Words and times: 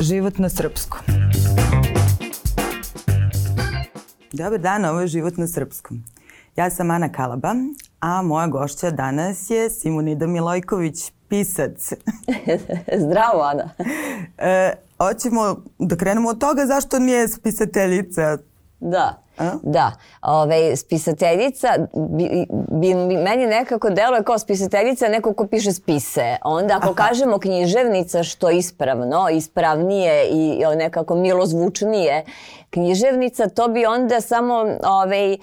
Život 0.00 0.38
na 0.38 0.48
srpskom. 0.48 1.00
Dobar 4.32 4.58
dan, 4.58 4.84
ovo 4.84 5.00
je 5.00 5.06
Život 5.06 5.36
na 5.36 5.46
srpskom. 5.46 6.04
Ja 6.56 6.70
sam 6.70 6.90
Ana 6.90 7.12
Kalaba, 7.12 7.54
a 8.00 8.22
moja 8.22 8.46
gošća 8.46 8.90
danas 8.90 9.50
je 9.50 9.70
Simonida 9.70 10.26
Milojković, 10.26 11.12
pisac. 11.28 11.92
Zdravo, 13.06 13.42
Ana. 13.42 13.70
e, 14.38 14.72
hoćemo 14.98 15.56
da 15.78 15.96
krenemo 15.96 16.28
od 16.28 16.38
toga 16.38 16.66
zašto 16.66 16.98
nije 16.98 17.28
spisateljica. 17.28 18.38
Da. 18.80 19.22
A? 19.38 19.50
Da, 19.62 19.92
Ove, 20.22 20.76
spisateljica, 20.76 21.68
bi, 22.10 22.46
bi, 22.70 22.94
meni 23.16 23.46
nekako 23.46 23.90
deluje 23.90 24.22
kao 24.22 24.38
spisateljica 24.38 25.08
neko 25.08 25.34
ko 25.34 25.46
piše 25.46 25.72
spise. 25.72 26.36
Onda 26.44 26.76
ako 26.76 26.86
Aha. 26.86 27.08
kažemo 27.08 27.38
književnica, 27.38 28.22
što 28.22 28.50
ispravno, 28.50 29.28
ispravnije 29.28 30.28
i 30.30 30.62
nekako 30.76 31.14
milozvučnije, 31.14 32.24
književnica, 32.70 33.48
to 33.48 33.68
bi 33.68 33.86
onda 33.86 34.20
samo 34.20 34.54
ovaj, 34.84 35.32
e, 35.32 35.38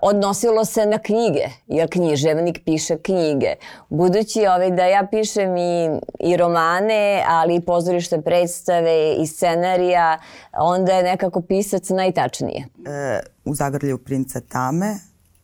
odnosilo 0.00 0.64
se 0.64 0.86
na 0.86 0.98
knjige, 0.98 1.44
jer 1.66 1.90
književnik 1.90 2.60
piše 2.64 2.98
knjige. 2.98 3.54
Budući 3.88 4.46
ovaj, 4.46 4.70
da 4.70 4.84
ja 4.84 5.06
pišem 5.10 5.56
i, 5.56 5.90
i 6.20 6.36
romane, 6.36 7.24
ali 7.28 7.54
i 7.54 7.60
pozorište 7.60 8.20
predstave 8.20 9.14
i 9.14 9.26
scenarija, 9.26 10.18
onda 10.52 10.92
je 10.92 11.02
nekako 11.02 11.40
pisac 11.40 11.88
najtačnije. 11.88 12.66
E, 12.86 13.11
u 13.44 13.54
zagrlju 13.54 13.98
princa 13.98 14.40
Tame, 14.40 14.94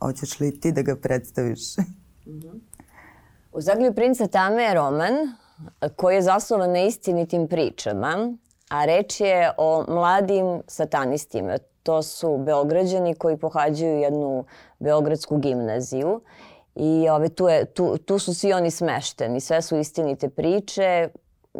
hoćeš 0.01 0.41
li 0.41 0.61
ti 0.61 0.73
da 0.73 0.83
ga 0.83 0.97
predstaviš? 0.97 1.61
-hmm. 1.77 2.61
U 3.53 3.61
zagrlju 3.61 3.95
princa 3.95 4.27
Tame 4.27 4.63
je 4.63 4.75
roman 4.75 5.15
koji 5.97 6.15
je 6.15 6.23
zasnovan 6.23 6.73
na 6.73 6.83
istinitim 6.83 7.49
pričama 7.49 8.37
a 8.69 8.85
reč 8.85 9.21
je 9.21 9.51
o 9.57 9.85
mladim 9.89 10.63
satanistima. 10.67 11.59
To 11.83 12.03
su 12.03 12.39
beograđani 12.39 13.15
koji 13.15 13.37
pohađaju 13.37 13.99
jednu 13.99 14.45
beogradsku 14.79 15.37
gimnaziju 15.37 16.21
i 16.75 17.09
ove, 17.09 17.29
tu, 17.29 17.49
je, 17.49 17.65
tu, 17.65 17.99
tu 17.99 18.19
su 18.19 18.35
svi 18.35 18.53
oni 18.53 18.71
smešteni. 18.71 19.41
Sve 19.41 19.63
su 19.63 19.77
istinite 19.77 20.29
priče, 20.29 21.09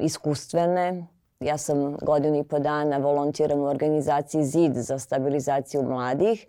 iskustvene. 0.01 1.07
Ja 1.41 1.59
sam 1.59 1.97
godinu 2.03 2.39
i 2.39 2.45
po 2.45 2.59
dana 2.59 2.99
volontiram 2.99 3.61
u 3.61 3.65
organizaciji 3.65 4.45
ZID 4.45 4.75
za 4.75 4.99
stabilizaciju 4.99 5.83
mladih 5.83 6.47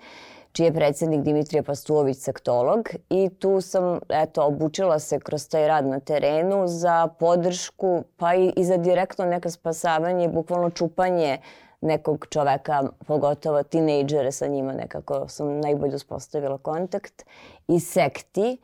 čiji 0.51 0.65
je 0.65 0.73
predsednik 0.73 1.21
Dimitrija 1.21 1.63
Pastuović 1.63 2.17
sektolog 2.17 2.89
i 3.09 3.29
tu 3.39 3.61
sam 3.61 3.99
eto 4.09 4.43
obučila 4.43 4.99
se 4.99 5.19
kroz 5.19 5.49
taj 5.49 5.67
rad 5.67 5.85
na 5.85 5.99
terenu 5.99 6.67
za 6.67 7.07
podršku 7.19 8.03
pa 8.17 8.35
i, 8.35 8.53
i 8.55 8.63
za 8.63 8.77
direktno 8.77 9.25
neka 9.25 9.49
spasavanje, 9.49 10.27
bukvalno 10.27 10.69
čupanje 10.69 11.37
nekog 11.81 12.27
čoveka, 12.29 12.83
pogotovo 13.07 13.63
tinejdžere 13.63 14.31
sa 14.31 14.47
njima 14.47 14.73
nekako 14.73 15.27
sam 15.27 15.59
najbolje 15.59 15.95
uspostavila 15.95 16.57
kontakt 16.57 17.25
i 17.67 17.79
sekti, 17.79 18.57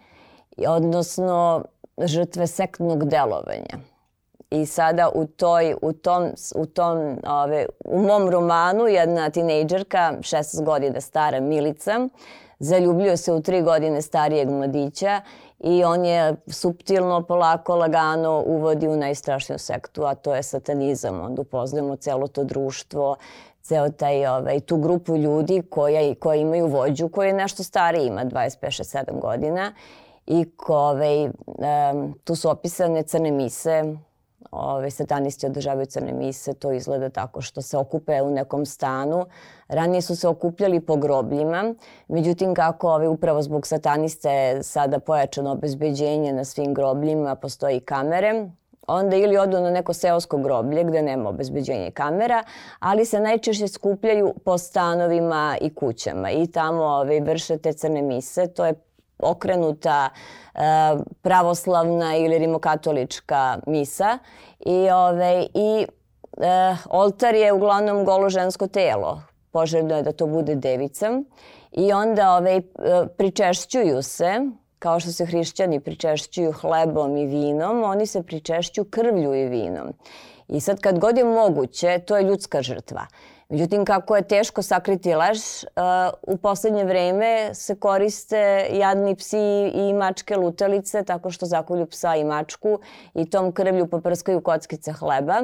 odnosno 0.67 1.63
žrtve 1.97 2.47
sektnog 2.47 3.09
delovanja. 3.09 3.94
I 4.55 4.65
sada 4.65 5.09
u, 5.15 5.25
toj, 5.25 5.75
u, 5.81 5.93
tom, 5.93 6.31
u, 6.55 6.65
tom, 6.65 7.17
ove, 7.27 7.65
u 7.85 8.01
mom 8.01 8.29
romanu 8.29 8.87
jedna 8.87 9.29
tinejdžerka, 9.29 10.13
16 10.19 10.63
godina 10.63 11.01
stara 11.01 11.39
Milica, 11.39 12.07
zaljubljuje 12.59 13.17
se 13.17 13.33
u 13.33 13.41
tri 13.41 13.61
godine 13.61 14.01
starijeg 14.01 14.49
mladića 14.49 15.21
i 15.59 15.83
on 15.83 16.05
je 16.05 16.35
suptilno, 16.47 17.23
polako, 17.23 17.75
lagano 17.75 18.43
uvodi 18.45 18.87
u 18.87 18.97
najstrašniju 18.97 19.59
sektu, 19.59 20.03
a 20.03 20.15
to 20.15 20.35
je 20.35 20.43
satanizam. 20.43 21.21
Onda 21.21 21.41
upoznajemo 21.41 21.95
celo 21.95 22.27
to 22.27 22.43
društvo, 22.43 23.15
ceo 23.61 23.89
taj, 23.89 24.25
ovaj, 24.25 24.59
tu 24.59 24.77
grupu 24.77 25.17
ljudi 25.17 25.61
koja, 25.69 26.15
koja 26.15 26.35
imaju 26.35 26.67
vođu, 26.67 27.09
koji 27.09 27.27
je 27.27 27.33
nešto 27.33 27.63
stariji, 27.63 28.07
ima 28.07 28.25
25-7 28.25 29.19
godina 29.21 29.73
i 30.27 30.45
ko, 30.57 30.77
ovaj, 30.77 31.25
um, 31.25 32.13
tu 32.23 32.35
su 32.35 32.49
opisane 32.49 33.03
crne 33.03 33.31
mise, 33.31 33.83
ove, 34.51 34.91
satanisti 34.91 35.45
održavaju 35.45 35.85
crne 35.85 36.13
mise, 36.13 36.53
to 36.53 36.71
izgleda 36.71 37.09
tako 37.09 37.41
što 37.41 37.61
se 37.61 37.77
okupe 37.77 38.21
u 38.21 38.31
nekom 38.31 38.65
stanu. 38.65 39.25
Ranije 39.67 40.01
su 40.01 40.15
se 40.15 40.27
okupljali 40.27 40.79
po 40.79 40.95
grobljima, 40.95 41.73
međutim 42.07 42.53
kako 42.55 42.89
ove, 42.89 43.07
upravo 43.07 43.41
zbog 43.41 43.67
sataniste 43.67 44.59
sada 44.63 44.99
pojačano 44.99 45.51
obezbeđenje 45.51 46.33
na 46.33 46.43
svim 46.43 46.73
grobljima, 46.73 47.35
postoji 47.35 47.79
kamere, 47.79 48.49
onda 48.87 49.15
ili 49.15 49.37
odu 49.37 49.61
na 49.61 49.71
neko 49.71 49.93
seosko 49.93 50.37
groblje 50.37 50.83
gde 50.83 51.01
nema 51.01 51.29
obezbeđenja 51.29 51.91
kamera, 51.91 52.43
ali 52.79 53.05
se 53.05 53.19
najčešće 53.19 53.67
skupljaju 53.67 54.33
po 54.45 54.57
stanovima 54.57 55.57
i 55.61 55.75
kućama 55.75 56.31
i 56.31 56.47
tamo 56.47 56.83
ove, 56.83 57.19
vrše 57.19 57.57
te 57.57 57.73
crne 57.73 58.01
mise. 58.01 58.47
To 58.47 58.65
je 58.65 58.73
okrenuta 59.19 60.09
e, 60.09 60.59
pravoslavna 61.21 62.15
ili 62.15 62.37
rimokatolička 62.37 63.59
misa 63.67 64.17
i, 64.65 64.89
ove, 64.89 65.47
i 65.53 65.85
e, 66.37 66.75
oltar 66.89 67.35
je 67.35 67.53
uglavnom 67.53 68.05
golo 68.05 68.29
žensko 68.29 68.67
telo. 68.67 69.21
Poželjno 69.51 69.95
je 69.95 70.03
da 70.03 70.11
to 70.11 70.27
bude 70.27 70.55
devica 70.55 71.21
i 71.71 71.93
onda 71.93 72.35
ove, 72.35 72.55
e, 72.55 72.61
pričešćuju 73.17 74.01
se 74.01 74.39
kao 74.79 74.99
što 74.99 75.11
se 75.11 75.25
hrišćani 75.25 75.79
pričešćuju 75.79 76.51
hlebom 76.51 77.17
i 77.17 77.25
vinom, 77.25 77.83
oni 77.83 78.05
se 78.05 78.23
pričešću 78.23 78.83
krvlju 78.83 79.35
i 79.35 79.45
vinom. 79.45 79.93
I 80.47 80.59
sad 80.59 80.79
kad 80.79 80.99
god 80.99 81.17
je 81.17 81.23
moguće, 81.23 81.99
to 81.99 82.17
je 82.17 82.23
ljudska 82.23 82.61
žrtva. 82.61 83.07
Međutim, 83.49 83.85
kako 83.85 84.15
je 84.15 84.21
teško 84.21 84.61
sakriti 84.61 85.15
laž, 85.15 85.37
uh, 85.37 86.33
u 86.33 86.37
poslednje 86.37 86.83
vreme 86.83 87.49
se 87.53 87.75
koriste 87.75 88.67
jadni 88.71 89.15
psi 89.15 89.71
i 89.73 89.93
mačke 89.93 90.37
lutalice 90.37 91.03
tako 91.03 91.31
što 91.31 91.45
zakolju 91.45 91.85
psa 91.85 92.15
i 92.15 92.23
mačku 92.23 92.79
i 93.13 93.29
tom 93.29 93.51
krvlju 93.51 93.87
poprskaju 93.87 94.41
kockice 94.41 94.91
hleba 94.91 95.41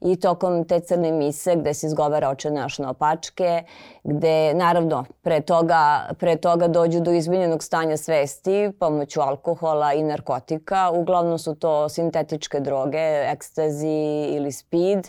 i 0.00 0.20
tokom 0.20 0.64
te 0.64 0.80
crne 0.80 1.12
mise 1.12 1.56
gde 1.56 1.74
se 1.74 1.86
izgovara 1.86 2.28
oče 2.28 2.50
naš 2.50 2.78
na 2.78 2.90
opačke, 2.90 3.62
gde 4.04 4.54
naravno 4.54 5.04
pre 5.22 5.40
toga, 5.40 6.08
pre 6.18 6.36
toga 6.36 6.68
dođu 6.68 7.00
do 7.00 7.12
izbiljenog 7.12 7.62
stanja 7.62 7.96
svesti 7.96 8.72
pomoću 8.80 9.20
alkohola 9.20 9.92
i 9.92 10.02
narkotika. 10.02 10.90
Uglavnom 10.90 11.38
su 11.38 11.54
to 11.54 11.88
sintetičke 11.88 12.60
droge, 12.60 13.30
ekstazi 13.32 14.26
ili 14.30 14.52
speed 14.52 15.08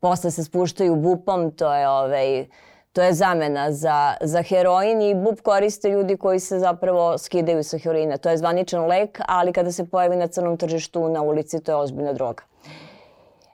posle 0.00 0.30
se 0.30 0.44
spuštaju 0.44 0.96
bupom, 0.96 1.50
to 1.50 1.74
je 1.74 1.88
ovaj, 1.88 2.46
to 2.92 3.02
je 3.02 3.12
zamena 3.12 3.72
za, 3.72 4.14
za 4.20 4.42
heroin 4.42 5.02
i 5.02 5.14
bup 5.14 5.40
koriste 5.40 5.88
ljudi 5.88 6.16
koji 6.16 6.40
se 6.40 6.58
zapravo 6.58 7.18
skidaju 7.18 7.62
sa 7.64 7.78
heroina. 7.78 8.16
To 8.16 8.30
je 8.30 8.38
zvaničan 8.38 8.86
lek, 8.86 9.20
ali 9.26 9.52
kada 9.52 9.72
se 9.72 9.86
pojavi 9.86 10.16
na 10.16 10.26
crnom 10.26 10.56
tržištu 10.56 11.08
na 11.08 11.22
ulici, 11.22 11.60
to 11.60 11.72
je 11.72 11.76
ozbiljna 11.76 12.12
droga. 12.12 12.42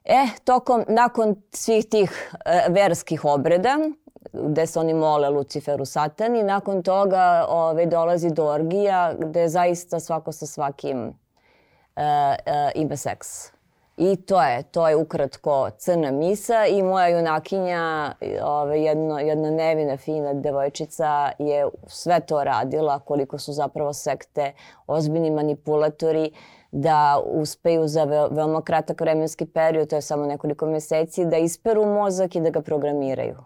E, 0.04 0.26
tokom, 0.44 0.84
nakon 0.88 1.36
svih 1.52 1.86
tih 1.86 2.32
e, 2.44 2.66
verskih 2.68 3.24
obreda, 3.24 3.78
gde 4.32 4.66
se 4.66 4.80
oni 4.80 4.94
mole 4.94 5.30
Luciferu 5.30 5.84
satani, 5.84 6.42
nakon 6.42 6.82
toga 6.82 7.46
ove, 7.48 7.70
ovaj, 7.70 7.86
dolazi 7.86 8.30
do 8.30 8.44
orgija 8.44 9.14
gde 9.18 9.48
zaista 9.48 10.00
svako 10.00 10.32
sa 10.32 10.46
svakim 10.46 11.06
e, 11.96 12.02
e, 12.46 12.72
ima 12.74 12.96
seks 12.96 13.53
I 13.96 14.16
to 14.16 14.42
je, 14.42 14.62
to 14.62 14.88
je 14.88 14.96
ukratko 14.96 15.70
crna 15.78 16.10
misa 16.10 16.66
i 16.66 16.82
moja 16.82 17.08
junakinja, 17.08 18.14
ove, 18.42 18.82
jedno, 18.82 19.18
jedna 19.18 19.50
nevina, 19.50 19.96
fina 19.96 20.34
devojčica 20.34 21.30
je 21.38 21.68
sve 21.86 22.20
to 22.20 22.44
radila, 22.44 22.98
koliko 22.98 23.38
su 23.38 23.52
zapravo 23.52 23.92
sekte 23.92 24.52
ozbiljni 24.86 25.30
manipulatori 25.30 26.30
da 26.72 27.22
uspeju 27.26 27.88
za 27.88 28.04
ve 28.04 28.28
veoma 28.30 28.62
kratak 28.62 29.00
vremenski 29.00 29.46
period, 29.46 29.88
to 29.88 29.96
je 29.96 30.02
samo 30.02 30.26
nekoliko 30.26 30.66
meseci, 30.66 31.24
da 31.24 31.36
isperu 31.36 31.86
mozak 31.86 32.36
i 32.36 32.40
da 32.40 32.50
ga 32.50 32.62
programiraju. 32.62 33.36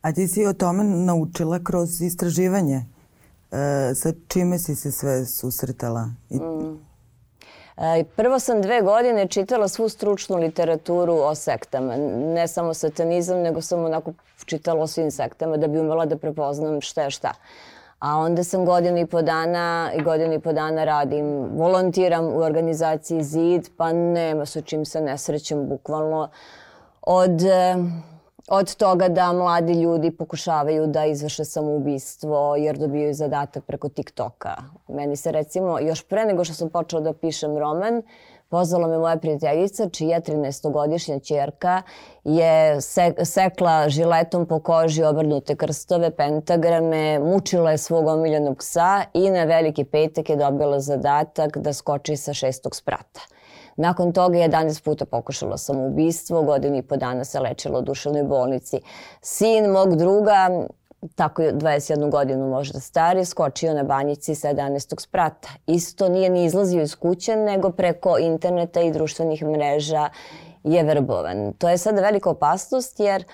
A 0.00 0.12
ti 0.12 0.28
si 0.28 0.46
o 0.46 0.52
tome 0.52 0.84
naučila 0.84 1.58
kroz 1.64 2.00
istraživanje. 2.00 2.84
E, 3.50 3.94
sa 3.94 4.12
čime 4.28 4.58
si 4.58 4.74
se 4.74 4.92
sve 4.92 5.26
susretala? 5.26 6.10
I... 6.30 6.36
Mm. 6.36 6.91
E, 7.76 8.04
prvo 8.16 8.38
sam 8.38 8.62
dve 8.62 8.82
godine 8.82 9.28
čitala 9.28 9.68
svu 9.68 9.88
stručnu 9.88 10.36
literaturu 10.36 11.14
o 11.14 11.34
sektama. 11.34 11.96
Ne 12.34 12.48
samo 12.48 12.74
satanizam, 12.74 13.40
nego 13.40 13.60
sam 13.60 13.84
onako 13.84 14.12
čitala 14.44 14.82
o 14.82 14.86
svim 14.86 15.10
sektama 15.10 15.56
da 15.56 15.66
bi 15.66 15.80
umela 15.80 16.06
da 16.06 16.16
prepoznam 16.16 16.80
šta 16.80 17.02
je 17.02 17.10
šta. 17.10 17.32
A 17.98 18.16
onda 18.16 18.44
sam 18.44 18.64
godinu 18.64 18.98
i 18.98 19.06
po 19.06 19.22
dana 19.22 19.92
i 19.94 20.02
godinu 20.02 20.34
i 20.34 20.38
po 20.38 20.52
dana 20.52 20.84
radim, 20.84 21.24
volontiram 21.56 22.24
u 22.24 22.38
organizaciji 22.38 23.22
ZID, 23.22 23.68
pa 23.76 23.92
nema 23.92 24.46
sa 24.46 24.60
čim 24.60 24.84
se 24.84 25.00
ne 25.00 25.18
srećem 25.18 25.68
bukvalno 25.68 26.28
od 27.02 27.42
e, 27.42 27.74
od 28.48 28.74
toga 28.74 29.08
da 29.08 29.32
mladi 29.32 29.72
ljudi 29.72 30.10
pokušavaju 30.10 30.86
da 30.86 31.04
izvrše 31.04 31.44
samoubistvo 31.44 32.56
jer 32.56 32.78
dobijaju 32.78 33.14
zadatak 33.14 33.64
preko 33.64 33.88
TikToka. 33.88 34.54
Meni 34.88 35.16
se 35.16 35.32
recimo, 35.32 35.78
još 35.78 36.02
pre 36.02 36.24
nego 36.24 36.44
što 36.44 36.54
sam 36.54 36.70
počela 36.70 37.02
da 37.02 37.12
pišem 37.12 37.58
roman, 37.58 38.02
Pozvala 38.52 38.86
me 38.88 38.98
moja 38.98 39.16
prijateljica, 39.16 39.88
čija 39.88 40.20
13-godišnja 40.20 41.18
čerka 41.24 41.82
je 42.24 42.80
se, 42.80 43.14
sekla 43.24 43.88
žiletom 43.88 44.46
po 44.46 44.58
koži 44.60 45.04
obrnute 45.04 45.56
krstove, 45.56 46.10
pentagrame, 46.16 47.18
mučila 47.18 47.70
je 47.70 47.78
svog 47.78 48.06
omiljenog 48.06 48.58
psa 48.58 49.04
i 49.14 49.30
na 49.30 49.44
veliki 49.44 49.84
petak 49.84 50.30
je 50.30 50.36
dobila 50.36 50.80
zadatak 50.80 51.58
da 51.58 51.72
skoči 51.72 52.16
sa 52.16 52.34
šestog 52.34 52.76
sprata. 52.76 53.20
Nakon 53.76 54.12
toga 54.12 54.38
je 54.38 54.48
11 54.48 54.84
puta 54.84 55.04
pokušala 55.04 55.58
samoubistvo, 55.58 56.42
godinu 56.42 56.76
i 56.76 56.82
po 56.82 56.96
dana 56.96 57.24
se 57.24 57.40
lečila 57.40 57.78
u 57.78 57.82
duševnoj 57.82 58.22
bolnici. 58.22 58.80
Sin 59.20 59.70
mog 59.70 59.96
druga 59.96 60.66
tako 61.14 61.42
21 61.42 62.10
godinu 62.10 62.48
možda 62.48 62.80
stari, 62.80 63.24
skočio 63.24 63.74
na 63.74 63.82
banjici 63.82 64.34
sa 64.34 64.48
11. 64.48 65.00
sprata. 65.00 65.48
Isto 65.66 66.08
nije 66.08 66.30
ni 66.30 66.44
izlazio 66.44 66.82
iz 66.82 66.96
kuće, 66.96 67.36
nego 67.36 67.70
preko 67.70 68.18
interneta 68.18 68.80
i 68.80 68.92
društvenih 68.92 69.44
mreža 69.44 70.08
je 70.64 70.82
verbovan. 70.82 71.52
To 71.52 71.68
je 71.68 71.78
sada 71.78 72.00
velika 72.00 72.30
opasnost 72.30 73.00
jer 73.00 73.24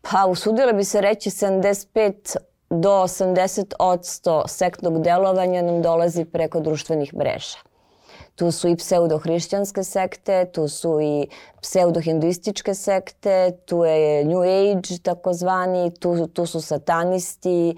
pa 0.00 0.26
usudila 0.26 0.72
bi 0.72 0.84
se 0.84 1.00
reći 1.00 1.30
75 1.30 2.36
do 2.70 2.90
80 2.90 3.72
odsto 3.78 4.48
sektnog 4.48 5.02
delovanja 5.02 5.62
nam 5.62 5.82
dolazi 5.82 6.24
preko 6.24 6.60
društvenih 6.60 7.14
mreža. 7.14 7.58
Tu 8.38 8.50
su 8.50 8.68
i 8.68 8.76
pseudohrišćanske 8.76 9.84
sekte, 9.84 10.44
tu 10.52 10.68
su 10.68 11.00
i 11.00 11.28
pseudohinduističke 11.60 12.74
sekte, 12.74 13.52
tu 13.66 13.84
je 13.84 14.24
New 14.24 14.42
Age 14.42 14.98
takozvani, 15.02 15.90
tu, 16.00 16.26
tu 16.26 16.46
su 16.46 16.60
satanisti, 16.60 17.74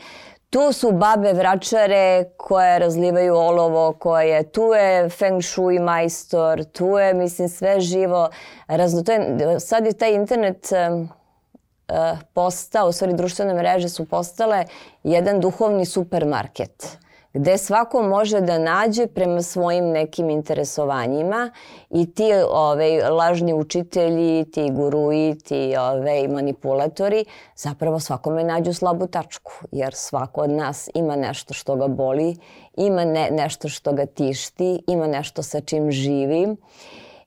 Tu 0.51 0.73
su 0.73 0.93
babe 0.93 1.33
vračare 1.33 2.25
koje 2.37 2.79
razlivaju 2.79 3.35
olovo, 3.37 3.93
koje, 3.93 4.43
tu 4.51 4.63
je 4.63 5.09
feng 5.09 5.43
shui 5.43 5.79
majstor, 5.79 6.65
tu 6.65 6.87
je, 6.87 7.15
mislim, 7.15 7.49
sve 7.49 7.81
živo. 7.81 8.29
Razno, 8.67 9.03
to 9.03 9.13
je, 9.13 9.61
sad 9.61 9.87
je 9.87 9.93
taj 9.93 10.15
internet 10.15 10.69
uh, 10.73 12.19
postao, 12.35 12.89
u 12.89 12.93
stvari 12.93 13.15
društvene 13.15 13.55
mreže 13.55 13.89
su 13.89 14.09
postale 14.09 14.65
jedan 15.03 15.41
duhovni 15.41 15.87
supermarket 15.87 16.99
gde 17.33 17.59
svako 17.59 18.03
može 18.03 18.41
da 18.41 18.59
nađe 18.59 19.07
prema 19.07 19.43
svojim 19.43 19.85
nekim 19.85 20.31
interesovanjima 20.31 21.51
i 21.91 22.15
ti 22.15 22.31
ove, 22.51 23.11
lažni 23.11 23.55
učitelji, 23.55 24.51
ti 24.51 24.71
guruji, 24.73 25.39
ti 25.39 25.75
ove, 25.79 26.29
manipulatori 26.29 27.25
zapravo 27.57 28.01
svakome 28.01 28.45
nađu 28.45 28.73
slabu 28.73 29.07
tačku 29.07 29.53
jer 29.73 29.95
svako 29.95 30.41
od 30.41 30.51
nas 30.51 30.89
ima 30.95 31.17
nešto 31.17 31.55
što 31.55 31.77
ga 31.77 31.89
boli, 31.89 32.37
ima 32.77 33.05
ne, 33.05 33.29
nešto 33.31 33.69
što 33.69 33.93
ga 33.93 34.07
tišti, 34.07 34.83
ima 34.87 35.07
nešto 35.07 35.43
sa 35.43 35.61
čim 35.61 35.91
živi 35.91 36.57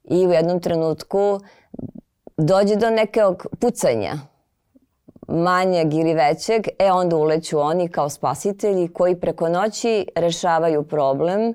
i 0.03 0.27
u 0.27 0.31
jednom 0.31 0.59
trenutku 0.59 1.39
dođe 2.37 2.75
do 2.75 2.89
nekog 2.89 3.45
pucanja 3.59 4.32
manjeg 5.27 5.93
ili 5.93 6.13
većeg, 6.13 6.67
e 6.79 6.91
onda 6.91 7.15
uleću 7.15 7.59
oni 7.59 7.87
kao 7.87 8.09
spasitelji 8.09 8.87
koji 8.87 9.15
preko 9.15 9.49
noći 9.49 10.05
rešavaju 10.15 10.83
problem, 10.83 11.53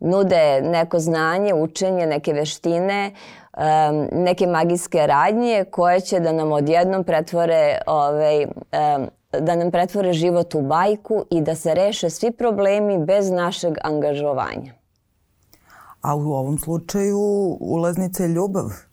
nude 0.00 0.60
neko 0.62 0.98
znanje, 0.98 1.54
učenje, 1.54 2.06
neke 2.06 2.32
veštine, 2.32 3.10
um, 3.56 4.08
neke 4.12 4.46
magijske 4.46 5.06
radnje 5.06 5.64
koje 5.70 6.00
će 6.00 6.20
da 6.20 6.32
nam 6.32 6.52
odjednom 6.52 7.04
pretvore 7.04 7.78
ovaj, 7.86 8.44
um, 8.44 9.08
da 9.40 9.56
nam 9.56 9.70
pretvore 9.70 10.12
život 10.12 10.54
u 10.54 10.62
bajku 10.62 11.24
i 11.30 11.40
da 11.40 11.54
se 11.54 11.74
reše 11.74 12.10
svi 12.10 12.30
problemi 12.30 13.04
bez 13.04 13.30
našeg 13.30 13.74
angažovanja. 13.82 14.72
A 16.00 16.14
u 16.14 16.32
ovom 16.32 16.58
slučaju 16.58 17.18
ulaznica 17.60 18.22
je 18.22 18.28
ljubav. 18.28 18.89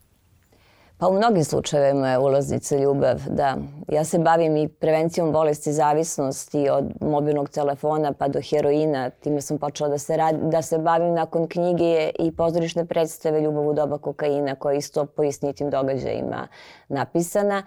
Pa 0.99 1.07
u 1.07 1.13
mnogim 1.13 1.43
slučajevima 1.43 2.09
je 2.09 2.17
ulaznica 2.17 2.77
ljubav, 2.77 3.21
da. 3.29 3.57
Ja 3.87 4.03
se 4.03 4.19
bavim 4.19 4.57
i 4.57 4.67
prevencijom 4.67 5.31
bolesti 5.31 5.73
zavisnosti 5.73 6.69
od 6.69 6.85
mobilnog 7.01 7.49
telefona 7.49 8.13
pa 8.13 8.27
do 8.27 8.39
heroina. 8.41 9.09
Time 9.09 9.41
sam 9.41 9.57
počela 9.57 9.89
da 9.89 9.97
se, 9.97 10.17
rad, 10.17 10.35
da 10.35 10.61
se 10.61 10.77
bavim 10.77 11.13
nakon 11.13 11.47
knjige 11.47 12.11
i 12.19 12.31
pozorišne 12.31 12.85
predstave 12.85 13.41
Ljubav 13.41 13.67
u 13.67 13.73
doba 13.73 13.97
kokaina 13.97 14.55
koja 14.55 14.73
je 14.73 14.77
isto 14.77 15.05
po 15.05 15.23
istinitim 15.23 15.69
događajima 15.69 16.47
napisana. 16.87 17.63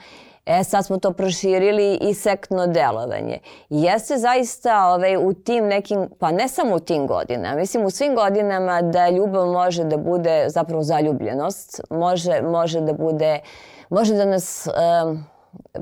E, 0.47 0.65
sad 0.65 0.87
smo 0.87 0.99
to 0.99 1.13
proširili 1.13 1.99
i 2.01 2.15
sektno 2.15 2.67
delovanje. 2.67 3.39
Jeste 3.69 4.19
zaista 4.19 4.87
ovaj, 4.87 5.17
u 5.17 5.33
tim 5.33 5.67
nekim, 5.67 6.09
pa 6.19 6.31
ne 6.31 6.49
samo 6.49 6.75
u 6.75 6.81
tim 6.81 7.07
godinama, 7.07 7.57
mislim 7.57 7.85
u 7.85 7.91
svim 7.91 8.15
godinama 8.15 8.83
da 8.83 9.09
ljubav 9.09 9.47
može 9.47 9.85
da 9.85 9.97
bude 9.97 10.45
zapravo 10.49 10.83
zaljubljenost, 10.83 11.81
može, 11.91 12.43
može 12.43 12.81
da 12.81 12.93
bude, 12.93 13.41
može 13.91 14.15
da 14.15 14.25
nas 14.25 14.69
um, 15.05 15.25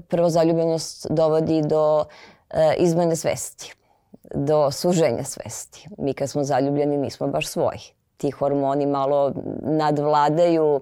prvo 0.09 0.29
zaljubljenost 0.29 1.07
dovodi 1.11 1.63
do 1.63 1.99
uh, 1.99 2.59
izmene 2.77 3.17
svesti, 3.17 3.75
do 4.35 4.71
suženja 4.71 5.25
svesti. 5.25 5.89
Mi 5.99 6.15
kad 6.15 6.31
smo 6.31 6.45
zaljubljeni 6.45 6.97
nismo 6.97 7.27
baš 7.27 7.47
svoji. 7.47 7.81
Ti 8.17 8.31
hormoni 8.31 8.87
malo 8.87 9.33
nadvladaju 9.63 10.81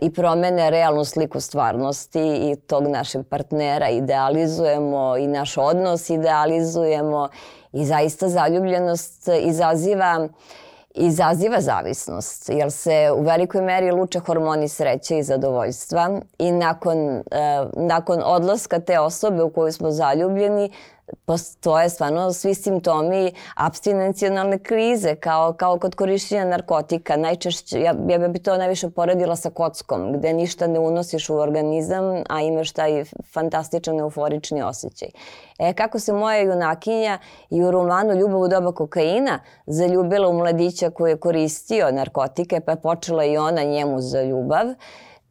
i 0.00 0.12
promene 0.12 0.70
realnu 0.70 1.04
sliku 1.04 1.40
stvarnosti 1.40 2.50
i 2.50 2.56
tog 2.56 2.86
našeg 2.86 3.26
partnera 3.28 3.88
idealizujemo 3.88 5.16
i 5.16 5.26
naš 5.26 5.56
odnos 5.56 6.10
idealizujemo 6.10 7.28
i 7.72 7.84
zaista 7.84 8.28
zaljubljenost 8.28 9.28
izaziva 9.40 10.28
izaziva 10.94 11.60
zavisnost, 11.60 12.48
jer 12.48 12.70
se 12.70 13.10
u 13.16 13.22
velikoj 13.22 13.60
meri 13.60 13.90
luče 13.90 14.18
hormoni 14.18 14.68
sreće 14.68 15.18
i 15.18 15.22
zadovoljstva 15.22 16.20
i 16.38 16.52
nakon, 16.52 16.98
eh, 16.98 17.22
nakon 17.76 18.22
odlaska 18.24 18.80
te 18.80 18.98
osobe 18.98 19.42
u 19.42 19.50
koju 19.50 19.72
smo 19.72 19.90
zaljubljeni, 19.90 20.72
postoje 21.24 21.88
stvarno 21.88 22.32
svi 22.32 22.54
simptomi 22.54 23.32
abstinencionalne 23.56 24.58
krize, 24.58 25.14
kao, 25.14 25.52
kao 25.52 25.78
kod 25.78 25.94
korišćenja 25.94 26.44
narkotika. 26.44 27.16
Najčešće, 27.16 27.80
ja, 27.80 27.94
ja 28.08 28.28
bi 28.28 28.38
to 28.38 28.56
najviše 28.56 28.90
poredila 28.90 29.36
sa 29.36 29.50
kockom, 29.50 30.12
gde 30.12 30.32
ništa 30.32 30.66
ne 30.66 30.78
unosiš 30.78 31.30
u 31.30 31.36
organizam, 31.36 32.22
a 32.28 32.40
imaš 32.40 32.72
taj 32.72 33.04
fantastičan 33.32 34.00
euforični 34.00 34.62
osjećaj. 34.62 35.08
E, 35.58 35.72
kako 35.72 35.98
se 35.98 36.12
moja 36.12 36.40
junakinja 36.40 37.18
i 37.50 37.62
u 37.64 37.70
romanu 37.70 38.14
Ljubav 38.14 38.40
u 38.40 38.48
doba 38.48 38.72
kokaina 38.72 39.40
zaljubila 39.66 40.28
u 40.28 40.32
mladića 40.32 40.90
koji 40.90 41.10
je 41.10 41.20
koristio 41.20 41.90
narkotike, 41.92 42.60
pa 42.60 42.72
je 42.72 42.80
počela 42.80 43.24
i 43.24 43.36
ona 43.36 43.62
njemu 43.62 44.00
za 44.00 44.22
ljubav, 44.22 44.66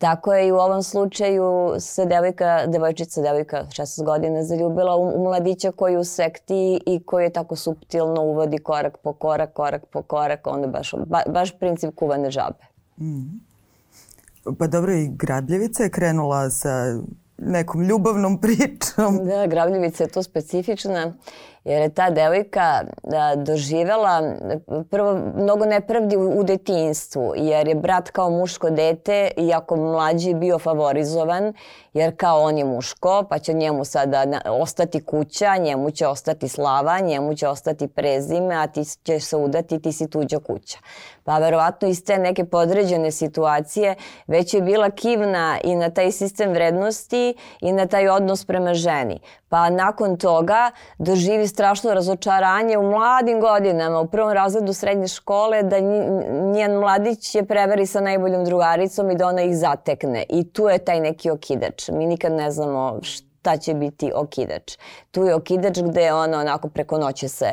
Tako 0.01 0.33
je 0.33 0.47
i 0.47 0.51
u 0.51 0.55
ovom 0.55 0.83
slučaju 0.83 1.75
se 1.79 2.05
devojka, 2.05 2.67
devojčica, 2.67 3.21
devojka 3.21 3.65
16 3.69 4.05
godina 4.05 4.43
zaljubila 4.43 4.95
u, 4.95 5.03
u 5.15 5.23
mladića 5.23 5.71
koji 5.71 5.97
u 5.97 6.03
sekti 6.03 6.79
i 6.85 7.03
koji 7.05 7.23
je 7.23 7.33
tako 7.33 7.55
suptilno 7.55 8.21
uvodi 8.21 8.57
korak 8.57 8.97
po 8.97 9.13
korak, 9.13 9.53
korak 9.53 9.85
po 9.85 10.01
korak, 10.01 10.47
onda 10.47 10.67
baš, 10.67 10.91
ba, 11.05 11.21
baš 11.27 11.59
princip 11.59 11.95
kuvane 11.95 12.31
žabe. 12.31 12.65
Mm. 12.99 13.39
Pa 14.57 14.67
dobro, 14.67 14.93
i 14.93 15.07
Grabljevica 15.07 15.83
je 15.83 15.89
krenula 15.89 16.49
sa 16.49 16.69
nekom 17.37 17.81
ljubavnom 17.81 18.37
pričom. 18.41 19.25
Da, 19.25 19.47
Grabljevica 19.47 20.03
je 20.03 20.09
to 20.09 20.23
specifična 20.23 21.13
jer 21.63 21.81
je 21.81 21.89
ta 21.89 22.09
devojka 22.09 22.83
da, 23.03 23.35
doživela 23.35 24.33
prvo 24.89 25.19
mnogo 25.35 25.65
nepravdi 25.65 26.17
u, 26.17 26.39
u 26.39 26.43
detinstvu, 26.43 27.33
jer 27.35 27.67
je 27.67 27.75
brat 27.75 28.09
kao 28.09 28.29
muško 28.29 28.69
dete, 28.69 29.31
iako 29.37 29.75
mlađi 29.75 30.33
bio 30.33 30.59
favorizovan, 30.59 31.53
jer 31.93 32.15
kao 32.17 32.41
on 32.41 32.57
je 32.57 32.65
muško, 32.65 33.23
pa 33.29 33.39
će 33.39 33.53
njemu 33.53 33.85
sada 33.85 34.41
ostati 34.45 35.03
kuća, 35.03 35.57
njemu 35.57 35.91
će 35.91 36.07
ostati 36.07 36.47
slava, 36.47 36.99
njemu 36.99 37.35
će 37.35 37.47
ostati 37.47 37.87
prezime, 37.87 38.55
a 38.55 38.67
ti 38.67 38.83
ćeš 39.03 39.23
se 39.23 39.37
udati, 39.37 39.81
ti 39.81 39.91
si 39.91 40.09
tuđa 40.09 40.39
kuća. 40.39 40.77
Pa 41.23 41.37
verovatno 41.37 41.87
iz 41.87 42.03
te 42.05 42.17
neke 42.17 42.45
podređene 42.45 43.11
situacije 43.11 43.95
već 44.27 44.53
je 44.53 44.61
bila 44.61 44.89
kivna 44.89 45.57
i 45.63 45.75
na 45.75 45.89
taj 45.89 46.11
sistem 46.11 46.51
vrednosti 46.51 47.33
i 47.61 47.71
na 47.71 47.85
taj 47.85 48.09
odnos 48.09 48.45
prema 48.45 48.73
ženi. 48.73 49.19
Pa 49.49 49.69
nakon 49.69 50.17
toga 50.17 50.71
doživi 50.97 51.47
strašno 51.51 51.93
razočaranje 51.93 52.77
u 52.77 52.83
mladim 52.91 53.39
godinama, 53.41 53.99
u 53.99 54.07
prvom 54.07 54.31
razredu 54.31 54.73
srednje 54.73 55.07
škole, 55.07 55.63
da 55.63 55.79
njen 56.53 56.79
mladić 56.79 57.35
je 57.35 57.45
preveri 57.45 57.85
sa 57.85 58.01
najboljom 58.01 58.45
drugaricom 58.45 59.11
i 59.11 59.15
da 59.15 59.27
ona 59.27 59.41
ih 59.41 59.57
zatekne. 59.57 60.25
I 60.29 60.53
tu 60.53 60.67
je 60.67 60.77
taj 60.77 60.99
neki 60.99 61.31
okidač. 61.31 61.89
Mi 61.89 62.05
nikad 62.05 62.31
ne 62.31 62.51
znamo 62.51 62.99
šta 63.01 63.57
će 63.57 63.73
biti 63.73 64.11
okidač. 64.15 64.77
Tu 65.11 65.23
je 65.23 65.35
okidač 65.35 65.79
gde 65.79 66.13
ona 66.13 66.39
onako 66.39 66.69
preko 66.69 66.97
noće 66.97 67.27
se 67.27 67.51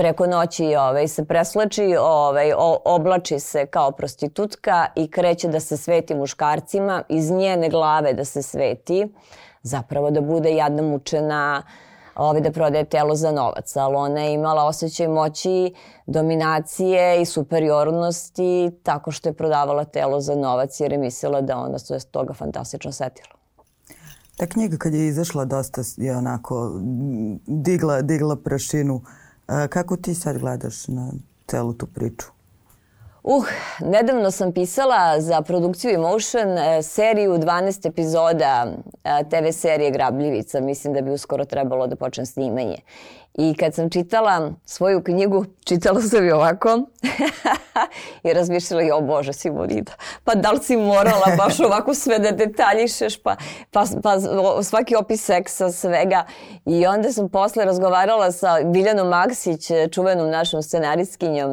preko 0.00 0.26
noći 0.26 0.76
ovaj, 0.76 1.08
se 1.08 1.24
preslači, 1.24 1.96
ovaj, 2.00 2.52
oblači 2.84 3.38
se 3.38 3.66
kao 3.66 3.90
prostitutka 3.90 4.86
i 4.96 5.10
kreće 5.10 5.48
da 5.48 5.60
se 5.60 5.76
sveti 5.76 6.14
muškarcima, 6.14 7.02
iz 7.08 7.30
njene 7.30 7.68
glave 7.68 8.12
da 8.12 8.24
se 8.24 8.42
sveti, 8.42 9.08
zapravo 9.62 10.10
da 10.10 10.20
bude 10.20 10.54
jadna 10.54 10.82
mučena, 10.82 11.62
ovaj, 12.20 12.40
da 12.40 12.50
prodaje 12.52 12.84
telo 12.84 13.14
za 13.14 13.32
novac, 13.32 13.76
ali 13.76 13.96
ona 13.96 14.20
je 14.20 14.34
imala 14.34 14.64
osjećaj 14.64 15.08
moći, 15.08 15.74
dominacije 16.06 17.22
i 17.22 17.24
superiornosti 17.24 18.70
tako 18.82 19.10
što 19.10 19.28
je 19.28 19.32
prodavala 19.32 19.84
telo 19.84 20.20
za 20.20 20.34
novac 20.34 20.80
jer 20.80 20.92
je 20.92 20.98
mislila 20.98 21.40
da 21.40 21.58
ona 21.58 21.78
se 21.78 21.98
toga 22.10 22.34
fantastično 22.34 22.92
setila. 22.92 23.34
Ta 24.36 24.46
knjiga 24.46 24.76
kad 24.76 24.94
je 24.94 25.08
izašla 25.08 25.44
dosta 25.44 25.82
je 25.96 26.16
onako 26.16 26.72
digla, 27.46 28.02
digla 28.02 28.36
prašinu. 28.36 29.00
Kako 29.68 29.96
ti 29.96 30.14
sad 30.14 30.38
gledaš 30.38 30.88
na 30.88 31.12
celu 31.46 31.72
tu 31.72 31.86
priču? 31.86 32.26
Uh, 33.22 33.44
nedavno 33.80 34.30
sam 34.30 34.52
pisala 34.52 35.20
za 35.20 35.42
produkciju 35.42 35.90
Emotion 35.90 36.58
e, 36.58 36.82
seriju 36.82 37.32
12 37.32 37.88
epizoda 37.88 38.66
e, 39.04 39.24
TV 39.30 39.50
serije 39.52 39.90
Grabljivica. 39.90 40.60
Mislim 40.60 40.94
da 40.94 41.00
bi 41.00 41.10
uskoro 41.10 41.44
trebalo 41.44 41.86
da 41.86 41.96
počne 41.96 42.26
snimanje. 42.26 42.76
I 43.34 43.54
kad 43.54 43.74
sam 43.74 43.90
čitala 43.90 44.52
svoju 44.64 45.02
knjigu, 45.02 45.44
čitala 45.64 46.00
sam 46.00 46.24
je 46.24 46.34
ovako 46.34 46.80
i 48.24 48.32
razmišljala, 48.32 48.82
jo 48.82 49.00
Bože 49.00 49.32
Simonida, 49.32 49.92
pa 50.24 50.34
da 50.34 50.50
li 50.50 50.58
si 50.62 50.76
morala 50.76 51.26
baš 51.36 51.60
ovako 51.66 51.94
sve 51.94 52.18
da 52.18 52.30
detaljišeš, 52.30 53.22
pa, 53.22 53.36
pa, 53.70 53.84
pa 54.02 54.16
svaki 54.62 54.96
opis 54.96 55.24
seksa, 55.24 55.72
svega. 55.72 56.24
I 56.66 56.86
onda 56.86 57.12
sam 57.12 57.28
posle 57.28 57.64
razgovarala 57.64 58.32
sa 58.32 58.56
Biljanom 58.64 59.08
Maksić, 59.08 59.70
čuvenom 59.92 60.30
našom 60.30 60.62
scenaristkinjom, 60.62 61.50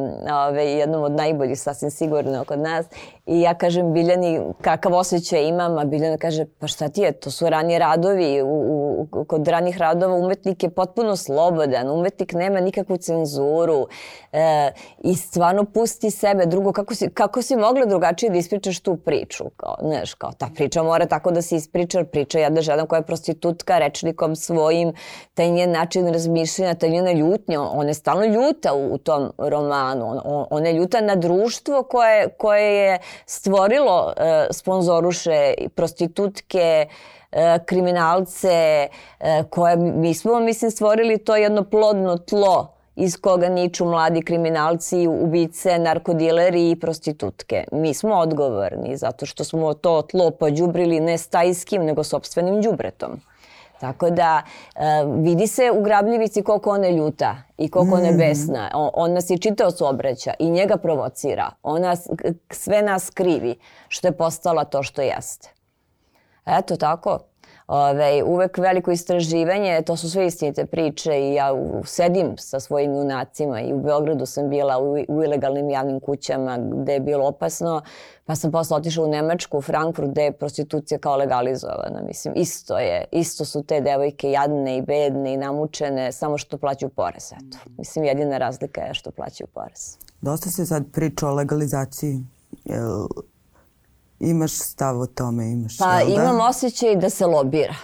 ove, 0.48 0.64
jednom 0.64 1.02
od 1.02 1.12
najboljih, 1.12 1.60
sasvim 1.60 1.90
sigurno 1.90 2.44
kod 2.44 2.58
nas. 2.58 2.86
I 3.28 3.40
ja 3.40 3.54
kažem 3.54 3.92
Biljani 3.92 4.40
kakav 4.60 4.94
osjećaj 4.94 5.48
imam, 5.48 5.78
a 5.78 5.84
Biljana 5.84 6.16
kaže 6.16 6.46
pa 6.58 6.66
šta 6.66 6.88
ti 6.88 7.00
je, 7.00 7.12
to 7.12 7.30
su 7.30 7.48
ranije 7.48 7.78
radovi, 7.78 8.42
u, 8.42 9.06
u, 9.12 9.24
kod 9.24 9.48
ranih 9.48 9.78
radova 9.78 10.14
umetnik 10.14 10.62
je 10.62 10.70
potpuno 10.70 11.16
slobodan, 11.16 11.90
umetnik 11.90 12.32
nema 12.32 12.60
nikakvu 12.60 12.96
cenzuru. 12.96 13.86
E, 14.32 14.70
i 14.98 15.14
stvarno 15.14 15.64
pusti 15.64 16.10
sebe. 16.10 16.46
Drugo, 16.46 16.72
kako 16.72 16.94
si, 16.94 17.10
kako 17.10 17.42
si 17.42 17.56
mogla 17.56 17.86
drugačije 17.86 18.30
da 18.30 18.38
ispričaš 18.38 18.80
tu 18.80 18.96
priču? 18.96 19.44
Kao, 19.56 19.76
znaš, 19.82 20.14
kao 20.14 20.32
ta 20.38 20.48
priča 20.54 20.82
mora 20.82 21.06
tako 21.06 21.30
da 21.30 21.42
se 21.42 21.56
ispriča, 21.56 22.04
priča 22.04 22.38
jedna 22.38 22.60
žena 22.60 22.86
koja 22.86 22.98
je 22.98 23.06
prostitutka 23.06 23.78
rečnikom 23.78 24.36
svojim, 24.36 24.92
taj 25.34 25.50
njen 25.50 25.70
način 25.70 26.08
razmišljanja, 26.08 26.74
taj 26.74 26.90
njena 26.90 27.12
ljutnja, 27.12 27.60
ona 27.60 27.88
je 27.88 27.94
stalno 27.94 28.24
ljuta 28.24 28.74
u, 28.74 28.94
u 28.94 28.98
tom 28.98 29.32
romanu, 29.38 30.10
on, 30.10 30.20
on, 30.24 30.46
ona 30.50 30.68
je 30.68 30.74
ljuta 30.74 31.00
na 31.00 31.14
društvo 31.14 31.82
koje, 31.82 32.28
koje 32.28 32.76
je 32.76 32.98
stvorilo, 33.26 34.12
e, 34.16 34.46
sponzoruše 34.50 35.54
prostitutke, 35.74 36.86
e, 37.32 37.58
kriminalce, 37.66 38.88
e, 39.20 39.42
koje 39.50 39.76
mi 39.76 40.14
smo, 40.14 40.40
mislim, 40.40 40.70
stvorili 40.70 41.18
to 41.18 41.36
jedno 41.36 41.64
plodno 41.64 42.18
tlo 42.18 42.74
iz 42.96 43.16
koga 43.16 43.48
niču 43.48 43.84
mladi 43.84 44.22
kriminalci, 44.22 45.06
ubice, 45.08 45.78
narkodileri 45.78 46.70
i 46.70 46.76
prostitutke. 46.76 47.64
Mi 47.72 47.94
smo 47.94 48.14
odgovorni 48.14 48.96
zato 48.96 49.26
što 49.26 49.44
smo 49.44 49.74
to 49.74 50.02
tlo 50.02 50.30
pođubrili 50.30 51.00
ne 51.00 51.18
stajskim, 51.18 51.84
nego 51.84 52.04
sobstvenim 52.04 52.62
đubretom. 52.62 53.20
Tako 53.80 54.10
da 54.10 54.42
uh, 54.42 54.82
vidi 55.24 55.46
se 55.46 55.70
u 55.78 55.82
grabljivici 55.82 56.42
koliko 56.42 56.70
ona 56.70 56.86
je 56.86 56.96
ljuta 56.96 57.36
i 57.58 57.70
koliko 57.70 57.90
mm. 57.90 57.98
ona 57.98 58.06
je 58.06 58.14
mm. 58.14 58.18
besna. 58.18 58.70
On, 58.74 58.90
on 58.94 59.12
nas 59.12 59.30
i 59.30 59.38
čitao 59.38 59.70
su 59.70 59.86
obraća 59.86 60.32
i 60.38 60.50
njega 60.50 60.76
provocira. 60.76 61.50
Ona 61.62 61.96
sve 62.50 62.82
nas 62.82 63.10
krivi 63.10 63.58
što 63.88 64.08
je 64.08 64.16
postala 64.16 64.64
to 64.64 64.82
što 64.82 65.02
jeste. 65.02 65.48
Eto 66.46 66.76
tako. 66.76 67.18
Ove, 67.68 68.22
uvek 68.22 68.58
veliko 68.58 68.90
istraživanje, 68.90 69.82
to 69.82 69.96
su 69.96 70.10
sve 70.10 70.26
istinite 70.26 70.66
priče 70.66 71.20
i 71.20 71.34
ja 71.34 71.52
u, 71.52 71.84
sedim 71.84 72.36
sa 72.38 72.60
svojim 72.60 72.94
junacima 72.94 73.60
i 73.60 73.72
u 73.72 73.82
Beogradu 73.82 74.26
sam 74.26 74.48
bila 74.48 74.78
u, 74.78 74.92
u 75.08 75.24
ilegalnim 75.24 75.70
javnim 75.70 76.00
kućama 76.00 76.58
gde 76.58 76.92
je 76.92 77.00
bilo 77.00 77.26
opasno, 77.26 77.82
pa 78.24 78.34
sam 78.34 78.52
posle 78.52 78.76
otišla 78.76 79.04
u 79.04 79.08
Nemačku, 79.08 79.58
u 79.58 79.62
Frankfurt 79.62 80.10
gde 80.10 80.22
je 80.22 80.32
prostitucija 80.32 80.98
kao 80.98 81.16
legalizovana. 81.16 82.02
Mislim, 82.06 82.34
isto 82.36 82.78
je, 82.78 83.04
isto 83.12 83.44
su 83.44 83.62
te 83.62 83.80
devojke 83.80 84.30
jadne 84.30 84.76
i 84.76 84.82
bedne 84.82 85.34
i 85.34 85.36
namučene, 85.36 86.12
samo 86.12 86.38
što 86.38 86.58
plaćaju 86.58 86.90
porez. 86.90 87.32
Eto. 87.32 87.58
Mislim, 87.78 88.04
jedina 88.04 88.38
razlika 88.38 88.80
je 88.80 88.94
što 88.94 89.10
plaćaju 89.10 89.48
porez. 89.54 89.96
Dosta 90.20 90.50
se 90.50 90.66
sad 90.66 90.84
priča 90.92 91.28
o 91.28 91.34
legalizaciji. 91.34 92.20
Imaš 94.20 94.52
stav 94.52 95.00
o 95.00 95.06
tome, 95.06 95.50
imaš, 95.50 95.78
Pa 95.78 96.04
da? 96.04 96.12
imam 96.12 96.40
osjećaj 96.40 96.96
da 96.96 97.10
se 97.10 97.26
lobira. 97.26 97.74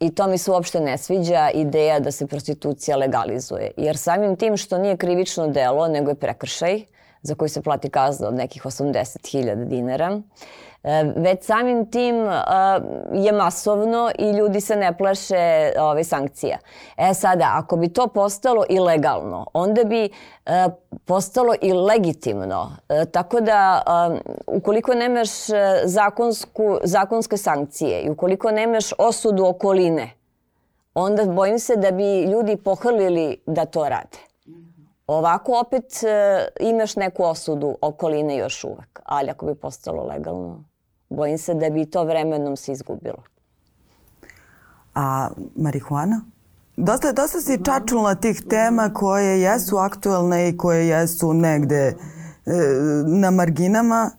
I 0.00 0.14
to 0.14 0.26
mi 0.26 0.38
se 0.38 0.50
uopšte 0.50 0.80
ne 0.80 0.98
sviđa 0.98 1.50
ideja 1.54 2.00
da 2.00 2.10
se 2.10 2.26
prostitucija 2.26 2.96
legalizuje. 2.96 3.70
Jer 3.76 3.96
samim 3.96 4.36
tim 4.36 4.56
što 4.56 4.78
nije 4.78 4.96
krivično 4.96 5.48
delo, 5.48 5.88
nego 5.88 6.10
je 6.10 6.14
prekršaj, 6.14 6.84
za 7.22 7.34
koji 7.34 7.48
se 7.48 7.62
plati 7.62 7.90
kazna 7.90 8.28
od 8.28 8.34
nekih 8.34 8.62
80.000 8.62 9.64
dinara, 9.64 10.20
E, 10.82 11.12
već 11.16 11.44
samim 11.44 11.90
tim 11.90 12.16
e, 12.16 12.40
je 13.12 13.32
masovno 13.32 14.10
i 14.18 14.30
ljudi 14.30 14.60
se 14.60 14.76
ne 14.76 14.98
plaše 14.98 15.72
ovaj, 15.78 16.04
sankcija. 16.04 16.58
E 16.96 17.14
sada, 17.14 17.50
ako 17.54 17.76
bi 17.76 17.88
to 17.88 18.06
postalo 18.06 18.64
i 18.68 18.78
legalno, 18.78 19.46
onda 19.52 19.84
bi 19.84 20.04
e, 20.04 20.10
postalo 21.04 21.54
i 21.62 21.72
legitimno. 21.72 22.70
Tako 23.12 23.40
da, 23.40 23.82
ukoliko 24.46 24.94
nemaš 24.94 25.30
zakonsku, 25.84 26.78
zakonske 26.84 27.36
sankcije 27.36 28.00
i 28.00 28.10
ukoliko 28.10 28.50
nemaš 28.50 28.84
osudu 28.98 29.44
okoline, 29.44 30.10
onda 30.94 31.24
bojim 31.24 31.58
se 31.58 31.76
da 31.76 31.90
bi 31.90 32.22
ljudi 32.22 32.56
pohrlili 32.56 33.36
da 33.46 33.64
to 33.64 33.88
rade. 33.88 34.29
Ovako 35.10 35.60
opet 35.60 35.84
imaš 36.60 36.96
neku 36.96 37.24
osudu 37.24 37.76
okoline 37.80 38.36
još 38.36 38.64
uvek, 38.64 39.00
ali 39.04 39.30
ako 39.30 39.46
bi 39.46 39.54
postalo 39.54 40.06
legalno, 40.06 40.64
Bojim 41.08 41.38
se 41.38 41.54
da 41.54 41.70
bi 41.70 41.86
to 41.86 42.04
vremenom 42.04 42.56
se 42.56 42.72
izgubilo. 42.72 43.22
A 44.94 45.28
marihuana? 45.56 46.20
Dosta, 46.76 47.12
dosta 47.12 47.40
si 47.40 47.64
čačula 47.64 48.14
tih 48.14 48.42
tema 48.48 48.90
koje 48.94 49.40
jesu 49.40 49.76
aktuelne 49.76 50.48
i 50.48 50.56
koje 50.56 50.88
jesu 50.88 51.34
negde 51.34 51.76
e, 51.76 51.94
na 53.06 53.30
marginama, 53.30 54.10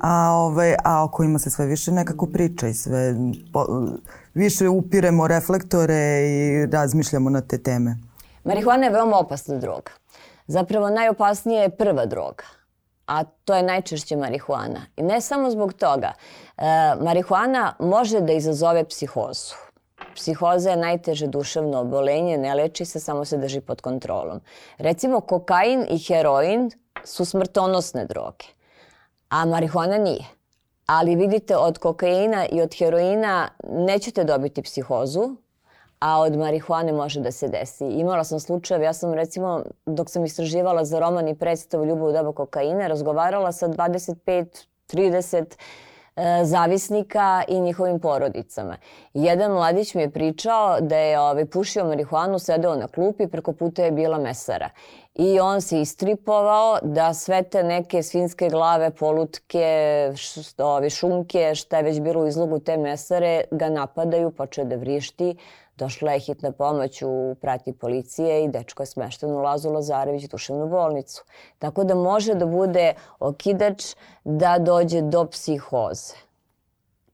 a, 0.00 0.30
ovaj, 0.30 0.74
a 0.84 1.04
o 1.04 1.08
kojima 1.08 1.38
se 1.38 1.50
sve 1.50 1.66
više 1.66 1.92
nekako 1.92 2.26
priča 2.26 2.68
i 2.68 2.74
sve 2.74 3.14
po, 3.52 3.66
više 4.34 4.68
upiremo 4.68 5.28
reflektore 5.28 6.28
i 6.28 6.66
razmišljamo 6.66 7.30
na 7.30 7.40
te 7.40 7.58
teme. 7.58 7.96
Marihuana 8.44 8.84
je 8.84 8.92
veoma 8.92 9.16
opasna 9.16 9.58
droga. 9.58 9.90
Zapravo 10.48 10.90
najopasnija 10.90 11.62
je 11.62 11.76
prva 11.76 12.06
droga 12.06 12.44
a 13.08 13.24
to 13.24 13.54
je 13.54 13.62
najčešće 13.62 14.16
marihuana. 14.16 14.80
I 14.96 15.02
ne 15.02 15.20
samo 15.20 15.50
zbog 15.50 15.72
toga. 15.72 16.12
E, 16.56 16.62
marihuana 17.00 17.74
može 17.78 18.20
da 18.20 18.32
izazove 18.32 18.84
psihozu. 18.84 19.54
Psihoza 20.14 20.70
je 20.70 20.76
najteže 20.76 21.26
duševno 21.26 21.80
obolenje, 21.80 22.38
ne 22.38 22.54
leči 22.54 22.84
se, 22.84 23.00
samo 23.00 23.24
se 23.24 23.36
drži 23.36 23.60
pod 23.60 23.80
kontrolom. 23.80 24.40
Recimo, 24.78 25.20
kokain 25.20 25.86
i 25.90 25.98
heroin 25.98 26.70
su 27.04 27.24
smrtonosne 27.24 28.04
droge, 28.04 28.44
a 29.28 29.44
marihuana 29.44 29.98
nije. 29.98 30.24
Ali 30.86 31.16
vidite, 31.16 31.56
od 31.56 31.78
kokaina 31.78 32.46
i 32.46 32.62
od 32.62 32.74
heroina 32.78 33.48
nećete 33.68 34.24
dobiti 34.24 34.62
psihozu, 34.62 35.36
a 35.98 36.20
od 36.20 36.36
marihuane 36.36 36.92
može 36.92 37.20
da 37.20 37.30
se 37.30 37.48
desi. 37.48 37.84
Imala 37.84 38.24
sam 38.24 38.40
slučajeve, 38.40 38.84
ja 38.84 38.92
sam 38.92 39.14
recimo, 39.14 39.62
dok 39.86 40.10
sam 40.10 40.24
istraživala 40.24 40.84
za 40.84 40.98
roman 40.98 41.28
i 41.28 41.34
predstavu 41.34 41.84
Ljubav 41.84 42.08
u 42.08 42.12
doba 42.12 42.32
kokaina, 42.32 42.86
razgovarala 42.86 43.52
sa 43.52 43.68
25, 43.68 44.66
30 44.92 45.44
e, 46.16 46.44
zavisnika 46.44 47.42
i 47.48 47.60
njihovim 47.60 48.00
porodicama. 48.00 48.76
Jedan 49.14 49.52
mladić 49.52 49.94
mi 49.94 50.02
je 50.02 50.10
pričao 50.10 50.80
da 50.80 50.96
je 50.96 51.20
ovaj, 51.20 51.46
pušio 51.46 51.84
marihuanu, 51.84 52.38
sedeo 52.38 52.76
na 52.76 52.88
klupi, 52.88 53.26
preko 53.26 53.52
puta 53.52 53.84
je 53.84 53.90
bila 53.90 54.18
mesara. 54.18 54.70
I 55.14 55.40
on 55.40 55.60
se 55.60 55.80
istripovao 55.80 56.78
da 56.82 57.14
sve 57.14 57.42
te 57.42 57.62
neke 57.62 58.02
svinske 58.02 58.48
glave, 58.48 58.90
polutke, 58.90 60.12
š, 60.16 60.40
šunke, 60.90 61.54
šta 61.54 61.76
je 61.76 61.82
već 61.82 62.00
bilo 62.00 62.22
u 62.22 62.26
izlogu 62.26 62.58
te 62.58 62.76
mesare, 62.76 63.44
ga 63.50 63.68
napadaju, 63.68 64.30
počeo 64.30 64.64
da 64.64 64.76
vrišti, 64.76 65.36
Došla 65.78 66.12
je 66.12 66.20
hitna 66.20 66.52
pomoć 66.52 67.02
u 67.02 67.36
prati 67.40 67.72
policije 67.72 68.44
i 68.44 68.48
dečko 68.48 68.82
je 68.82 68.86
smešten 68.86 69.30
u 69.30 69.38
Lazu 69.38 69.70
Lazarević 69.70 70.24
duševnu 70.28 70.68
bolnicu. 70.68 71.24
Tako 71.58 71.84
da 71.84 71.94
može 71.94 72.34
da 72.34 72.46
bude 72.46 72.94
okidač 73.18 73.94
da 74.24 74.58
dođe 74.58 75.02
do 75.02 75.24
psihoze. 75.24 76.14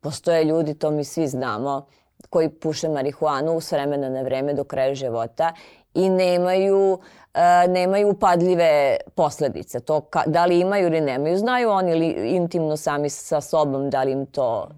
Postoje 0.01 0.45
ljudi, 0.45 0.75
to 0.75 0.91
mi 0.91 1.05
svi 1.05 1.27
znamo, 1.29 1.87
koji 2.31 2.49
puše 2.49 2.89
marihuanu 2.89 3.61
s 3.61 3.73
vremena 3.73 4.09
na 4.09 4.23
vreme 4.23 4.55
do 4.55 4.65
kraja 4.65 4.95
života 4.95 5.53
i 5.95 6.09
nemaju 6.11 6.99
e, 7.35 7.69
nemaju 7.69 8.11
upadljive 8.11 8.97
posledice. 9.15 9.81
To 9.81 10.01
ka, 10.01 10.23
da 10.27 10.47
li 10.47 10.61
imaju 10.61 10.87
ili 10.87 11.01
nemaju, 11.01 11.39
znaju 11.39 11.71
oni 11.71 11.95
li 11.95 12.07
intimno 12.37 12.77
sami 12.77 13.11
sa 13.11 13.41
sobom 13.41 13.91
da 13.91 14.03
li 14.03 14.13
im 14.13 14.27
to 14.27 14.69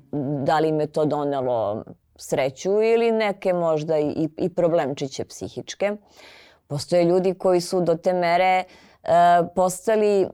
da 0.44 0.58
li 0.58 0.68
im 0.68 0.80
je 0.80 0.86
to 0.86 1.04
donelo 1.04 1.84
sreću 2.18 2.82
ili 2.82 3.12
neke 3.12 3.52
možda 3.52 3.98
i, 3.98 4.28
i 4.36 4.48
problemčiće 4.48 5.24
psihičke. 5.24 5.96
Postoje 6.66 7.04
ljudi 7.04 7.34
koji 7.34 7.60
su 7.60 7.80
do 7.80 7.94
te 7.94 8.12
mere 8.12 8.64
uh, 9.02 9.08
postali 9.54 10.26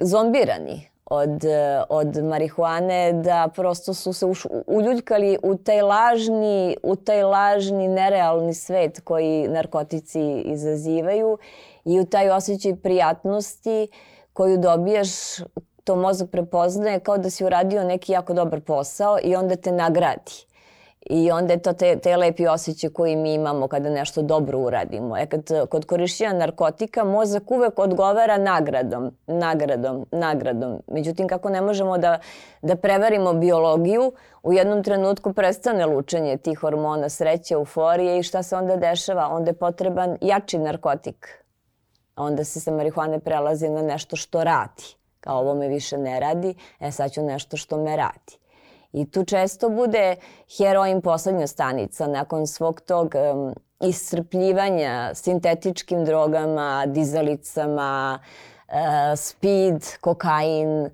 zombirani 0.00 0.88
od, 1.10 1.44
od 1.88 2.24
marihuane 2.24 3.12
da 3.12 3.48
prosto 3.54 3.94
su 3.94 4.12
se 4.12 4.26
uš, 4.26 4.46
uljuljkali 4.66 5.38
u 5.42 5.56
taj 5.56 5.82
lažni, 5.82 6.76
u 6.82 6.96
taj 6.96 7.22
lažni 7.22 7.88
nerealni 7.88 8.54
svet 8.54 9.00
koji 9.00 9.48
narkotici 9.48 10.40
izazivaju 10.40 11.38
i 11.84 12.00
u 12.00 12.06
taj 12.06 12.30
osjećaj 12.30 12.76
prijatnosti 12.76 13.88
koju 14.32 14.58
dobijaš 14.58 15.08
to 15.84 15.96
mozak 15.96 16.30
prepoznaje 16.30 17.00
kao 17.00 17.18
da 17.18 17.30
si 17.30 17.44
uradio 17.44 17.84
neki 17.84 18.12
jako 18.12 18.34
dobar 18.34 18.60
posao 18.60 19.18
i 19.22 19.36
onda 19.36 19.56
te 19.56 19.72
nagradi. 19.72 20.47
I 21.10 21.30
onda 21.30 21.52
je 21.52 21.62
to 21.62 21.72
te, 21.72 21.98
te 21.98 22.16
lepi 22.16 22.46
osjećaj 22.46 22.90
koji 22.90 23.16
mi 23.16 23.34
imamo 23.34 23.68
kada 23.68 23.90
nešto 23.90 24.22
dobro 24.22 24.58
uradimo. 24.58 25.18
E 25.18 25.26
kad, 25.26 25.68
kod 25.68 25.84
korišćenja 25.84 26.32
narkotika 26.32 27.04
mozak 27.04 27.50
uvek 27.50 27.78
odgovara 27.78 28.38
nagradom, 28.38 29.10
nagradom, 29.26 30.06
nagradom. 30.10 30.78
Međutim, 30.86 31.28
kako 31.28 31.48
ne 31.48 31.60
možemo 31.60 31.98
da, 31.98 32.18
da 32.62 32.76
preverimo 32.76 33.32
biologiju, 33.32 34.12
u 34.42 34.52
jednom 34.52 34.82
trenutku 34.84 35.32
prestane 35.32 35.86
lučenje 35.86 36.36
tih 36.36 36.58
hormona 36.58 37.08
sreće, 37.08 37.54
euforije 37.54 38.18
i 38.18 38.22
šta 38.22 38.42
se 38.42 38.56
onda 38.56 38.76
dešava? 38.76 39.28
Onda 39.28 39.50
je 39.50 39.54
potreban 39.54 40.16
jači 40.20 40.58
narkotik. 40.58 41.44
Onda 42.16 42.44
se 42.44 42.60
sa 42.60 42.70
marihuane 42.70 43.18
prelazi 43.18 43.68
na 43.68 43.82
nešto 43.82 44.16
što 44.16 44.44
radi. 44.44 44.96
Kao 45.20 45.38
ovo 45.38 45.54
me 45.54 45.68
više 45.68 45.98
ne 45.98 46.20
radi, 46.20 46.54
e 46.80 46.90
sad 46.90 47.12
ću 47.12 47.22
nešto 47.22 47.56
što 47.56 47.76
me 47.76 47.96
radi. 47.96 48.37
I 48.92 49.10
tu 49.10 49.24
često 49.24 49.68
bude 49.68 50.16
heroin 50.58 51.00
poslednja 51.00 51.46
stanica 51.46 52.06
nakon 52.06 52.46
svog 52.46 52.80
tog 52.80 53.14
um, 53.14 53.54
iscrpljivanja 53.80 55.14
sintetičkim 55.14 56.04
drogama, 56.04 56.86
dizalicama, 56.86 58.18
uh, 58.68 58.74
speed, 59.16 59.84
kokain, 60.00 60.82
uh, 60.82 60.90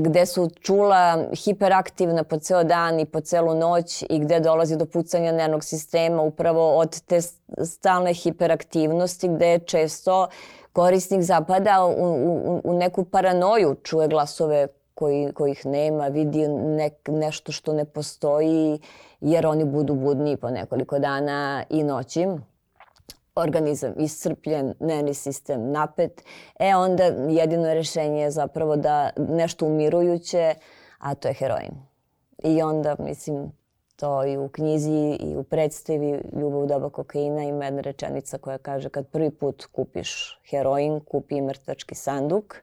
gde 0.00 0.26
su 0.26 0.50
čula 0.60 1.24
hiperaktivna 1.44 2.24
po 2.24 2.38
ceo 2.38 2.64
dan 2.64 3.00
i 3.00 3.04
po 3.04 3.20
celu 3.20 3.54
noć 3.54 4.02
i 4.10 4.18
gde 4.18 4.40
dolazi 4.40 4.76
do 4.76 4.86
pucanja 4.86 5.32
nervnog 5.32 5.64
sistema 5.64 6.22
upravo 6.22 6.76
od 6.76 7.00
te 7.00 7.20
stalne 7.64 8.14
hiperaktivnosti 8.14 9.28
gde 9.28 9.46
je 9.46 9.58
često 9.58 10.28
korisnik 10.72 11.22
zapada 11.22 11.84
u, 11.84 11.90
u, 11.90 12.60
u 12.64 12.72
neku 12.74 13.04
paranoju, 13.04 13.76
čuje 13.82 14.08
glasove 14.08 14.68
koji, 14.96 15.32
kojih 15.32 15.66
nema, 15.66 16.08
vidi 16.08 16.48
nek, 16.48 17.08
nešto 17.08 17.52
što 17.52 17.72
ne 17.72 17.84
postoji, 17.84 18.78
jer 19.20 19.46
oni 19.46 19.64
budu 19.64 19.94
budni 19.94 20.36
po 20.36 20.50
nekoliko 20.50 20.98
dana 20.98 21.64
i 21.70 21.82
noći. 21.84 22.26
Organizam 23.34 23.92
iscrpljen, 23.98 24.74
nervni 24.80 25.14
sistem 25.14 25.70
napet, 25.70 26.22
e 26.58 26.74
onda 26.74 27.04
jedino 27.28 27.74
rešenje 27.74 28.20
je 28.20 28.30
zapravo 28.30 28.76
da 28.76 29.10
nešto 29.16 29.66
umirujuće, 29.66 30.54
a 30.98 31.14
to 31.14 31.28
je 31.28 31.34
heroin. 31.34 31.72
I 32.44 32.62
onda, 32.62 32.96
mislim, 32.98 33.52
to 33.96 34.24
i 34.24 34.36
u 34.36 34.48
knjizi 34.48 35.16
i 35.20 35.36
u 35.36 35.42
predstavi 35.42 36.20
Ljubav 36.40 36.60
u 36.60 36.66
doba 36.66 36.90
kokaina 36.90 37.42
ima 37.42 37.64
jedna 37.64 37.80
rečenica 37.80 38.38
koja 38.38 38.58
kaže 38.58 38.88
kad 38.88 39.06
prvi 39.06 39.30
put 39.30 39.66
kupiš 39.66 40.40
heroin, 40.50 41.00
kupi 41.00 41.40
mrtvački 41.40 41.94
sanduk, 41.94 42.56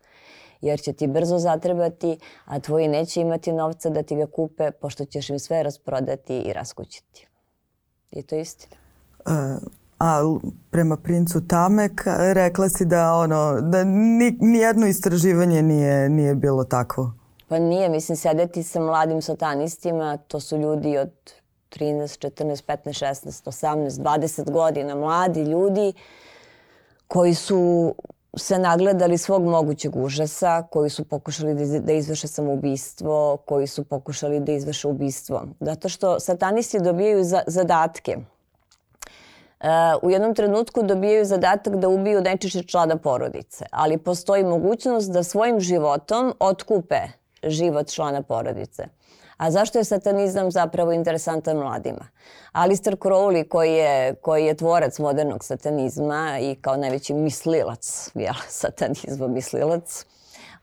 jer 0.63 0.79
će 0.79 0.93
ti 0.93 1.07
brzo 1.07 1.37
zatrebati, 1.37 2.17
a 2.45 2.59
tvoji 2.59 2.87
neće 2.87 3.21
imati 3.21 3.51
novca 3.51 3.89
da 3.89 4.03
ti 4.03 4.15
ga 4.15 4.25
kupe, 4.25 4.71
pošto 4.71 5.05
ćeš 5.05 5.29
im 5.29 5.39
sve 5.39 5.63
rasprodati 5.63 6.37
i 6.37 6.53
raskućiti. 6.53 7.27
I 8.11 8.21
to 8.23 8.35
je 8.35 8.41
istina. 8.41 8.75
Uh, 9.25 9.33
a 9.99 10.21
prema 10.71 10.97
princu 10.97 11.47
Tamek 11.47 12.01
rekla 12.33 12.69
si 12.69 12.85
da 12.85 13.13
ono 13.13 13.61
da 13.61 13.83
ni, 13.83 14.37
nijedno 14.39 14.87
istraživanje 14.87 15.61
nije, 15.61 16.09
nije 16.09 16.35
bilo 16.35 16.63
takvo. 16.63 17.13
Pa 17.47 17.59
nije, 17.59 17.89
mislim, 17.89 18.17
sedeti 18.17 18.63
sa 18.63 18.79
mladim 18.79 19.21
satanistima, 19.21 20.17
to 20.17 20.39
su 20.39 20.57
ljudi 20.57 20.97
od 20.97 21.11
13, 21.69 22.27
14, 22.27 22.65
15, 22.67 23.05
16, 23.05 23.45
18, 23.45 23.89
20 23.89 24.51
godina, 24.51 24.95
mladi 24.95 25.43
ljudi 25.43 25.93
koji 27.07 27.33
su 27.33 27.93
se 28.37 28.59
nagledali 28.59 29.17
svog 29.17 29.43
mogućeg 29.43 29.95
užasa, 29.95 30.63
koji 30.69 30.89
su 30.89 31.03
pokušali 31.03 31.53
da, 31.53 31.79
da 31.79 31.93
izvrše 31.93 32.27
samoubistvo, 32.27 33.37
koji 33.37 33.67
su 33.67 33.83
pokušali 33.83 34.39
da 34.39 34.51
izvrše 34.51 34.87
ubistvo. 34.87 35.43
Zato 35.59 35.89
što 35.89 36.19
satanisti 36.19 36.79
dobijaju 36.79 37.23
za, 37.23 37.41
zadatke. 37.47 38.17
Uh, 38.17 39.69
u 40.01 40.11
jednom 40.11 40.35
trenutku 40.35 40.83
dobijaju 40.83 41.25
zadatak 41.25 41.75
da 41.75 41.87
ubiju 41.87 42.21
najčešće 42.21 42.63
člana 42.63 42.97
porodice, 42.97 43.65
ali 43.71 43.97
postoji 43.97 44.43
mogućnost 44.43 45.11
da 45.11 45.23
svojim 45.23 45.59
životom 45.59 46.33
otkupe 46.39 46.99
život 47.43 47.87
člana 47.87 48.21
porodice. 48.21 48.83
A 49.37 49.51
zašto 49.51 49.77
je 49.77 49.83
satanizam 49.83 50.51
zapravo 50.51 50.91
interesantan 50.91 51.57
mladima? 51.57 52.07
Alistair 52.51 52.95
Crowley, 52.95 53.47
koji 53.47 53.73
je, 53.73 54.15
koji 54.15 54.45
je 54.45 54.57
tvorac 54.57 54.99
modernog 54.99 55.43
satanizma 55.43 56.37
i 56.41 56.55
kao 56.55 56.77
najveći 56.77 57.13
mislilac, 57.13 58.11
jel, 58.13 58.33
satanizma 58.61 59.27
mislilac, 59.27 60.05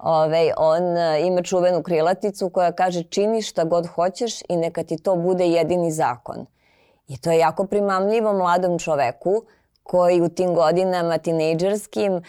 Ove, 0.03 0.25
ovaj, 0.25 0.51
on 0.57 0.97
e, 0.97 1.21
ima 1.27 1.43
čuvenu 1.43 1.83
krilaticu 1.83 2.51
koja 2.51 2.73
kaže 2.73 3.03
čini 3.03 3.43
šta 3.43 3.65
god 3.65 3.87
hoćeš 3.87 4.43
i 4.49 4.57
neka 4.57 4.83
ti 4.83 5.03
to 5.03 5.17
bude 5.17 5.47
jedini 5.47 5.93
zakon. 5.93 6.47
I 7.09 7.17
to 7.17 7.31
je 7.31 7.39
jako 7.39 7.67
primamljivo 7.67 8.33
mladom 8.33 8.79
čoveku 8.79 9.43
koji 9.91 10.21
u 10.23 10.29
tim 10.29 10.55
godinama 10.55 11.19
tinejdžerskim 11.19 12.13
e, 12.17 12.23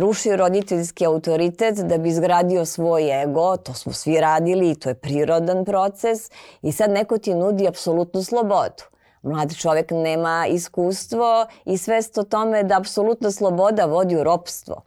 ruši 0.00 0.36
roditeljski 0.36 1.06
autoritet 1.06 1.76
da 1.76 1.98
bi 1.98 2.08
izgradio 2.08 2.64
svoj 2.64 3.22
ego, 3.22 3.56
to 3.56 3.74
smo 3.74 3.92
svi 3.92 4.20
radili 4.20 4.70
i 4.70 4.74
to 4.74 4.88
je 4.88 4.94
prirodan 4.94 5.64
proces 5.64 6.30
i 6.62 6.72
sad 6.72 6.90
neko 6.90 7.18
ti 7.18 7.34
nudi 7.34 7.68
apsolutnu 7.68 8.22
slobodu. 8.22 8.84
Mlad 9.22 9.54
čovek 9.56 9.90
nema 9.90 10.46
iskustvo 10.48 11.46
i 11.64 11.78
svest 11.78 12.18
o 12.18 12.22
tome 12.22 12.62
da 12.62 12.76
apsolutna 12.76 13.30
sloboda 13.30 13.84
vodi 13.84 14.16
u 14.16 14.24
ropstvo 14.24 14.82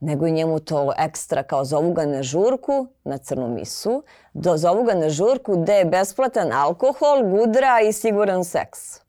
nego 0.00 0.26
i 0.26 0.32
njemu 0.32 0.60
to 0.60 0.92
ekstra 0.98 1.42
kao 1.42 1.64
zovu 1.64 1.92
ga 1.92 2.06
na 2.06 2.22
žurku, 2.22 2.86
na 3.04 3.18
crnu 3.18 3.48
misu, 3.48 4.02
do, 4.32 4.56
zovu 4.56 4.84
ga 4.84 4.94
na 4.94 5.08
žurku 5.08 5.56
gde 5.56 5.74
je 5.74 5.84
besplatan 5.84 6.52
alkohol, 6.52 7.22
gudra 7.22 7.80
i 7.80 7.92
siguran 7.92 8.44
seks. 8.44 8.99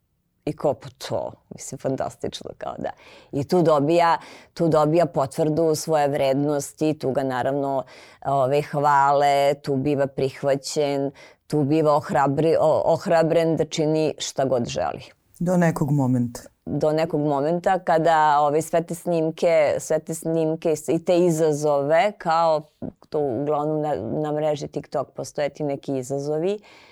I 0.44 0.52
kao 0.52 0.74
po 0.74 0.88
to, 1.08 1.32
mislim, 1.54 1.78
fantastično 1.78 2.50
kao 2.58 2.74
da. 2.78 2.90
I 3.32 3.44
tu 3.44 3.62
dobija, 3.62 4.18
tu 4.54 4.68
dobija 4.68 5.06
potvrdu 5.06 5.74
svoje 5.74 6.08
vrednosti, 6.08 6.98
tu 6.98 7.10
ga 7.10 7.22
naravno 7.22 7.82
ove, 8.26 8.62
hvale, 8.62 9.54
tu 9.54 9.76
biva 9.76 10.06
prihvaćen, 10.06 11.10
tu 11.46 11.64
biva 11.64 11.96
ohrabri, 11.96 12.56
ohrabren 12.84 13.56
da 13.56 13.64
čini 13.64 14.14
šta 14.18 14.44
god 14.44 14.66
želi. 14.66 15.02
Do 15.38 15.56
nekog 15.56 15.90
momenta. 15.90 16.40
Do 16.66 16.92
nekog 16.92 17.20
momenta 17.20 17.78
kada 17.78 18.38
ove, 18.40 18.62
sve 18.62 18.82
te 18.82 18.94
snimke, 18.94 19.76
sve 19.78 19.98
te 19.98 20.14
snimke 20.14 20.74
i 20.88 21.04
te 21.04 21.18
izazove, 21.18 22.12
kao 22.18 22.62
to 23.08 23.18
uglavnom 23.18 23.80
na, 23.80 23.94
na 24.22 24.32
mreži 24.32 24.68
TikTok 24.68 25.10
postoje 25.10 25.48
ti 25.48 25.64
neki 25.64 25.96
izazovi, 25.96 26.54
uh, 26.54 26.91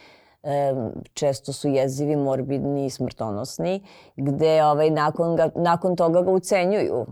često 1.14 1.53
su 1.53 1.68
jezivi, 1.68 2.16
morbidni 2.16 2.87
i 2.87 2.90
smrtonosni, 2.90 3.83
gde 4.16 4.64
ovaj, 4.64 4.90
nakon, 4.90 5.37
ga, 5.37 5.50
nakon 5.55 5.96
toga 5.96 6.22
ga 6.22 6.31
ucenjuju. 6.31 7.07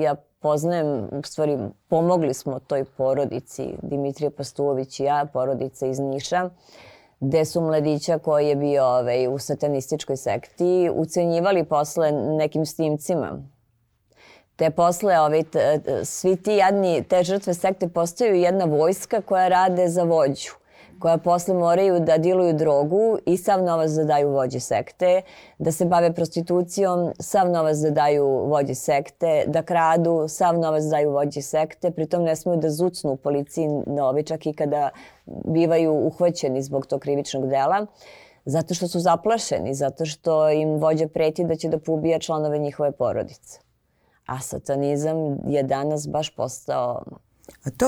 Ja 0.00 0.14
poznajem, 0.38 1.08
u 1.12 1.22
stvari 1.22 1.58
pomogli 1.88 2.34
smo 2.34 2.58
toj 2.58 2.84
porodici, 2.84 3.74
Dimitrija 3.82 4.30
Pastulović 4.30 5.00
i 5.00 5.04
ja, 5.04 5.26
porodica 5.32 5.86
iz 5.86 5.98
Niša, 5.98 6.50
gde 7.20 7.44
su 7.44 7.60
mladića 7.60 8.18
koji 8.18 8.48
je 8.48 8.56
bio 8.56 8.84
ovaj, 8.84 9.28
u 9.28 9.38
satanističkoj 9.38 10.16
sekti 10.16 10.90
ucenjivali 10.94 11.64
posle 11.64 12.12
nekim 12.12 12.66
snimcima 12.66 13.42
te 14.60 14.70
posle 14.70 15.20
ovaj, 15.20 15.42
t, 15.42 15.80
svi 16.04 16.36
ti 16.36 16.52
jadni, 16.52 17.04
te 17.08 17.22
žrtve 17.22 17.54
sekte 17.54 17.88
postaju 17.88 18.34
jedna 18.34 18.64
vojska 18.64 19.20
koja 19.20 19.48
rade 19.48 19.88
za 19.88 20.02
vođu 20.02 20.59
koja 21.00 21.18
posle 21.18 21.54
moraju 21.54 22.00
da 22.00 22.18
diluju 22.18 22.52
drogu 22.52 23.18
i 23.26 23.36
sav 23.36 23.64
novac 23.64 23.90
da 23.90 24.04
daju 24.04 24.30
vođe 24.30 24.60
sekte, 24.60 25.22
da 25.58 25.72
se 25.72 25.84
bave 25.84 26.12
prostitucijom, 26.12 27.12
sav 27.18 27.50
novac 27.50 27.76
da 27.76 27.90
daju 27.90 28.26
vođe 28.26 28.74
sekte, 28.74 29.44
da 29.46 29.62
kradu, 29.62 30.28
sav 30.28 30.58
novac 30.58 30.82
da 30.82 30.90
daju 30.90 31.10
vođe 31.10 31.42
sekte, 31.42 31.90
pritom 31.90 32.22
ne 32.22 32.36
smeju 32.36 32.56
da 32.56 32.70
zucnu 32.70 33.12
u 33.12 33.16
policiji 33.16 33.68
novi 33.86 34.22
čak 34.22 34.46
i 34.46 34.52
kada 34.52 34.90
bivaju 35.26 35.92
uhvaćeni 35.92 36.62
zbog 36.62 36.86
tog 36.86 37.00
krivičnog 37.00 37.48
dela 37.48 37.86
zato 38.44 38.74
što 38.74 38.88
su 38.88 39.00
zaplašeni, 39.00 39.74
zato 39.74 40.06
što 40.06 40.50
im 40.50 40.68
vođa 40.68 41.08
preti 41.08 41.44
da 41.44 41.56
će 41.56 41.68
da 41.68 41.78
pobija 41.78 42.18
članove 42.18 42.58
njihove 42.58 42.92
porodice. 42.92 43.60
A 44.26 44.40
satanizam 44.40 45.38
je 45.46 45.62
danas 45.62 46.08
baš 46.08 46.34
postao 46.36 47.02
A 47.64 47.70
to 47.70 47.86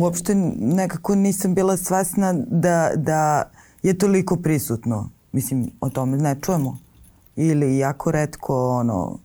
uopšte 0.00 0.34
nekako 0.58 1.14
nisam 1.14 1.54
bila 1.54 1.76
svesna 1.76 2.34
da, 2.46 2.90
da 2.96 3.50
je 3.82 3.98
toliko 3.98 4.36
prisutno 4.36 5.10
Mislim, 5.32 5.70
o 5.80 5.90
tome 5.90 6.16
ne 6.16 6.36
čujemo. 6.40 6.78
Ili 7.36 7.78
jako 7.78 8.10
redko, 8.10 8.68
ono, 8.68 9.18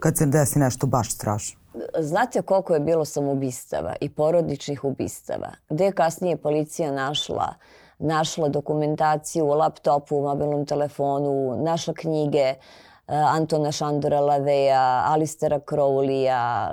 kad 0.00 0.16
se 0.16 0.26
desi 0.26 0.58
nešto 0.58 0.86
baš 0.86 1.14
strašno. 1.14 1.60
Znate 2.00 2.42
koliko 2.42 2.74
je 2.74 2.80
bilo 2.80 3.04
samoubistava 3.04 3.94
i 4.00 4.08
porodičnih 4.08 4.84
ubistava? 4.84 5.50
Gde 5.68 5.84
je 5.84 5.92
kasnije 5.92 6.36
policija 6.36 6.92
našla 6.92 7.54
našla 7.98 8.48
dokumentaciju 8.48 9.44
u 9.44 9.48
laptopu, 9.48 10.16
u 10.16 10.22
mobilnom 10.22 10.66
telefonu, 10.66 11.62
našla 11.64 11.94
knjige 11.94 12.54
uh, 12.58 12.93
Antona 13.06 13.72
Šandora 13.72 14.20
Laveja, 14.20 15.04
Alistera 15.06 15.60
Crowleya, 15.60 16.70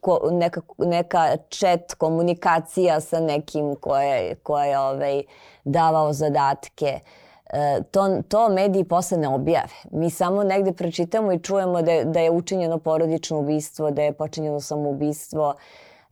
uh, 0.00 0.32
neka, 0.32 0.60
neka 0.78 1.36
chat 1.50 1.94
komunikacija 1.94 3.00
sa 3.00 3.20
nekim 3.20 3.76
koje, 3.76 4.34
koje 4.34 4.68
je 4.68 4.78
ovaj, 4.78 5.22
davao 5.64 6.12
zadatke. 6.12 7.00
E, 7.54 7.82
to, 7.90 8.22
to 8.28 8.48
mediji 8.48 8.84
posle 8.84 9.18
ne 9.18 9.28
objave. 9.28 9.74
Mi 9.90 10.10
samo 10.10 10.44
negde 10.44 10.72
pročitamo 10.72 11.32
i 11.32 11.38
čujemo 11.38 11.82
da 11.82 11.92
je, 11.92 12.04
da 12.04 12.20
je 12.20 12.30
učinjeno 12.30 12.78
porodično 12.78 13.38
ubistvo, 13.38 13.90
da 13.90 14.02
je 14.02 14.12
počinjeno 14.12 14.60
samoubistvo. 14.60 15.54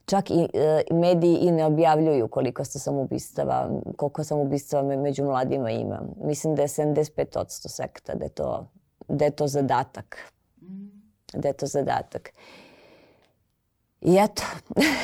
Čak 0.07 0.31
i 0.31 0.49
e, 0.55 0.83
mediji 0.91 1.35
i 1.35 1.51
ne 1.51 1.65
objavljuju 1.65 2.29
koliko 2.29 2.65
se 2.65 2.79
samoubistava, 2.79 3.71
koliko 3.97 4.25
samoubistava 4.25 4.97
među 4.97 5.25
mladima 5.25 5.71
ima. 5.71 6.03
Mislim 6.25 6.55
da 6.55 6.63
je 6.63 6.69
75% 6.69 7.69
sekta, 7.69 8.15
da 8.15 8.25
je 8.25 8.31
to, 8.31 8.67
da 9.09 9.25
je 9.25 9.31
to 9.31 9.47
zadatak. 9.47 10.33
Da 11.33 11.49
je 11.49 11.55
to 11.55 11.67
zadatak. 11.67 12.31
I 14.01 14.19
eto, 14.19 14.43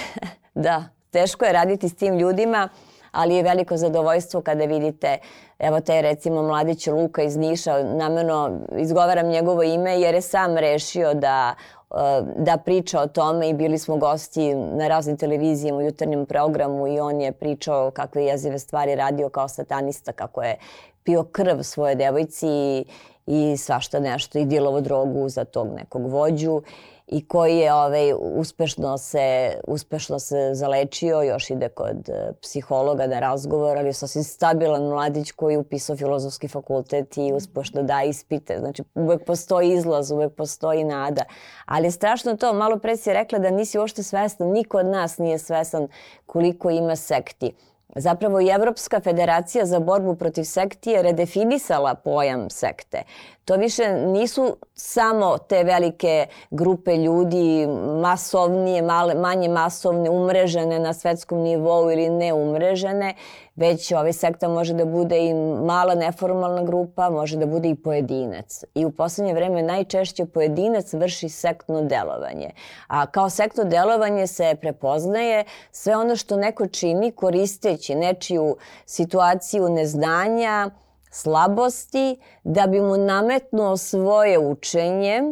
da, 0.54 0.84
teško 1.10 1.44
je 1.44 1.52
raditi 1.52 1.88
s 1.88 1.96
tim 1.96 2.18
ljudima 2.18 2.68
ali 3.12 3.34
je 3.34 3.42
veliko 3.42 3.76
zadovoljstvo 3.76 4.40
kada 4.40 4.64
vidite, 4.64 5.18
evo 5.58 5.80
te 5.80 6.02
recimo 6.02 6.42
mladić 6.42 6.86
Luka 6.86 7.22
iz 7.22 7.36
Niša, 7.36 7.82
namerno 7.82 8.60
izgovaram 8.76 9.28
njegovo 9.28 9.62
ime 9.62 10.00
jer 10.00 10.14
je 10.14 10.20
sam 10.20 10.56
rešio 10.56 11.14
da 11.14 11.54
eh, 11.90 11.96
da 12.36 12.56
priča 12.56 13.00
o 13.00 13.06
tome 13.06 13.48
i 13.48 13.54
bili 13.54 13.78
smo 13.78 13.96
gosti 13.96 14.54
na 14.54 14.88
raznim 14.88 15.16
televizijama 15.16 15.78
u 15.78 15.82
jutarnjem 15.82 16.26
programu 16.26 16.88
i 16.88 17.00
on 17.00 17.20
je 17.20 17.32
pričao 17.32 17.90
kakve 17.90 18.24
jezive 18.24 18.58
stvari 18.58 18.94
radio 18.94 19.28
kao 19.28 19.48
satanista, 19.48 20.12
kako 20.12 20.42
je 20.42 20.56
pio 21.02 21.24
krv 21.24 21.62
svoje 21.62 21.94
devojci 21.94 22.46
i, 22.48 22.84
i 23.28 23.56
svašta 23.56 24.00
nešto 24.00 24.38
i 24.38 24.44
dilovo 24.44 24.80
drogu 24.80 25.28
za 25.28 25.44
tog 25.44 25.68
nekog 25.74 26.10
vođu 26.10 26.62
i 27.06 27.28
koji 27.28 27.56
je 27.56 27.74
ovaj, 27.74 28.12
uspešno, 28.20 28.98
se, 28.98 29.54
uspešno 29.66 30.18
se 30.18 30.50
zalečio, 30.52 31.22
još 31.22 31.50
ide 31.50 31.68
kod 31.68 32.08
e, 32.08 32.32
psihologa 32.42 33.06
na 33.06 33.20
razgovor, 33.20 33.78
ali 33.78 33.88
je 33.88 33.92
sasvim 33.92 34.24
stabilan 34.24 34.82
mladić 34.82 35.32
koji 35.32 35.54
je 35.54 35.58
upisao 35.58 35.96
filozofski 35.96 36.48
fakultet 36.48 37.16
i 37.16 37.32
uspešno 37.32 37.82
da 37.82 38.02
ispite. 38.02 38.58
Znači, 38.58 38.82
uvek 38.94 39.24
postoji 39.24 39.72
izlaz, 39.72 40.10
uvek 40.10 40.34
postoji 40.34 40.84
nada. 40.84 41.22
Ali 41.66 41.86
je 41.86 41.90
strašno 41.90 42.36
to, 42.36 42.52
malo 42.52 42.78
pre 42.78 42.96
si 42.96 43.12
rekla 43.12 43.38
da 43.38 43.50
nisi 43.50 43.78
uopšte 43.78 44.02
svestan, 44.02 44.48
niko 44.48 44.78
od 44.78 44.86
nas 44.86 45.18
nije 45.18 45.38
svesan 45.38 45.88
koliko 46.26 46.70
ima 46.70 46.96
sekti. 46.96 47.52
Zapravo 47.98 48.40
i 48.40 48.48
Evropska 48.48 49.00
federacija 49.00 49.66
za 49.66 49.80
borbu 49.80 50.14
protiv 50.14 50.44
sekti 50.44 50.90
je 50.90 51.02
redefinisala 51.02 51.94
pojam 51.94 52.50
sekte. 52.50 53.02
To 53.44 53.56
više 53.56 53.92
nisu 53.92 54.56
samo 54.74 55.38
te 55.38 55.64
velike 55.64 56.26
grupe 56.50 56.96
ljudi, 56.96 57.66
masovnije, 58.00 58.82
male, 58.82 59.14
manje 59.14 59.48
masovne, 59.48 60.10
umrežene 60.10 60.78
na 60.78 60.92
svetskom 60.92 61.38
nivou 61.38 61.90
ili 61.90 62.10
neumrežene, 62.10 63.14
već 63.58 63.92
ovaj 63.92 64.12
sekta 64.12 64.48
može 64.48 64.74
da 64.74 64.84
bude 64.84 65.18
i 65.18 65.34
mala 65.64 65.94
neformalna 65.94 66.62
grupa, 66.62 67.10
može 67.10 67.36
da 67.36 67.46
bude 67.46 67.68
i 67.68 67.74
pojedinac. 67.74 68.64
I 68.74 68.84
u 68.84 68.90
poslednje 68.90 69.34
vreme 69.34 69.62
najčešće 69.62 70.26
pojedinac 70.26 70.92
vrši 70.92 71.28
sektno 71.28 71.82
delovanje. 71.82 72.50
A 72.86 73.06
kao 73.06 73.30
sektno 73.30 73.64
delovanje 73.64 74.26
se 74.26 74.56
prepoznaje 74.60 75.44
sve 75.72 75.96
ono 75.96 76.16
što 76.16 76.36
neko 76.36 76.66
čini 76.66 77.12
koristeći 77.12 77.94
nečiju 77.94 78.56
situaciju 78.86 79.68
neznanja, 79.68 80.70
slabosti 81.10 82.20
da 82.44 82.66
bi 82.66 82.80
mu 82.80 82.96
nametnuo 82.96 83.76
svoje 83.76 84.38
učenje 84.38 85.22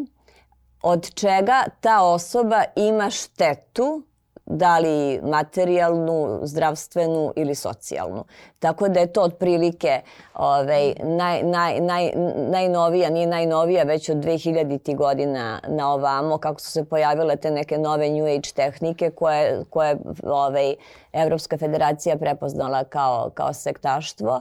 od 0.83 1.15
čega 1.15 1.65
ta 1.81 2.03
osoba 2.03 2.65
ima 2.77 3.11
štetu 3.11 4.03
da 4.47 4.79
li 4.79 5.21
materijalnu, 5.23 6.41
zdravstvenu 6.43 7.33
ili 7.37 7.55
socijalnu. 7.55 8.25
Tako 8.59 8.89
da 8.89 9.01
je 9.01 9.13
to 9.13 9.23
otprilike 9.23 10.01
ovaj, 10.35 10.95
naj, 11.03 11.43
naj, 11.43 11.81
naj, 11.81 12.13
najnovija, 12.51 13.11
nije 13.11 13.27
najnovija, 13.27 13.83
već 13.83 14.09
od 14.09 14.17
2000. 14.17 14.97
godina 14.97 15.61
na 15.69 15.93
ovamo, 15.93 16.39
kako 16.39 16.61
su 16.61 16.71
se 16.71 16.85
pojavile 16.85 17.37
te 17.37 17.51
neke 17.51 17.79
nove 17.79 18.11
New 18.11 18.25
Age 18.25 18.51
tehnike 18.55 19.11
koje, 19.11 19.65
koje 19.71 19.97
ovaj, 20.25 20.75
Evropska 21.13 21.59
federacija 21.59 22.17
prepoznala 22.17 22.85
kao, 22.85 23.31
kao 23.35 23.53
sektaštvo. 23.53 24.41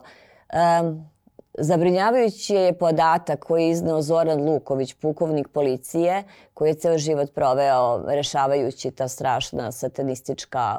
Um, 0.82 1.15
Zabrinjavajući 1.58 2.56
je 2.56 2.74
podatak 2.74 3.40
koji 3.40 3.64
je 3.64 3.70
izneo 3.70 4.02
Zoran 4.02 4.50
Luković, 4.50 4.94
pukovnik 4.94 5.48
policije, 5.48 6.24
koji 6.54 6.70
je 6.70 6.74
ceo 6.74 6.98
život 6.98 7.34
proveo 7.34 8.04
rešavajući 8.08 8.92
ta 8.92 9.08
strašna 9.08 9.72
satanistička 9.72 10.78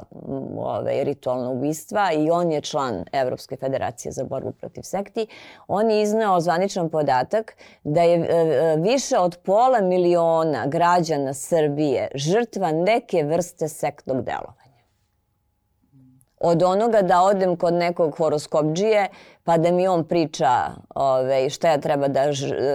ove, 0.59 1.05
ritualna 1.05 1.51
ubistva 1.51 2.13
i 2.13 2.31
on 2.31 2.53
je 2.53 2.61
član 2.61 3.05
Evropske 3.13 3.57
federacije 3.57 4.13
za 4.13 4.25
borbu 4.25 4.53
protiv 4.53 4.83
sekti. 4.83 5.27
On 5.69 5.91
je 5.91 6.03
izneo 6.03 6.41
zvaničan 6.41 6.91
podatak 6.91 7.57
da 7.85 8.03
je 8.03 8.19
e, 8.19 8.25
e, 8.35 8.77
više 8.77 9.19
od 9.19 9.37
pola 9.45 9.81
miliona 9.81 10.67
građana 10.67 11.35
Srbije 11.35 12.09
žrtva 12.15 12.73
neke 12.73 13.23
vrste 13.23 13.69
sektnog 13.69 14.23
delovanja 14.23 14.66
od 16.41 16.63
onoga 16.63 17.03
da 17.03 17.23
odem 17.23 17.57
kod 17.57 17.75
nekog 17.75 18.17
horoskopđije 18.17 19.09
pa 19.47 19.57
da 19.59 19.71
mi 19.71 19.89
on 19.89 20.05
priča 20.05 20.51
ove, 20.95 21.51
šta 21.51 21.69
ja 21.69 21.79
treba 21.79 22.09
da 22.09 22.21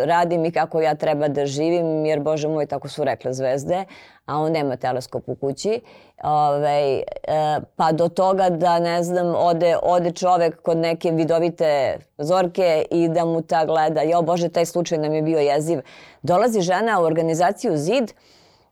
radim 0.05 0.45
i 0.45 0.51
kako 0.51 0.81
ja 0.81 0.95
treba 0.95 1.27
da 1.27 1.45
živim, 1.45 2.05
jer 2.05 2.19
Bože 2.19 2.47
moj, 2.47 2.65
tako 2.65 2.89
su 2.89 3.03
rekle 3.03 3.33
zvezde, 3.33 3.85
a 4.25 4.37
on 4.37 4.51
nema 4.51 4.75
teleskop 4.75 5.23
u 5.29 5.35
kući. 5.35 5.81
Ove, 6.23 7.01
e, 7.27 7.59
pa 7.75 7.91
do 7.91 8.07
toga 8.07 8.49
da, 8.49 8.79
ne 8.79 9.03
znam, 9.03 9.35
ode, 9.35 9.75
ode 9.83 10.11
čovek 10.11 10.61
kod 10.61 10.77
neke 10.77 11.11
vidovite 11.11 11.97
zorke 12.17 12.85
i 12.91 13.09
da 13.09 13.25
mu 13.25 13.41
ta 13.41 13.65
gleda, 13.65 14.01
jo 14.01 14.21
Bože, 14.21 14.49
taj 14.49 14.65
slučaj 14.65 14.97
nam 14.97 15.13
je 15.13 15.21
bio 15.21 15.39
jeziv. 15.39 15.79
Dolazi 16.21 16.61
žena 16.61 16.99
u 17.01 17.03
organizaciju 17.03 17.77
ZID, 17.77 18.13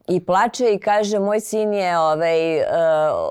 i 0.10 0.26
plače 0.26 0.74
i 0.74 0.80
kaže 0.80 1.20
moj 1.20 1.40
sin 1.40 1.74
je 1.74 2.00
ovaj, 2.00 2.58
uh, 2.58 2.66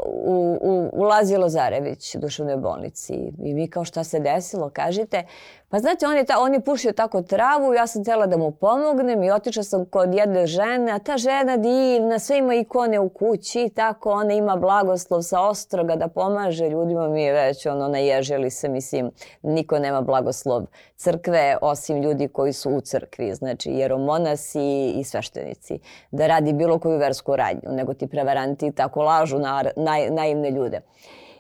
u, 0.04 0.58
u, 0.60 0.90
u 0.92 1.02
Lazi 1.02 1.36
Lozarević 1.36 2.16
duševnoj 2.16 2.56
bolnici. 2.56 3.14
I 3.42 3.54
mi 3.54 3.68
kao 3.68 3.84
šta 3.84 4.04
se 4.04 4.20
desilo? 4.20 4.70
Kažete 4.70 5.24
Pa 5.70 5.78
znate, 5.78 6.07
on 6.07 6.16
je, 6.16 6.24
ta, 6.24 6.38
on 6.40 6.54
je 6.54 6.61
pušio 6.61 6.92
tako 6.92 7.22
travu, 7.22 7.74
ja 7.74 7.87
sam 7.87 8.02
htjela 8.02 8.26
da 8.26 8.37
mu 8.37 8.50
pomognem 8.50 9.22
i 9.22 9.31
otišla 9.31 9.62
sam 9.62 9.85
kod 9.85 10.14
jedne 10.14 10.46
žene, 10.46 10.92
a 10.92 10.98
ta 10.98 11.16
žena 11.16 11.57
divna, 11.57 12.18
sve 12.18 12.38
ima 12.38 12.54
ikone 12.54 12.98
u 13.00 13.09
kući, 13.09 13.70
tako 13.74 14.11
ona 14.11 14.33
ima 14.33 14.57
blagoslov 14.57 15.22
sa 15.22 15.40
ostroga 15.40 15.96
da 15.96 16.09
pomaže 16.09 16.68
ljudima, 16.68 17.09
mi 17.09 17.22
je 17.22 17.33
već 17.33 17.66
ono 17.66 17.88
naježili 17.88 18.50
se, 18.50 18.68
mislim, 18.68 19.11
niko 19.42 19.78
nema 19.78 20.00
blagoslov 20.00 20.62
crkve 20.96 21.57
osim 21.62 22.02
ljudi 22.02 22.28
koji 22.28 22.52
su 22.52 22.70
u 22.70 22.81
crkvi, 22.81 23.35
znači 23.35 23.70
jeromonasi 23.70 24.90
i 24.90 25.04
sveštenici, 25.04 25.78
da 26.11 26.26
radi 26.26 26.52
bilo 26.52 26.78
koju 26.78 26.98
versku 26.98 27.37
radnju, 27.37 27.70
nego 27.70 27.94
ti 27.94 28.07
prevaranti 28.07 28.72
tako 28.72 29.02
lažu 29.02 29.38
na, 29.38 29.64
naj, 29.76 30.11
naivne 30.11 30.50
ljude. 30.50 30.81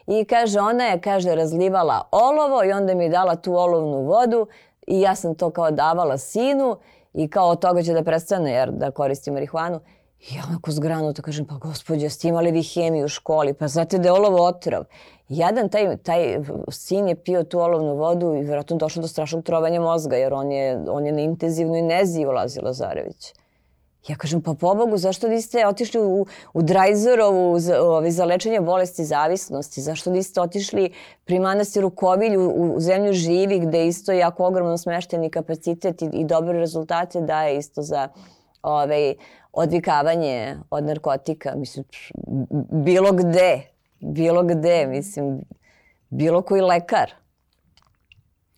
I 0.08 0.24
kaže, 0.24 0.60
ona 0.60 0.84
je, 0.84 1.00
kaže, 1.00 1.34
razlivala 1.34 2.08
olovo 2.10 2.64
i 2.64 2.72
onda 2.72 2.94
mi 2.94 3.04
je 3.04 3.10
dala 3.10 3.36
tu 3.36 3.54
olovnu 3.54 4.02
vodu 4.02 4.46
i 4.86 5.00
ja 5.00 5.14
sam 5.14 5.34
to 5.34 5.50
kao 5.50 5.70
davala 5.70 6.18
sinu 6.18 6.76
i 7.14 7.28
kao 7.28 7.48
od 7.48 7.60
toga 7.60 7.82
će 7.82 7.92
da 7.92 8.02
prestane 8.02 8.52
jer 8.52 8.70
da 8.70 8.90
koristi 8.90 9.30
marihuanu. 9.30 9.80
I 10.20 10.34
ja 10.34 10.42
onako 10.48 10.70
zgranuto 10.70 11.22
kažem, 11.22 11.46
pa 11.46 11.54
gospođa, 11.54 12.10
ste 12.10 12.28
imali 12.28 12.50
vi 12.50 12.62
hemiju 12.62 13.04
u 13.04 13.08
školi, 13.08 13.54
pa 13.54 13.68
znate 13.68 13.98
da 13.98 14.08
je 14.08 14.12
olovo 14.12 14.44
otrov. 14.44 14.84
Jedan 15.28 15.68
taj, 15.68 15.96
taj 15.96 16.40
sin 16.70 17.08
je 17.08 17.14
pio 17.14 17.44
tu 17.44 17.60
olovnu 17.60 17.94
vodu 17.94 18.34
i 18.34 18.42
vjerojatno 18.42 18.76
došlo 18.76 19.02
do 19.02 19.08
strašnog 19.08 19.44
trovanja 19.44 19.80
mozga, 19.80 20.16
jer 20.16 20.34
on 20.34 20.52
je, 20.52 20.78
on 20.90 21.06
je 21.06 21.12
na 21.12 21.20
intenzivnoj 21.20 21.82
nezi 21.82 22.26
ulazi 22.26 22.60
Lazarević. 22.60 23.34
Ja 24.08 24.16
kažem, 24.16 24.40
pa 24.42 24.54
pobogu, 24.54 24.96
zašto 24.96 25.28
niste 25.28 25.66
otišli 25.66 26.00
u, 26.00 26.26
u 26.54 26.62
Drajzerovu 26.62 27.58
za, 27.60 27.82
ovaj, 27.82 28.10
za 28.10 28.24
lečenje 28.24 28.60
bolesti 28.60 29.04
zavisnosti? 29.04 29.80
Zašto 29.80 30.10
niste 30.10 30.40
otišli 30.40 30.92
pri 31.24 31.38
manastiru 31.38 31.90
Kovilju 31.90 32.50
u, 32.50 32.74
u 32.76 32.80
zemlju 32.80 33.12
živi 33.12 33.58
gde 33.60 33.86
isto 33.86 34.12
jako 34.12 34.46
ogromno 34.46 34.78
smešteni 34.78 35.30
kapacitet 35.30 36.02
i, 36.02 36.08
i 36.12 36.24
dobre 36.24 36.58
rezultate 36.58 37.20
daje 37.20 37.58
isto 37.58 37.82
za 37.82 38.08
ovaj, 38.62 39.14
odvikavanje 39.52 40.56
od 40.70 40.84
narkotika. 40.84 41.54
Mislim, 41.56 41.84
bilo 42.70 43.12
gde, 43.12 43.62
bilo 44.00 44.42
gde, 44.42 44.86
mislim, 44.86 45.40
bilo 46.10 46.42
koji 46.42 46.62
lekar. 46.62 47.12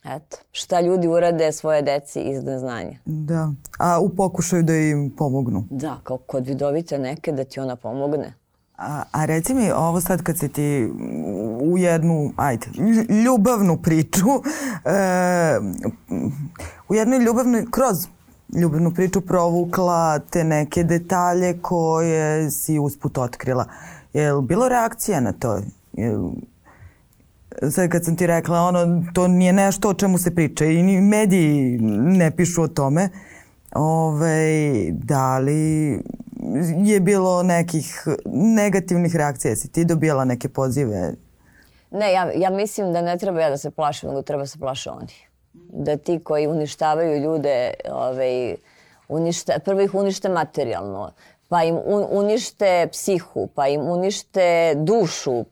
Eto, 0.05 0.37
šta 0.53 0.81
ljudi 0.81 1.09
urade 1.09 1.53
svoje 1.53 1.83
deci 1.83 2.21
iz 2.21 2.45
neznanja. 2.45 2.99
Da, 3.05 3.53
a 3.79 4.01
u 4.01 4.09
pokušaju 4.09 4.63
da 4.63 4.75
im 4.75 5.15
pomognu. 5.17 5.67
Da, 5.71 6.01
kao 6.03 6.17
kod 6.17 6.47
vidovite 6.47 6.99
neke 6.99 7.33
da 7.33 7.45
ti 7.45 7.61
ona 7.61 7.77
pomogne. 7.77 8.35
A, 8.79 9.03
a 9.13 9.25
reci 9.25 9.55
mi, 9.55 9.71
ovo 9.71 10.01
sad 10.01 10.23
kad 10.23 10.39
se 10.39 10.49
ti 10.49 10.93
u 11.63 11.79
jednu, 11.79 12.33
ajde, 12.37 12.67
ljubavnu 13.25 13.77
priču, 13.83 14.27
e, 14.85 15.59
u 16.89 16.95
jednoj 16.95 17.19
ljubavnoj, 17.19 17.67
kroz 17.71 18.07
ljubavnu 18.61 18.95
priču 18.95 19.21
provukla 19.21 20.19
te 20.19 20.45
neke 20.45 20.85
detalje 20.85 21.59
koje 21.63 22.51
si 22.51 22.79
usput 22.79 23.19
otkrila. 23.19 23.65
Je 24.13 24.33
li 24.33 24.43
bilo 24.43 24.69
reakcija 24.69 25.21
na 25.21 25.33
to? 25.33 25.61
Je, 25.93 26.19
sad 27.71 27.91
kad 27.91 28.05
sam 28.05 28.17
ti 28.17 28.27
rekla, 28.27 28.61
ono, 28.61 29.05
to 29.15 29.29
nije 29.29 29.53
nešto 29.53 29.89
o 29.89 29.95
čemu 29.95 30.19
se 30.19 30.35
priča 30.35 30.65
i 30.65 30.83
ni 30.83 31.01
mediji 31.01 31.79
ne 32.01 32.31
pišu 32.37 32.63
o 32.63 32.69
tome. 32.69 33.09
Ove, 33.75 34.73
da 34.93 35.39
li 35.39 36.03
je 36.85 37.01
bilo 37.01 37.43
nekih 37.43 38.05
negativnih 38.57 39.17
reakcija? 39.17 39.57
Si 39.57 39.73
ti 39.73 39.85
dobijala 39.85 40.25
neke 40.25 40.49
pozive? 40.49 41.13
Ne, 41.91 42.13
ja, 42.13 42.31
ja 42.35 42.51
mislim 42.51 42.93
da 42.93 43.03
ne 43.03 43.19
treba 43.19 43.41
ja 43.41 43.51
da 43.51 43.57
se 43.57 43.71
plašim, 43.71 44.09
nego 44.09 44.23
treba 44.23 44.47
se 44.47 44.59
plaše 44.59 44.91
oni. 44.91 45.15
Da 45.73 45.97
ti 45.97 46.21
koji 46.25 46.47
uništavaju 46.47 47.23
ljude, 47.23 47.73
ovaj, 47.91 48.57
unište, 49.09 49.59
prvo 49.65 49.81
ih 49.81 49.95
unište 49.95 50.29
materijalno, 50.29 51.13
pa 51.49 51.65
im 51.65 51.79
un, 51.85 52.07
unište 52.11 52.89
psihu, 52.93 53.49
pa 53.55 53.69
im 53.69 53.81
unište 53.81 54.75
dušu, 54.77 55.45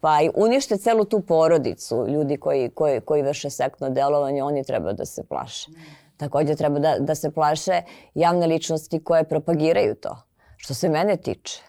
pa 0.00 0.22
i 0.22 0.30
unište 0.34 0.76
celu 0.76 1.04
tu 1.04 1.20
porodicu 1.20 2.06
ljudi 2.08 2.36
koji, 2.36 2.70
koji, 2.70 3.00
koji 3.00 3.22
vrše 3.22 3.50
sektno 3.50 3.90
delovanje, 3.90 4.42
oni 4.42 4.64
treba 4.64 4.92
da 4.92 5.04
se 5.04 5.24
plaše. 5.24 5.70
Takođe 6.16 6.54
treba 6.54 6.78
da, 6.78 6.96
da 6.98 7.14
se 7.14 7.30
plaše 7.30 7.82
javne 8.14 8.46
ličnosti 8.46 9.04
koje 9.04 9.24
propagiraju 9.24 9.94
to. 9.94 10.16
Što 10.56 10.74
se 10.74 10.88
mene 10.88 11.16
tiče, 11.16 11.62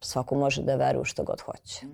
svako 0.00 0.34
može 0.34 0.62
da 0.62 0.76
veruje 0.76 1.04
što 1.04 1.24
god 1.24 1.40
hoće. 1.40 1.86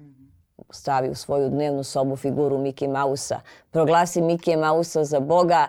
Stavi 0.71 1.11
u 1.11 1.15
svoju 1.15 1.49
dnevnu 1.49 1.85
sobu 1.85 2.17
figuru 2.17 2.59
Miki 2.59 2.89
Mausa, 2.89 3.41
proglasi 3.71 4.23
Miki 4.23 4.57
Mausa 4.57 5.05
za 5.05 5.21
Boga, 5.21 5.69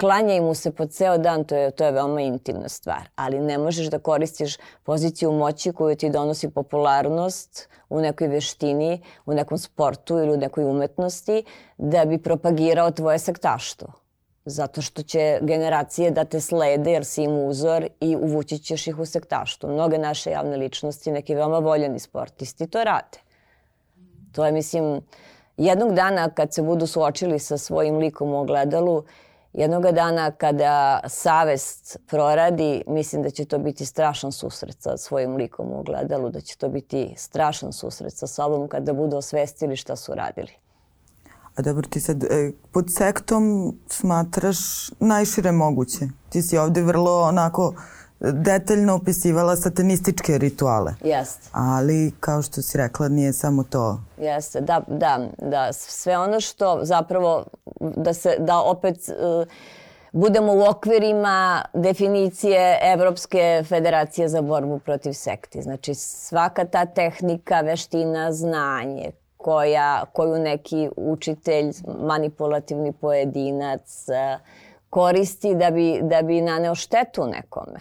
klanjaj 0.00 0.40
mu 0.40 0.54
se 0.54 0.70
po 0.70 0.86
ceo 0.86 1.18
dan, 1.18 1.44
to 1.44 1.56
je, 1.56 1.70
to 1.70 1.84
je 1.84 1.92
veoma 1.92 2.20
intimna 2.20 2.68
stvar. 2.68 3.08
Ali 3.16 3.40
ne 3.40 3.58
možeš 3.58 3.86
da 3.86 3.98
koristiš 3.98 4.56
poziciju 4.82 5.32
moći 5.32 5.72
koju 5.72 5.96
ti 5.96 6.10
donosi 6.10 6.50
popularnost 6.50 7.68
u 7.88 8.00
nekoj 8.00 8.28
veštini, 8.28 9.02
u 9.26 9.34
nekom 9.34 9.58
sportu 9.58 10.18
ili 10.18 10.32
u 10.32 10.36
nekoj 10.36 10.64
umetnosti 10.64 11.44
da 11.78 12.04
bi 12.04 12.18
propagirao 12.18 12.90
tvoje 12.90 13.18
sektaštvo 13.18 14.00
zato 14.44 14.82
što 14.82 15.02
će 15.02 15.38
generacije 15.42 16.10
da 16.10 16.24
te 16.24 16.40
slede 16.40 16.90
jer 16.92 17.04
si 17.04 17.22
im 17.22 17.38
uzor 17.38 17.86
i 18.00 18.16
uvući 18.16 18.58
ćeš 18.58 18.86
ih 18.86 18.98
u 18.98 19.06
sektaštvo. 19.06 19.70
Mnoge 19.70 19.98
naše 19.98 20.30
javne 20.30 20.56
ličnosti, 20.56 21.12
neki 21.12 21.34
veoma 21.34 21.58
voljeni 21.58 21.98
sportisti 21.98 22.66
to 22.66 22.84
rade. 22.84 23.18
To 24.32 24.46
je, 24.46 24.52
mislim, 24.52 25.00
jednog 25.56 25.94
dana 25.94 26.30
kad 26.30 26.54
se 26.54 26.62
budu 26.62 26.86
suočili 26.86 27.38
sa 27.38 27.58
svojim 27.58 27.96
likom 27.96 28.32
u 28.32 28.40
ogledalu, 28.40 29.04
jednog 29.52 29.82
dana 29.92 30.30
kada 30.30 31.00
savest 31.08 31.96
proradi, 32.06 32.82
mislim 32.86 33.22
da 33.22 33.30
će 33.30 33.44
to 33.44 33.58
biti 33.58 33.86
strašan 33.86 34.32
susret 34.32 34.76
sa 34.80 34.96
svojim 34.96 35.36
likom 35.36 35.72
u 35.72 35.80
ogledalu, 35.80 36.30
da 36.30 36.40
će 36.40 36.56
to 36.56 36.68
biti 36.68 37.14
strašan 37.16 37.72
susret 37.72 38.12
sa 38.12 38.26
sobom 38.26 38.68
kada 38.68 38.92
budu 38.92 39.16
osvestili 39.16 39.76
šta 39.76 39.96
su 39.96 40.14
radili. 40.14 40.52
A 41.56 41.62
dobro, 41.62 41.88
ti 41.90 42.00
sad 42.00 42.24
e, 42.24 42.52
pod 42.72 42.86
sektom 42.98 43.74
smatraš 43.88 44.58
najšire 45.00 45.52
moguće. 45.52 46.08
Ti 46.28 46.42
si 46.42 46.58
ovde 46.58 46.82
vrlo 46.82 47.22
onako 47.22 47.74
detaljno 48.20 48.94
opisivala 48.94 49.56
satanističke 49.56 50.38
rituale. 50.38 50.94
Jeste. 51.04 51.48
Ali, 51.52 52.12
kao 52.20 52.42
što 52.42 52.62
si 52.62 52.78
rekla, 52.78 53.08
nije 53.08 53.32
samo 53.32 53.64
to. 53.64 54.00
Jeste, 54.18 54.60
da, 54.60 54.80
da, 54.86 55.28
da. 55.38 55.72
Sve 55.72 56.18
ono 56.18 56.40
što 56.40 56.80
zapravo, 56.82 57.44
da 57.80 58.14
se, 58.14 58.36
da 58.38 58.60
opet 58.60 58.96
uh, 58.96 59.46
budemo 60.12 60.52
u 60.52 60.62
okvirima 60.70 61.64
definicije 61.74 62.78
Evropske 62.82 63.64
federacije 63.68 64.28
za 64.28 64.42
borbu 64.42 64.78
protiv 64.78 65.12
sekti. 65.12 65.62
Znači, 65.62 65.94
svaka 65.94 66.64
ta 66.64 66.86
tehnika, 66.86 67.60
veština, 67.60 68.32
znanje 68.32 69.10
koja, 69.36 70.04
koju 70.12 70.38
neki 70.38 70.90
učitelj, 70.96 71.72
manipulativni 72.02 72.92
pojedinac 72.92 74.08
e, 74.08 74.38
koristi 74.90 75.54
da 75.54 75.70
bi, 75.70 76.00
da 76.02 76.22
bi 76.22 76.40
naneo 76.40 76.74
štetu 76.74 77.26
nekome. 77.26 77.80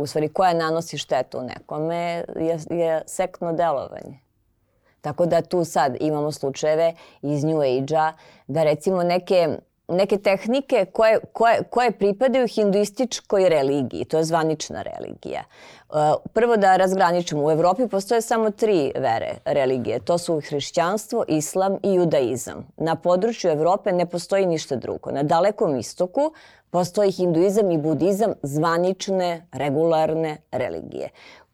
U 0.00 0.06
stvari, 0.06 0.28
koja 0.28 0.54
nanosi 0.54 0.98
štetu 0.98 1.42
nekome 1.42 2.24
je, 2.36 2.58
je 2.70 3.02
sektno 3.06 3.52
delovanje. 3.52 4.18
Tako 5.00 5.26
da 5.26 5.42
tu 5.42 5.64
sad 5.64 5.96
imamo 6.00 6.32
slučajeve 6.32 6.94
iz 7.22 7.44
New 7.44 7.60
Age-a 7.60 8.12
da 8.46 8.62
recimo 8.62 9.02
neke 9.02 9.48
neke 9.90 10.18
tehnike 10.18 10.86
koje, 10.92 11.18
koje, 11.32 11.62
koje 11.70 11.90
pripadaju 11.90 12.46
hinduističkoj 12.46 13.48
religiji, 13.48 14.04
to 14.04 14.18
je 14.18 14.24
zvanična 14.24 14.82
religija. 14.82 15.42
Uh, 15.88 15.96
prvo 16.32 16.56
da 16.56 16.76
razgraničimo, 16.76 17.44
u 17.44 17.50
Evropi 17.50 17.88
postoje 17.88 18.20
samo 18.20 18.50
tri 18.50 18.92
vere 18.94 19.34
religije, 19.44 20.00
to 20.00 20.18
su 20.18 20.40
hrišćanstvo, 20.48 21.24
islam 21.28 21.76
i 21.82 21.94
judaizam. 21.94 22.66
Na 22.76 22.96
području 22.96 23.50
Evrope 23.50 23.92
ne 23.92 24.06
postoji 24.06 24.46
ništa 24.46 24.76
drugo. 24.76 25.10
Na 25.10 25.22
dalekom 25.22 25.76
istoku 25.76 26.32
postoji 26.70 27.10
hinduizam 27.10 27.70
i 27.70 27.78
budizam, 27.78 28.32
zvanične, 28.42 29.46
regularne 29.52 30.36
religije 30.52 31.08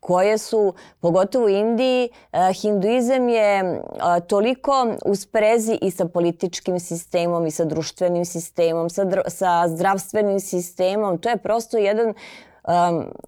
koje 0.06 0.38
su, 0.38 0.74
pogotovo 1.00 1.46
u 1.46 1.48
Indiji, 1.48 2.08
eh, 2.32 2.52
hinduizam 2.52 3.28
je 3.28 3.58
eh, 3.60 3.80
toliko 4.28 4.86
u 5.04 5.14
sprezi 5.14 5.78
i 5.82 5.90
sa 5.90 6.04
političkim 6.04 6.80
sistemom 6.80 7.46
i 7.46 7.50
sa 7.50 7.64
društvenim 7.64 8.24
sistemom, 8.24 8.90
sa, 8.90 9.02
sa 9.28 9.68
zdravstvenim 9.68 10.40
sistemom. 10.40 11.18
To 11.18 11.28
je 11.28 11.36
prosto 11.36 11.78
jedan 11.78 12.06
um, 12.06 12.14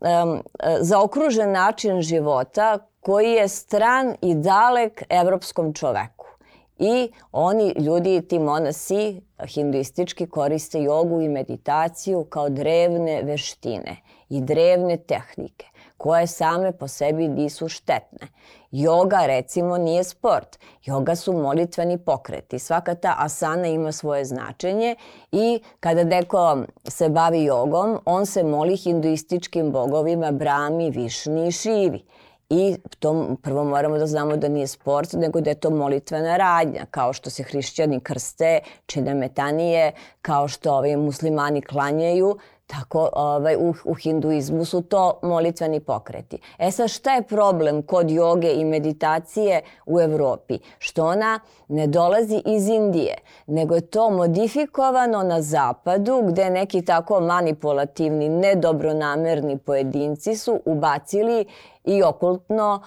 um, 0.01 0.43
zaokružen 0.81 1.53
način 1.53 2.03
života 2.03 2.79
koji 3.01 3.33
je 3.33 3.49
stran 3.49 4.15
i 4.23 4.35
dalek 4.35 5.03
evropskom 5.09 5.73
čoveku. 5.73 6.27
I 6.79 7.11
oni, 7.33 7.75
ljudi, 7.79 8.23
ti 8.23 8.39
monasi 8.39 9.21
hinduistički 9.47 10.27
koriste 10.27 10.83
jogu 10.83 11.21
i 11.21 11.29
meditaciju 11.29 12.25
kao 12.25 12.49
drevne 12.49 13.23
veštine 13.23 13.97
i 14.29 14.41
drevne 14.41 14.97
tehnike 14.97 15.67
koje 15.99 16.27
same 16.27 16.73
po 16.73 16.89
sebi 16.89 17.29
nisu 17.29 17.69
štetne. 17.69 18.29
Yoga 18.73 19.27
recimo 19.27 19.79
nije 19.79 20.05
sport. 20.05 20.59
Yoga 20.87 21.15
su 21.15 21.33
molitveni 21.33 21.99
pokreti. 21.99 22.59
Svaka 22.59 22.95
ta 22.95 23.15
asana 23.19 23.67
ima 23.67 23.93
svoje 23.93 24.25
značenje 24.25 24.97
i 25.33 25.61
kada 25.81 26.05
neko 26.05 26.63
se 26.89 27.09
bavi 27.09 27.45
jogom, 27.45 27.99
on 28.05 28.27
se 28.27 28.43
moli 28.43 28.77
hinduističkim 28.77 29.73
bogovima 29.73 30.33
Brahmi, 30.33 30.91
Višni 30.91 31.49
i 31.49 31.53
Šivi. 31.53 32.05
I 32.51 32.77
to 32.99 33.37
prvo 33.43 33.65
moramo 33.65 33.99
da 33.99 34.07
znamo 34.07 34.37
da 34.37 34.49
nije 34.49 34.67
sport, 34.67 35.13
nego 35.13 35.41
da 35.41 35.51
je 35.51 35.61
to 35.61 35.71
molitvena 35.71 36.37
radnja, 36.37 36.87
kao 36.91 37.13
što 37.13 37.31
se 37.31 37.43
hrišćani 37.43 38.01
krste, 38.01 38.61
čine 38.87 39.15
metanije, 39.15 39.93
kao 40.23 40.49
što 40.49 40.75
ovi 40.75 40.97
muslimani 40.97 41.63
klanjaju, 41.63 42.39
Tako, 42.69 43.09
ovaj, 43.13 43.57
u, 43.57 43.75
u 43.85 43.95
hinduizmu 43.95 44.65
su 44.65 44.83
to 44.83 45.19
molitveni 45.23 45.81
pokreti. 45.81 46.39
E 46.59 46.71
sad, 46.71 46.89
šta 46.89 47.15
je 47.15 47.23
problem 47.23 47.83
kod 47.83 48.11
joge 48.11 48.53
i 48.53 48.65
meditacije 48.65 49.63
u 49.87 50.01
Evropi? 50.01 50.59
Što 50.79 51.07
ona 51.07 51.41
ne 51.69 51.87
dolazi 51.87 52.43
iz 52.47 52.69
Indije, 52.69 53.15
nego 53.47 53.75
je 53.75 53.81
to 53.81 54.11
modifikovano 54.11 55.23
na 55.23 55.43
zapadu, 55.43 56.23
gde 56.27 56.51
neki 56.51 56.83
tako 56.83 57.21
manipulativni, 57.21 58.29
nedobronamerni 58.29 59.59
pojedinci 59.59 60.37
su 60.37 60.61
ubacili 60.65 61.45
i 61.85 62.03
okultno, 62.03 62.83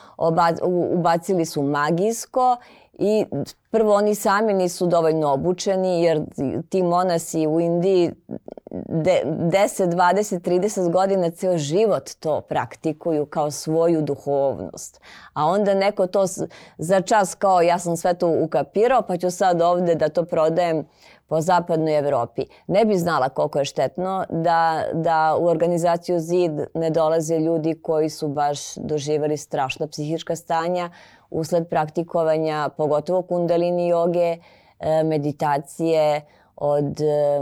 ubacili 0.92 1.46
su 1.46 1.64
magijsko 1.64 2.58
i 2.94 3.26
prvo 3.70 3.94
oni 3.94 4.16
sami 4.16 4.54
nisu 4.54 4.88
dovoljno 4.88 5.34
obučeni 5.34 6.04
jer 6.04 6.22
ti 6.70 6.84
monasi 6.84 7.48
u 7.48 7.60
Indiji 7.60 8.12
de, 8.92 9.22
10, 9.26 9.90
20, 9.90 10.40
30 10.40 10.92
godina 10.92 11.32
ceo 11.32 11.58
život 11.58 12.10
to 12.20 12.42
praktikuju 12.42 13.26
kao 13.26 13.52
svoju 13.52 14.02
duhovnost. 14.02 15.02
A 15.34 15.46
onda 15.46 15.74
neko 15.74 16.08
to 16.08 16.26
za 16.78 17.02
čas 17.02 17.36
kao 17.36 17.62
ja 17.62 17.80
sam 17.80 17.98
sve 17.98 18.14
to 18.14 18.28
ukapirao 18.28 19.02
pa 19.02 19.18
ću 19.18 19.32
sad 19.32 19.62
ovde 19.62 19.96
da 19.96 20.10
to 20.10 20.26
prodajem 20.26 20.86
po 21.28 21.42
zapadnoj 21.42 21.98
Evropi. 21.98 22.46
Ne 22.68 22.86
bi 22.86 22.98
znala 22.98 23.30
koliko 23.30 23.60
je 23.60 23.66
štetno 23.66 24.26
da, 24.30 24.84
da 24.94 25.38
u 25.40 25.46
organizaciju 25.46 26.20
ZID 26.20 26.52
ne 26.74 26.90
dolaze 26.90 27.40
ljudi 27.40 27.82
koji 27.82 28.10
su 28.10 28.28
baš 28.28 28.76
doživali 28.76 29.38
strašna 29.38 29.88
psihička 29.88 30.36
stanja 30.36 30.90
usled 31.30 31.68
praktikovanja 31.68 32.70
pogotovo 32.78 33.22
kundalini 33.22 33.88
joge, 33.88 34.38
e, 34.80 35.04
meditacije, 35.04 36.22
od 36.56 37.02
e, 37.02 37.42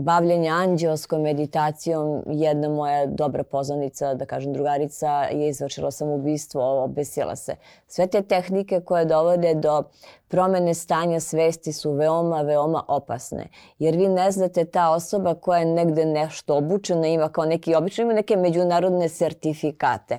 bavljenja 0.00 0.54
anđelskom 0.54 1.22
meditacijom. 1.22 2.22
Jedna 2.26 2.68
moja 2.68 3.06
dobra 3.06 3.42
poznanica, 3.44 4.14
da 4.14 4.26
kažem 4.26 4.52
drugarica, 4.52 5.08
je 5.22 5.48
izvršila 5.48 5.90
samoubistvo, 5.90 6.84
obesila 6.84 7.36
se. 7.36 7.54
Sve 7.86 8.06
te 8.06 8.22
tehnike 8.22 8.80
koje 8.80 9.04
dovode 9.04 9.54
do 9.54 9.82
promene 10.28 10.74
stanja 10.74 11.20
svesti 11.20 11.72
su 11.72 11.92
veoma, 11.92 12.42
veoma 12.42 12.84
opasne. 12.88 13.48
Jer 13.78 13.96
vi 13.96 14.08
ne 14.08 14.30
znate 14.30 14.64
ta 14.64 14.90
osoba 14.90 15.34
koja 15.34 15.58
je 15.58 15.66
negde 15.66 16.04
nešto 16.04 16.56
obučena, 16.56 17.06
ima 17.06 17.28
kao 17.28 17.44
neki 17.44 17.74
obično, 17.74 18.04
ima 18.04 18.12
neke 18.12 18.36
međunarodne 18.36 19.08
sertifikate. 19.08 20.18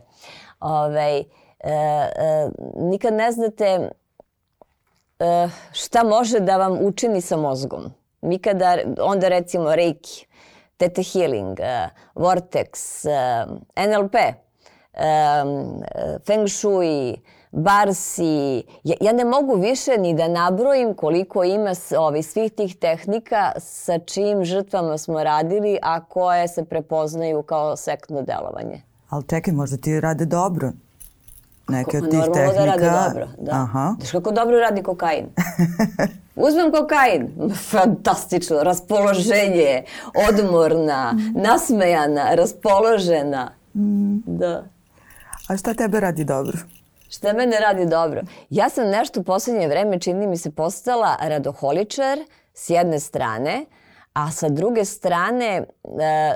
Ove, 0.59 0.81
ovaj, 0.85 1.19
e, 1.19 1.23
e, 1.63 2.49
nikad 2.75 3.13
ne 3.13 3.31
znate 3.31 3.89
e, 5.19 5.49
šta 5.71 6.03
može 6.03 6.39
da 6.39 6.57
vam 6.57 6.77
učini 6.81 7.21
sa 7.21 7.37
mozgom. 7.37 8.00
Mi 8.21 8.39
kada, 8.39 8.77
onda 8.99 9.27
recimo 9.27 9.75
Reiki, 9.75 10.27
Tete 10.77 11.03
Healing, 11.03 11.59
uh, 11.59 11.89
Vortex, 12.15 13.05
uh, 13.05 13.51
NLP, 13.75 14.15
um, 14.93 15.83
Feng 16.25 16.47
Shui, 16.47 17.21
Barsi, 17.51 18.63
ja, 18.83 18.95
ja 19.01 19.13
ne 19.13 19.25
mogu 19.25 19.55
više 19.55 19.97
ni 19.97 20.13
da 20.13 20.27
nabrojim 20.27 20.93
koliko 20.93 21.43
ima 21.43 21.71
ovi, 21.97 22.23
svih 22.23 22.51
tih 22.51 22.75
tehnika 22.75 23.51
sa 23.59 23.99
čijim 23.99 24.45
žrtvama 24.45 24.97
smo 24.97 25.23
radili, 25.23 25.77
a 25.81 26.05
koje 26.05 26.47
se 26.47 26.65
prepoznaju 26.65 27.43
kao 27.43 27.75
sektno 27.75 28.21
delovanje. 28.21 28.81
Ali 29.09 29.23
čekaj, 29.27 29.53
možda 29.53 29.77
ti 29.77 29.99
rade 29.99 30.25
dobro. 30.25 30.71
Neke 31.71 31.97
od 31.97 32.09
tih 32.09 32.19
Normalno 32.19 32.53
tehnika. 32.53 32.77
da 32.77 33.07
dobro, 33.07 33.27
da. 33.37 33.51
Aha. 33.51 33.95
Znaš 33.99 34.11
kako 34.11 34.31
dobro 34.31 34.57
radi 34.59 34.83
kokain? 34.83 35.25
Uzmem 36.35 36.71
kokain, 36.71 37.29
fantastično, 37.69 38.63
raspoloženje, 38.63 39.83
odmorna, 40.29 41.13
nasmejana, 41.35 42.35
raspoložena. 42.35 43.51
Da. 44.25 44.63
A 45.47 45.57
šta 45.57 45.73
tebe 45.73 45.99
radi 45.99 46.23
dobro? 46.23 46.57
Šta 47.09 47.33
mene 47.33 47.59
radi 47.59 47.85
dobro? 47.85 48.21
Ja 48.49 48.69
sam 48.69 48.89
nešto 48.89 49.19
u 49.19 49.23
poslednje 49.23 49.67
vreme, 49.67 49.99
čini 49.99 50.27
mi 50.27 50.37
se, 50.37 50.51
postala 50.51 51.17
radoholičar 51.21 52.19
s 52.53 52.69
jedne 52.69 52.99
strane, 52.99 53.65
a 54.13 54.31
sa 54.31 54.49
druge 54.49 54.85
strane 54.85 55.47
e, 55.55 55.65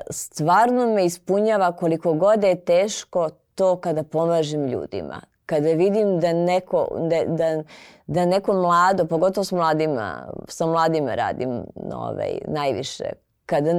stvarno 0.10 0.94
me 0.94 1.06
ispunjava 1.06 1.72
koliko 1.72 2.14
god 2.14 2.44
je 2.44 2.66
teško 2.66 3.30
to 3.56 3.76
kada 3.76 4.04
pomažem 4.04 4.68
ljudima. 4.68 5.22
Kada 5.46 5.70
vidim 5.70 6.20
da 6.20 6.34
neko, 6.34 6.88
da, 7.00 7.24
da, 7.26 7.64
da 8.08 8.26
neko 8.26 8.54
mlado, 8.54 9.06
pogotovo 9.06 9.44
s 9.44 9.52
mladima, 9.52 10.28
sa 10.48 10.66
mladima 10.66 11.16
radim 11.16 11.64
ovaj, 11.94 12.38
najviše, 12.48 13.06
kada 13.46 13.74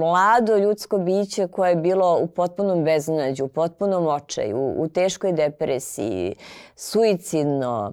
mlado 0.00 0.56
ljudsko 0.56 0.98
biće 0.98 1.46
koje 1.46 1.70
je 1.70 1.76
bilo 1.76 2.18
u 2.22 2.26
potpunom 2.26 2.84
beznađu, 2.84 3.44
u 3.44 3.48
potpunom 3.48 4.06
očaju, 4.06 4.74
u 4.76 4.88
teškoj 4.88 5.32
depresiji, 5.32 6.34
suicidno, 6.76 7.92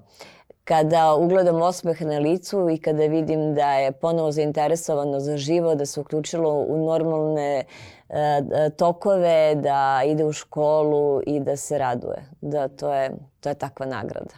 kada 0.65 1.15
ugledam 1.15 1.61
osmeh 1.61 2.01
na 2.01 2.19
licu 2.19 2.69
i 2.69 2.77
kada 2.77 3.05
vidim 3.05 3.55
da 3.55 3.73
je 3.73 3.91
ponovo 3.91 4.31
zainteresovano 4.31 5.19
za 5.19 5.37
živo, 5.37 5.75
da 5.75 5.85
se 5.85 5.99
uključilo 5.99 6.53
u 6.53 6.85
normalne 6.85 7.63
e, 8.09 8.69
tokove, 8.77 9.55
da 9.55 10.01
ide 10.05 10.25
u 10.25 10.31
školu 10.31 11.21
i 11.27 11.39
da 11.39 11.57
se 11.57 11.77
raduje. 11.77 12.29
Da 12.41 12.67
to 12.67 12.93
je, 12.93 13.11
to 13.39 13.49
je 13.49 13.55
takva 13.55 13.85
nagrada. 13.85 14.35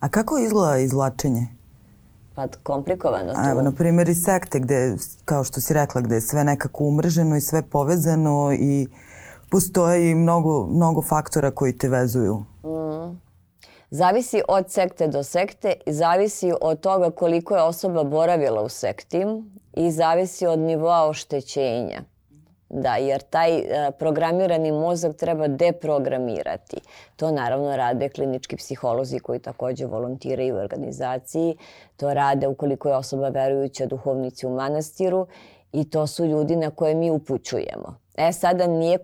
A 0.00 0.08
kako 0.08 0.38
izgleda 0.38 0.78
izlačenje? 0.78 1.46
Pa 2.34 2.46
komplikovano 2.62 3.32
to. 3.32 3.50
Evo, 3.50 3.62
na 3.62 3.72
primjer, 3.72 4.08
i 4.08 4.14
sekte 4.14 4.58
gde, 4.58 4.96
kao 5.24 5.44
što 5.44 5.60
si 5.60 5.74
rekla, 5.74 6.00
gde 6.00 6.14
je 6.14 6.20
sve 6.20 6.44
nekako 6.44 6.84
umrženo 6.84 7.36
i 7.36 7.40
sve 7.40 7.62
povezano 7.62 8.52
i 8.52 8.88
postoje 9.50 10.10
i 10.10 10.14
mnogo, 10.14 10.66
mnogo 10.66 11.02
faktora 11.02 11.50
koji 11.50 11.78
te 11.78 11.88
vezuju. 11.88 12.44
Mm. 12.64 13.25
Zavisi 13.96 14.42
od 14.48 14.70
sekte 14.70 15.08
do 15.08 15.22
sekte 15.22 15.72
i 15.86 15.92
zavisi 15.92 16.52
od 16.60 16.80
toga 16.80 17.10
koliko 17.10 17.56
je 17.56 17.62
osoba 17.62 18.04
boravila 18.04 18.62
u 18.62 18.68
sekti 18.68 19.24
i 19.72 19.90
zavisi 19.90 20.46
od 20.46 20.58
nivoa 20.58 21.08
oštećenja. 21.08 22.00
Da, 22.68 22.96
jer 22.96 23.22
taj 23.22 23.58
e, 23.58 23.90
programirani 23.98 24.72
mozak 24.72 25.16
treba 25.16 25.48
deprogramirati. 25.48 26.76
To 27.16 27.30
naravno 27.30 27.76
rade 27.76 28.08
klinički 28.08 28.56
psiholozi 28.56 29.18
koji 29.18 29.38
takođe 29.38 29.86
volontiraju 29.86 30.54
u 30.54 30.58
organizaciji. 30.58 31.56
To 31.96 32.14
rade 32.14 32.46
ukoliko 32.48 32.88
je 32.88 32.96
osoba 32.96 33.28
verujuća 33.28 33.86
duhovnici 33.86 34.46
u 34.46 34.50
manastiru 34.50 35.26
i 35.72 35.90
to 35.90 36.06
su 36.06 36.24
ljudi 36.24 36.56
na 36.56 36.70
koje 36.70 36.94
mi 36.94 37.10
upućujemo. 37.10 38.06
E 38.16 38.32
sada 38.32 38.66
nije, 38.66 38.98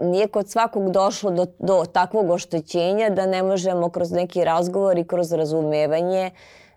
nije 0.00 0.28
kod 0.28 0.50
svakog 0.50 0.90
došlo 0.90 1.30
do, 1.30 1.46
do 1.58 1.84
takvog 1.92 2.30
oštećenja 2.30 3.10
da 3.10 3.26
ne 3.26 3.42
možemo 3.42 3.88
kroz 3.90 4.12
neki 4.12 4.44
razgovor 4.44 4.98
i 4.98 5.04
kroz 5.04 5.32
razumevanje 5.32 6.30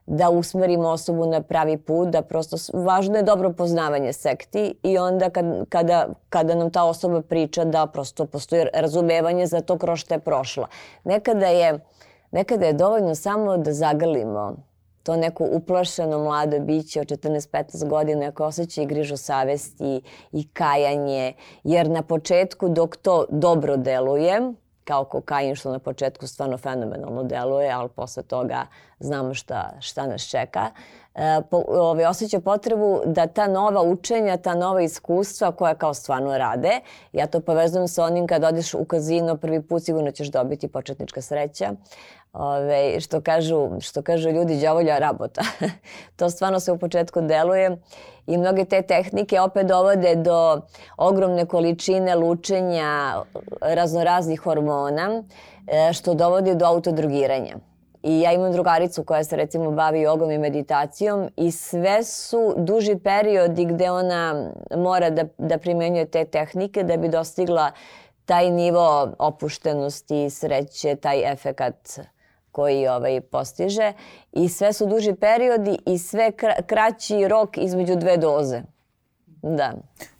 da 0.06 0.30
usmerimo 0.30 0.90
osobu 0.90 1.26
na 1.26 1.42
pravi 1.42 1.78
put, 1.78 2.10
da 2.10 2.22
prosto 2.22 2.58
važno 2.74 3.18
je 3.18 3.24
dobro 3.24 3.54
poznavanje 3.54 4.14
sekti 4.14 4.74
i 4.84 4.98
onda 4.98 5.30
kad, 5.30 5.46
kada, 5.70 6.08
kada 6.30 6.56
nam 6.56 6.72
ta 6.72 6.84
osoba 6.84 7.22
priča 7.22 7.66
da 7.66 7.86
prosto 7.88 8.26
postoji 8.26 8.66
razumevanje 8.74 9.48
za 9.48 9.62
to 9.62 9.78
kroz 9.78 10.00
što 10.00 10.14
je 10.14 10.20
prošla. 10.20 10.68
Nekada 11.04 11.48
je, 11.48 11.80
nekada 12.32 12.66
je 12.66 12.74
dovoljno 12.74 13.16
samo 13.16 13.58
da 13.58 13.74
zagrlimo 13.74 14.56
to 15.04 15.16
neko 15.16 15.48
uplašeno 15.52 16.20
mlado 16.20 16.60
biće 16.60 17.02
od 17.02 17.08
14-15 17.08 17.88
godina 17.88 18.32
koje 18.32 18.48
osjeća 18.48 18.82
i 18.82 18.86
grižu 18.86 19.18
savesti 19.18 20.02
i 20.32 20.48
kajanje, 20.54 21.34
jer 21.64 21.90
na 21.90 22.02
početku 22.02 22.70
dok 22.70 22.98
to 22.98 23.26
dobro 23.30 23.78
deluje, 23.78 24.54
kao 24.84 25.06
kokain 25.06 25.56
što 25.56 25.72
na 25.72 25.80
početku 25.80 26.28
stvarno 26.28 26.58
fenomenalno 26.58 27.24
deluje, 27.24 27.72
ali 27.72 27.90
posle 27.90 28.24
toga 28.24 28.66
znamo 29.00 29.34
šta, 29.34 29.72
šta 29.80 30.08
nas 30.08 30.22
čeka. 30.22 30.70
E, 31.16 31.42
po, 31.50 31.58
ove, 31.58 31.80
ovaj, 31.80 32.06
osjeća 32.06 32.40
potrebu 32.40 33.02
da 33.06 33.28
ta 33.28 33.48
nova 33.48 33.82
učenja, 33.82 34.38
ta 34.38 34.56
nova 34.56 34.82
iskustva 34.82 35.52
koja 35.52 35.76
kao 35.76 35.94
stvarno 35.94 36.38
rade, 36.38 36.80
ja 37.14 37.28
to 37.28 37.40
povezujem 37.40 37.88
sa 37.88 38.04
onim 38.04 38.28
kad 38.28 38.44
odeš 38.44 38.74
u 38.74 38.86
kazino 38.86 39.38
prvi 39.38 39.62
put 39.62 39.84
sigurno 39.84 40.12
ćeš 40.12 40.28
dobiti 40.28 40.68
početnička 40.68 41.22
sreća, 41.22 41.72
Ove, 42.34 43.00
što, 43.00 43.22
kažu, 43.22 43.70
što 43.80 44.02
kažu 44.02 44.30
ljudi, 44.30 44.56
djavolja 44.56 44.98
rabota. 44.98 45.42
to 46.18 46.30
stvarno 46.30 46.60
se 46.60 46.72
u 46.72 46.78
početku 46.78 47.22
deluje 47.22 47.78
i 48.28 48.38
mnoge 48.38 48.66
te 48.66 48.82
tehnike 48.82 49.42
opet 49.42 49.68
dovode 49.68 50.16
do 50.16 50.62
ogromne 50.98 51.46
količine 51.46 52.16
lučenja 52.16 53.24
raznoraznih 53.62 54.40
hormona, 54.40 55.24
e, 55.68 55.94
što 55.94 56.14
dovodi 56.14 56.56
do 56.56 56.66
autodrugiranja. 56.66 57.56
I 58.04 58.22
ja 58.22 58.32
imam 58.32 58.52
drugaricu 58.52 59.04
koja 59.04 59.24
se 59.24 59.36
recimo 59.36 59.72
bavi 59.72 60.02
jogom 60.02 60.32
i 60.32 60.38
meditacijom 60.38 61.30
i 61.38 61.52
sve 61.52 62.04
su 62.04 62.54
duži 62.58 62.96
periodi 63.04 63.66
gde 63.66 63.92
ona 63.92 64.52
mora 64.78 65.10
da, 65.10 65.24
da 65.38 65.58
primenjuje 65.58 66.06
te 66.06 66.26
tehnike 66.26 66.84
da 66.84 66.98
bi 66.98 67.10
dostigla 67.10 67.72
taj 68.26 68.50
nivo 68.50 69.12
opuštenosti, 69.20 70.30
sreće, 70.30 70.96
taj 70.96 71.32
efekat 71.32 72.00
koji 72.52 72.88
ovaj, 72.88 73.22
postiže 73.22 73.94
i 74.32 74.50
sve 74.50 74.74
su 74.74 74.86
duži 74.86 75.16
periodi 75.16 75.78
i 75.86 75.98
sve 75.98 76.32
kraći 76.66 77.28
rok 77.28 77.58
između 77.58 77.96
dve 77.96 78.18
doze. 78.18 78.62
Da. 79.44 79.74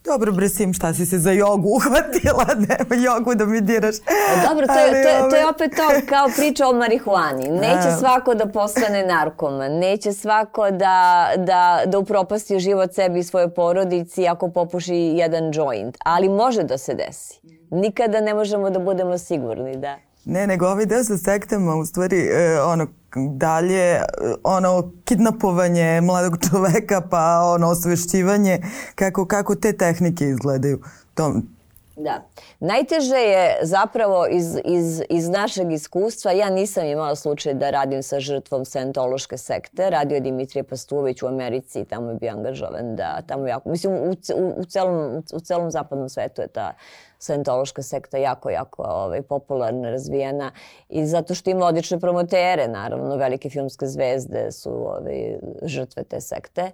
Dobro, 0.04 0.32
bre, 0.32 0.48
sim, 0.48 0.72
šta 0.72 0.94
si 0.94 1.06
se 1.06 1.18
za 1.18 1.30
jogu 1.30 1.68
uhvatila? 1.68 2.46
Nema 2.68 3.04
jogu 3.04 3.34
da 3.34 3.46
mi 3.46 3.60
diraš. 3.60 3.94
A 3.96 4.48
dobro, 4.48 4.66
to 4.66 4.78
je, 4.78 4.90
to, 4.90 5.08
je, 5.08 5.30
to 5.30 5.36
je 5.36 5.48
opet 5.48 5.70
to 5.76 6.06
kao 6.08 6.28
priča 6.36 6.66
o 6.66 6.72
marihuani. 6.72 7.48
Neće 7.66 7.90
svako 7.98 8.34
da 8.34 8.46
postane 8.46 9.06
narkoman. 9.06 9.72
Neće 9.72 10.12
svako 10.12 10.70
da, 10.70 11.28
da, 11.36 11.82
da 11.86 11.98
upropasti 11.98 12.58
život 12.58 12.94
sebi 12.94 13.18
i 13.18 13.24
svoje 13.24 13.54
porodici 13.54 14.28
ako 14.28 14.48
popuši 14.48 14.94
jedan 14.94 15.50
joint. 15.54 15.98
Ali 16.04 16.28
može 16.28 16.62
da 16.62 16.78
se 16.78 16.94
desi. 16.94 17.40
Nikada 17.70 18.20
ne 18.20 18.34
možemo 18.34 18.70
da 18.70 18.78
budemo 18.78 19.18
sigurni, 19.18 19.76
da. 19.76 19.96
Ne, 20.24 20.46
nego 20.46 20.66
ovaj 20.66 20.86
deo 20.86 21.04
sa 21.04 21.18
sektama, 21.18 21.76
u 21.76 21.84
stvari, 21.84 22.16
e, 22.16 22.60
ono, 22.60 22.86
dalje, 23.14 23.92
e, 23.92 24.02
ono, 24.44 24.92
kidnapovanje 25.04 26.00
mladog 26.00 26.38
čoveka, 26.50 27.00
pa 27.10 27.40
ono, 27.44 27.68
osvešćivanje, 27.68 28.58
kako, 28.94 29.26
kako 29.26 29.54
te 29.54 29.72
tehnike 29.72 30.24
izgledaju. 30.24 30.82
To, 31.14 31.34
Da. 31.96 32.22
Najteže 32.60 33.16
je 33.16 33.58
zapravo 33.62 34.26
iz, 34.30 34.56
iz, 34.64 35.02
iz 35.08 35.28
našeg 35.28 35.72
iskustva, 35.72 36.32
ja 36.32 36.50
nisam 36.50 36.86
imala 36.86 37.16
slučaj 37.16 37.54
da 37.54 37.70
radim 37.70 38.02
sa 38.02 38.20
žrtvom 38.20 38.64
sentološke 38.64 39.38
sekte, 39.38 39.90
radio 39.90 40.14
je 40.14 40.20
Dimitrije 40.20 40.62
Pastuvić 40.62 41.22
u 41.22 41.26
Americi, 41.26 41.84
tamo 41.84 42.10
je 42.10 42.16
bio 42.16 42.32
angažovan 42.32 42.96
da 42.96 43.22
tamo 43.26 43.46
jako, 43.46 43.68
mislim 43.68 43.92
u, 43.92 44.10
u, 44.36 44.52
u, 44.56 44.64
celom, 44.64 45.22
u 45.34 45.40
celom 45.40 45.70
zapadnom 45.70 46.08
svetu 46.08 46.42
je 46.42 46.48
ta 46.48 46.72
Scientološka 47.22 47.82
sekta 47.82 48.18
jako, 48.18 48.50
jako 48.50 48.82
ovaj, 48.82 49.22
popularna, 49.22 49.90
razvijena 49.90 50.50
i 50.88 51.06
zato 51.06 51.34
što 51.34 51.50
ima 51.50 51.66
odlične 51.66 52.00
promotere, 52.00 52.68
naravno, 52.68 53.16
velike 53.16 53.50
filmske 53.50 53.86
zvezde 53.86 54.52
su 54.52 54.70
ovaj, 54.70 55.38
žrtve 55.62 56.04
te 56.04 56.20
sekte. 56.20 56.70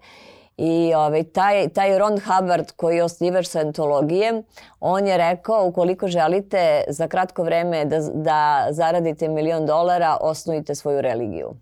I 0.57 0.94
ovaj, 0.94 1.24
taj, 1.24 1.68
taj 1.68 1.99
Ron 1.99 2.20
Hubbard 2.20 2.72
koji 2.76 2.96
je 2.96 3.05
osnivač 3.05 3.46
Scientologije, 3.46 4.42
on 4.80 5.07
je 5.07 5.16
rekao 5.16 5.66
ukoliko 5.66 6.09
želite 6.09 6.84
za 6.88 7.09
kratko 7.09 7.42
vreme 7.42 7.84
da, 7.84 7.99
da 8.01 8.66
zaradite 8.70 9.28
milion 9.28 9.66
dolara, 9.66 10.16
osnujte 10.20 10.74
svoju 10.74 11.01
religiju. 11.01 11.55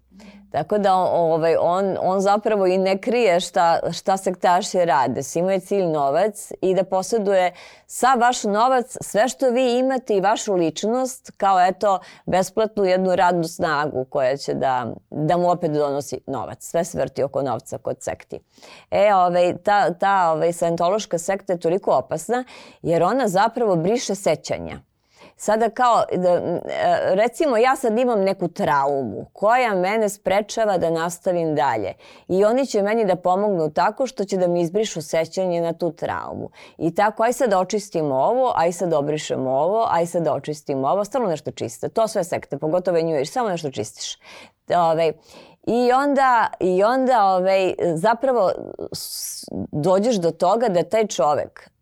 Tako 0.57 0.79
da 0.79 0.95
ovaj, 0.95 1.57
on, 1.61 1.97
on 2.01 2.21
zapravo 2.21 2.67
i 2.67 2.79
ne 2.79 2.99
krije 2.99 3.41
šta, 3.41 3.79
šta 3.93 4.17
sektaši 4.17 4.85
rade. 4.85 5.23
Svima 5.23 5.53
je 5.53 5.61
cilj 5.61 5.85
novac 5.87 6.53
i 6.61 6.75
da 6.75 6.85
posjeduje 6.85 7.53
sa 7.87 8.15
vaš 8.15 8.45
novac 8.45 8.97
sve 9.01 9.29
što 9.29 9.51
vi 9.51 9.79
imate 9.79 10.17
i 10.17 10.21
vašu 10.21 10.55
ličnost 10.55 11.33
kao 11.37 11.61
eto 11.61 11.99
besplatnu 12.27 12.85
jednu 12.85 13.17
radnu 13.17 13.45
snagu 13.45 14.05
koja 14.05 14.37
će 14.37 14.55
da, 14.55 14.95
da 15.11 15.37
mu 15.37 15.51
opet 15.51 15.71
donosi 15.71 16.21
novac. 16.27 16.65
Sve 16.65 16.85
se 16.85 16.99
vrti 16.99 17.23
oko 17.23 17.43
novca 17.43 17.79
kod 17.79 17.97
sekti. 18.01 18.39
E, 18.91 19.15
ovaj, 19.15 19.57
ta, 19.65 19.95
ta 19.95 20.31
ovaj, 20.33 20.53
scientološka 20.53 21.19
sekta 21.19 21.53
je 21.53 21.61
toliko 21.61 21.97
opasna 21.97 22.45
jer 22.83 23.03
ona 23.03 23.29
zapravo 23.29 23.77
briše 23.77 24.15
sećanja. 24.15 24.81
Sada 25.39 25.71
kao, 25.71 26.05
da, 26.13 26.29
e, 26.29 26.61
recimo 27.15 27.57
ja 27.57 27.77
sad 27.77 27.99
imam 27.99 28.21
neku 28.21 28.49
traumu 28.49 29.27
koja 29.33 29.75
mene 29.75 30.09
sprečava 30.09 30.79
da 30.79 30.91
nastavim 30.91 31.55
dalje 31.55 31.95
i 32.29 32.45
oni 32.45 32.67
će 32.67 32.83
meni 32.83 33.05
da 33.05 33.17
pomognu 33.17 33.71
tako 33.71 34.07
što 34.07 34.25
će 34.25 34.37
da 34.37 34.49
mi 34.49 34.61
izbrišu 34.61 35.03
sećanje 35.03 35.61
na 35.61 35.73
tu 35.73 35.93
traumu. 35.93 36.51
I 36.79 36.95
tako, 36.95 37.23
aj 37.23 37.33
sad 37.33 37.53
očistimo 37.53 38.15
ovo, 38.15 38.53
aj 38.57 38.73
sad 38.73 38.93
obrišemo 38.93 39.51
ovo, 39.51 39.87
aj 39.91 40.07
sad 40.07 40.29
očistimo 40.29 40.89
ovo, 40.89 41.05
stvarno 41.05 41.29
nešto 41.29 41.51
čiste. 41.51 41.89
To 41.89 42.09
sve 42.09 42.25
sekte, 42.25 42.59
pogotovo 42.59 42.99
New 43.03 43.17
Age, 43.17 43.27
samo 43.27 43.49
nešto 43.49 43.71
čistiš. 43.71 44.19
Ove, 44.69 44.79
ovaj, 44.79 45.13
I 45.67 45.93
onda, 45.93 46.47
i 46.61 46.85
onda 46.85 47.25
ovaj, 47.25 47.75
zapravo 47.95 48.53
dođeš 49.73 50.17
do 50.17 50.31
toga 50.31 50.69
da 50.69 50.83
taj 50.83 51.07
čovek 51.07 51.76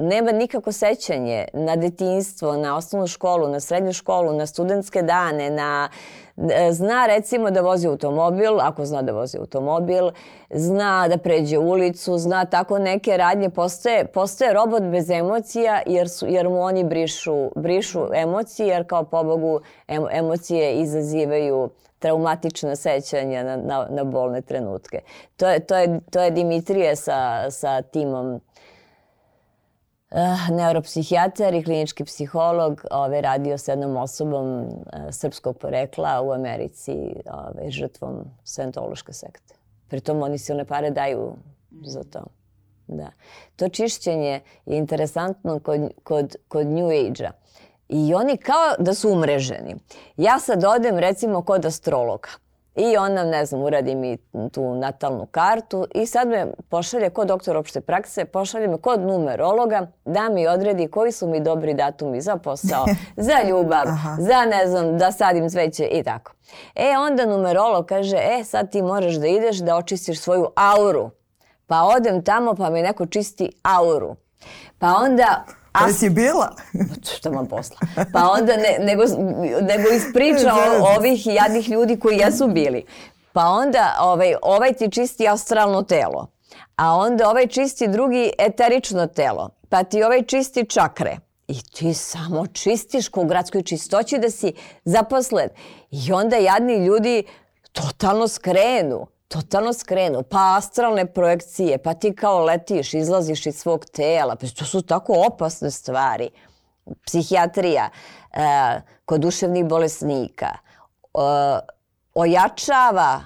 nema 0.00 0.32
nikako 0.32 0.72
sećanje 0.72 1.44
na 1.52 1.76
detinstvo, 1.76 2.56
na 2.56 2.76
osnovnu 2.76 3.06
školu, 3.06 3.48
na 3.48 3.60
srednju 3.60 3.92
školu, 3.92 4.32
na 4.32 4.46
studentske 4.46 5.02
dane, 5.02 5.50
na 5.50 5.88
e, 6.36 6.72
zna 6.72 7.06
recimo 7.06 7.50
da 7.50 7.60
vozi 7.60 7.88
automobil, 7.88 8.60
ako 8.60 8.84
zna 8.84 9.02
da 9.02 9.12
vozi 9.12 9.38
automobil, 9.38 10.10
zna 10.50 11.08
da 11.08 11.18
pređe 11.18 11.58
ulicu, 11.58 12.18
zna 12.18 12.44
tako 12.44 12.78
neke 12.78 13.16
radnje, 13.16 13.50
postaje, 13.50 14.06
postaje 14.06 14.52
robot 14.52 14.82
bez 14.82 15.10
emocija 15.10 15.82
jer, 15.86 16.08
su, 16.08 16.26
jer 16.28 16.48
mu 16.48 16.60
oni 16.60 16.84
brišu, 16.84 17.50
brišu 17.56 18.06
emocije, 18.14 18.68
jer 18.68 18.86
kao 18.86 19.04
pobogu 19.04 19.60
em, 19.88 20.04
emocije 20.10 20.74
izazivaju 20.74 21.70
traumatična 21.98 22.76
sećanja 22.76 23.42
na, 23.42 23.56
na, 23.56 23.86
na 23.90 24.04
bolne 24.04 24.40
trenutke. 24.40 25.00
To 25.36 25.48
je, 25.48 25.60
to 25.60 25.76
je, 25.76 26.00
to 26.10 26.22
je 26.22 26.30
Dimitrije 26.30 26.96
sa, 26.96 27.50
sa 27.50 27.82
timom 27.82 28.40
uh, 30.10 30.56
neuropsihijatar 30.56 31.54
i 31.54 31.62
klinički 31.64 32.04
psiholog 32.04 32.84
ove, 32.90 33.20
radio 33.20 33.58
sa 33.58 33.72
jednom 33.72 33.96
osobom 33.96 34.58
uh, 34.58 34.72
srpskog 35.10 35.58
porekla 35.58 36.20
u 36.22 36.32
Americi 36.32 36.92
ove, 37.26 37.70
žrtvom 37.70 38.24
Scientološke 38.44 39.12
sekte. 39.12 39.54
Pritom 39.88 40.22
oni 40.22 40.38
silne 40.38 40.64
pare 40.64 40.90
daju 40.90 41.32
za 41.84 42.02
to. 42.04 42.24
Da. 42.86 43.10
To 43.56 43.68
čišćenje 43.68 44.40
je 44.66 44.76
interesantno 44.76 45.60
kod, 45.60 45.80
kod, 46.02 46.36
kod 46.48 46.66
New 46.66 46.86
Age-a. 46.86 47.30
I 47.88 48.14
oni 48.14 48.36
kao 48.36 48.74
da 48.78 48.94
su 48.94 49.10
umreženi. 49.10 49.76
Ja 50.16 50.38
sad 50.38 50.64
odem 50.64 50.98
recimo 50.98 51.42
kod 51.42 51.64
astrologa 51.64 52.28
I 52.76 52.96
on 52.96 53.12
nam, 53.12 53.28
ne 53.28 53.46
znam, 53.46 53.62
uradi 53.62 53.94
mi 53.94 54.16
tu 54.52 54.74
natalnu 54.74 55.26
kartu 55.26 55.86
i 55.94 56.06
sad 56.06 56.28
me 56.28 56.46
pošalje 56.68 57.10
kod 57.10 57.28
doktora 57.28 57.58
opšte 57.58 57.80
prakse, 57.80 58.24
pošalje 58.24 58.68
me 58.68 58.78
kod 58.78 59.00
numerologa 59.00 59.86
da 60.04 60.28
mi 60.28 60.46
odredi 60.46 60.88
koji 60.88 61.12
su 61.12 61.28
mi 61.28 61.40
dobri 61.40 61.74
datumi 61.74 62.20
za 62.20 62.36
posao, 62.36 62.86
za 63.16 63.48
ljubav, 63.48 63.86
za 64.18 64.44
ne 64.44 64.66
znam, 64.66 64.98
da 64.98 65.12
sadim 65.12 65.48
cveće 65.48 65.84
i 65.84 66.02
tako. 66.02 66.32
E 66.74 66.96
onda 66.98 67.26
numerolog 67.26 67.86
kaže, 67.86 68.16
e 68.16 68.44
sad 68.44 68.70
ti 68.70 68.82
moraš 68.82 69.14
da 69.14 69.26
ideš 69.26 69.56
da 69.56 69.76
očistiš 69.76 70.20
svoju 70.20 70.46
auru. 70.56 71.10
Pa 71.66 71.82
odem 71.82 72.24
tamo 72.24 72.54
pa 72.54 72.70
mi 72.70 72.82
neko 72.82 73.06
čisti 73.06 73.52
auru. 73.62 74.16
Pa 74.78 74.94
onda 74.94 75.44
A 75.72 75.92
si 75.92 76.10
bila? 76.10 76.54
Šta 77.16 77.28
vam 77.28 77.46
posla? 77.46 77.76
Pa 78.12 78.30
onda 78.30 78.56
ne, 78.56 78.84
nego, 78.84 79.02
nego 79.60 79.90
iz 79.94 80.02
priča 80.14 80.54
o, 80.54 80.96
ovih 80.96 81.26
jadnih 81.26 81.68
ljudi 81.68 82.00
koji 82.00 82.16
jesu 82.16 82.48
bili. 82.48 82.84
Pa 83.32 83.44
onda 83.44 83.96
ovaj, 84.00 84.34
ovaj 84.42 84.72
ti 84.72 84.90
čisti 84.90 85.28
astralno 85.28 85.82
telo, 85.82 86.26
a 86.76 86.96
onda 86.96 87.30
ovaj 87.30 87.46
čisti 87.46 87.88
drugi 87.88 88.32
eterično 88.38 89.06
telo, 89.06 89.50
pa 89.68 89.84
ti 89.84 90.02
ovaj 90.02 90.22
čisti 90.22 90.66
čakre. 90.66 91.18
I 91.48 91.62
ti 91.62 91.94
samo 91.94 92.46
čistiš 92.46 93.08
ko 93.08 93.20
u 93.20 93.26
gradskoj 93.26 93.62
čistoći 93.62 94.18
da 94.18 94.30
si 94.30 94.52
zaposlen. 94.84 95.48
I 95.90 96.12
onda 96.12 96.36
jadni 96.36 96.86
ljudi 96.86 97.24
totalno 97.72 98.28
skrenu 98.28 99.06
totalno 99.30 99.72
skrenu. 99.72 100.22
Pa 100.22 100.56
astralne 100.56 101.06
projekcije, 101.06 101.78
pa 101.78 101.94
ti 101.94 102.14
kao 102.14 102.44
letiš, 102.44 102.94
izlaziš 102.94 103.46
iz 103.46 103.56
svog 103.56 103.84
tela. 103.84 104.36
Pa 104.36 104.46
to 104.46 104.64
su 104.64 104.82
tako 104.82 105.24
opasne 105.26 105.70
stvari. 105.70 106.30
Psihijatrija 107.06 107.88
e, 107.88 108.40
kod 109.04 109.20
duševnih 109.20 109.64
bolesnika 109.64 110.46
e, 110.46 110.58
ojačava 112.14 113.20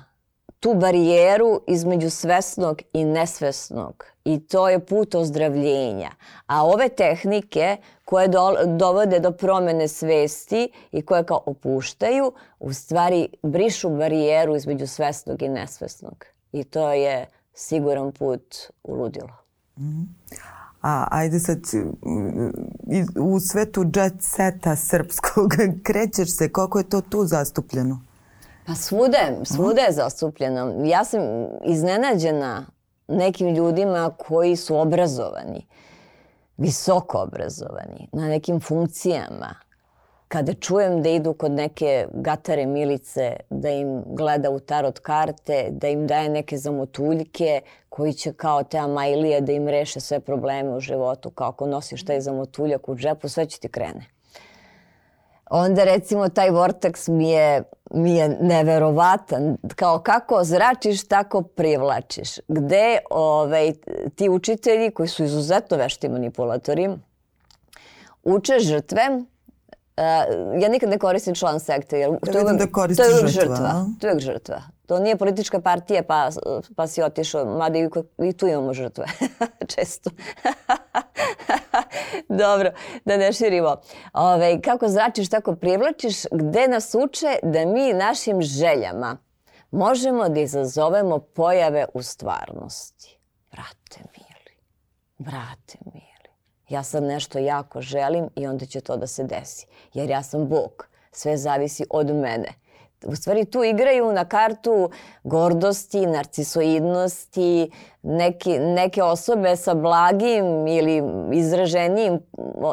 tu 0.60 0.74
barijeru 0.74 1.60
između 1.68 2.10
svesnog 2.10 2.82
i 2.92 3.04
nesvesnog 3.04 4.04
i 4.24 4.46
to 4.46 4.68
je 4.68 4.86
put 4.86 5.14
ozdravljenja. 5.14 6.10
A 6.46 6.64
ove 6.64 6.88
tehnike 6.88 7.76
koje 8.04 8.28
do, 8.28 8.54
dovode 8.66 9.20
do 9.20 9.30
promene 9.30 9.88
svesti 9.88 10.68
i 10.92 11.02
koje 11.02 11.24
kao 11.24 11.42
opuštaju, 11.46 12.32
u 12.60 12.72
stvari 12.72 13.28
brišu 13.42 13.90
barijeru 13.90 14.56
između 14.56 14.86
svesnog 14.86 15.42
i 15.42 15.48
nesvesnog. 15.48 16.24
I 16.52 16.64
to 16.64 16.92
je 16.92 17.26
siguran 17.54 18.12
put 18.12 18.54
u 18.84 18.94
ludilo. 18.94 19.36
Mm 19.76 19.82
-hmm. 19.82 20.06
A 20.84 21.06
ajde 21.10 21.40
sad, 21.40 21.58
u 23.20 23.40
svetu 23.40 23.84
jet 23.94 24.14
seta 24.20 24.76
srpskog 24.76 25.54
krećeš 25.86 26.36
se, 26.36 26.52
koliko 26.52 26.78
je 26.78 26.88
to 26.88 27.00
tu 27.00 27.24
zastupljeno? 27.24 28.00
Pa 28.66 28.74
svude, 28.74 29.38
svude 29.44 29.80
je 29.80 29.92
zastupljeno. 29.92 30.84
Ja 30.84 31.04
sam 31.04 31.20
iznenađena 31.64 32.66
nekim 33.08 33.54
ljudima 33.54 34.10
koji 34.18 34.56
su 34.56 34.76
obrazovani, 34.76 35.66
visoko 36.56 37.18
obrazovani, 37.18 38.08
na 38.12 38.28
nekim 38.28 38.60
funkcijama. 38.60 39.54
Kada 40.28 40.54
čujem 40.54 41.02
da 41.02 41.08
idu 41.08 41.32
kod 41.34 41.52
neke 41.52 42.06
gatare 42.12 42.66
milice, 42.66 43.36
da 43.50 43.68
im 43.68 44.02
gleda 44.06 44.50
u 44.50 44.60
tarot 44.60 44.98
karte, 44.98 45.68
da 45.70 45.88
im 45.88 46.06
daje 46.06 46.28
neke 46.28 46.58
zamotuljke 46.58 47.60
koji 47.88 48.12
će 48.12 48.32
kao 48.32 48.62
te 48.62 48.78
amajlije 48.78 49.40
da 49.40 49.52
im 49.52 49.68
reše 49.68 50.00
sve 50.00 50.20
probleme 50.20 50.76
u 50.76 50.80
životu, 50.80 51.30
kao 51.30 51.48
ako 51.48 51.66
nosiš 51.66 52.04
taj 52.04 52.20
zamotuljak 52.20 52.88
u 52.88 52.96
džepu, 52.96 53.28
sve 53.28 53.46
će 53.46 53.60
ti 53.60 53.68
krene 53.68 54.13
onda 55.50 55.84
recimo 55.84 56.28
taj 56.28 56.50
vortex 56.50 57.08
mi 57.08 57.30
je, 57.30 57.62
mi 57.90 58.16
je 58.16 58.28
neverovatan. 58.28 59.56
Kao 59.76 59.98
kako 59.98 60.44
zračiš, 60.44 61.08
tako 61.08 61.42
privlačiš. 61.42 62.30
Gde 62.48 62.98
ovaj, 63.10 63.72
ti 64.14 64.28
učitelji 64.28 64.90
koji 64.90 65.08
su 65.08 65.24
izuzetno 65.24 65.76
vešti 65.76 66.08
manipulatori 66.08 66.90
uče 68.22 68.58
žrtve 68.58 69.24
Uh, 69.96 70.62
ja 70.62 70.68
nikad 70.68 70.88
ne 70.88 70.98
koristim 70.98 71.34
član 71.34 71.60
sekte. 71.60 71.98
Jer 71.98 72.10
to 72.32 72.38
je 72.38 72.44
uvek, 72.44 72.58
da 72.58 72.66
to 72.96 73.02
je 73.02 73.10
žrtva. 73.10 73.28
žrtva. 73.28 73.86
To 74.00 74.06
je 74.08 74.20
žrtva. 74.20 74.62
To 74.86 74.98
nije 74.98 75.16
politička 75.16 75.60
partija 75.60 76.02
pa, 76.02 76.28
pa 76.76 76.86
si 76.86 77.02
otišao, 77.02 77.44
mada 77.44 77.78
i, 77.78 77.88
i 78.18 78.32
tu 78.32 78.46
imamo 78.46 78.74
žrtve. 78.74 79.04
Često. 79.74 80.10
Dobro, 82.42 82.70
da 83.04 83.16
ne 83.16 83.32
širimo. 83.32 83.76
Ove, 84.12 84.60
kako 84.60 84.88
zračiš, 84.88 85.28
tako 85.30 85.56
privlačiš, 85.56 86.22
gde 86.32 86.68
nas 86.68 86.94
uče 86.94 87.36
da 87.42 87.66
mi 87.66 87.92
našim 87.92 88.42
željama 88.42 89.16
možemo 89.70 90.28
da 90.28 90.40
izazovemo 90.40 91.18
pojave 91.18 91.86
u 91.94 92.02
stvarnosti. 92.02 93.18
Brate 93.50 94.08
mili, 94.18 94.56
brate 95.18 95.78
mili. 95.84 96.34
Ja 96.68 96.82
sad 96.82 97.02
nešto 97.02 97.38
jako 97.38 97.80
želim 97.80 98.28
i 98.36 98.46
onda 98.46 98.66
će 98.66 98.80
to 98.80 98.96
da 98.96 99.06
se 99.06 99.24
desi. 99.24 99.66
Jer 99.94 100.10
ja 100.10 100.22
sam 100.22 100.48
Bog. 100.48 100.88
Sve 101.12 101.36
zavisi 101.36 101.84
od 101.90 102.06
mene 102.06 102.63
u 103.06 103.16
stvari 103.16 103.44
tu 103.44 103.64
igraju 103.64 104.12
na 104.12 104.24
kartu 104.24 104.90
gordosti, 105.24 106.06
narcisoidnosti, 106.06 107.70
neki, 108.02 108.58
neke 108.58 109.02
osobe 109.02 109.56
sa 109.56 109.74
blagim 109.74 110.66
ili 110.66 111.02
izraženijim 111.32 112.20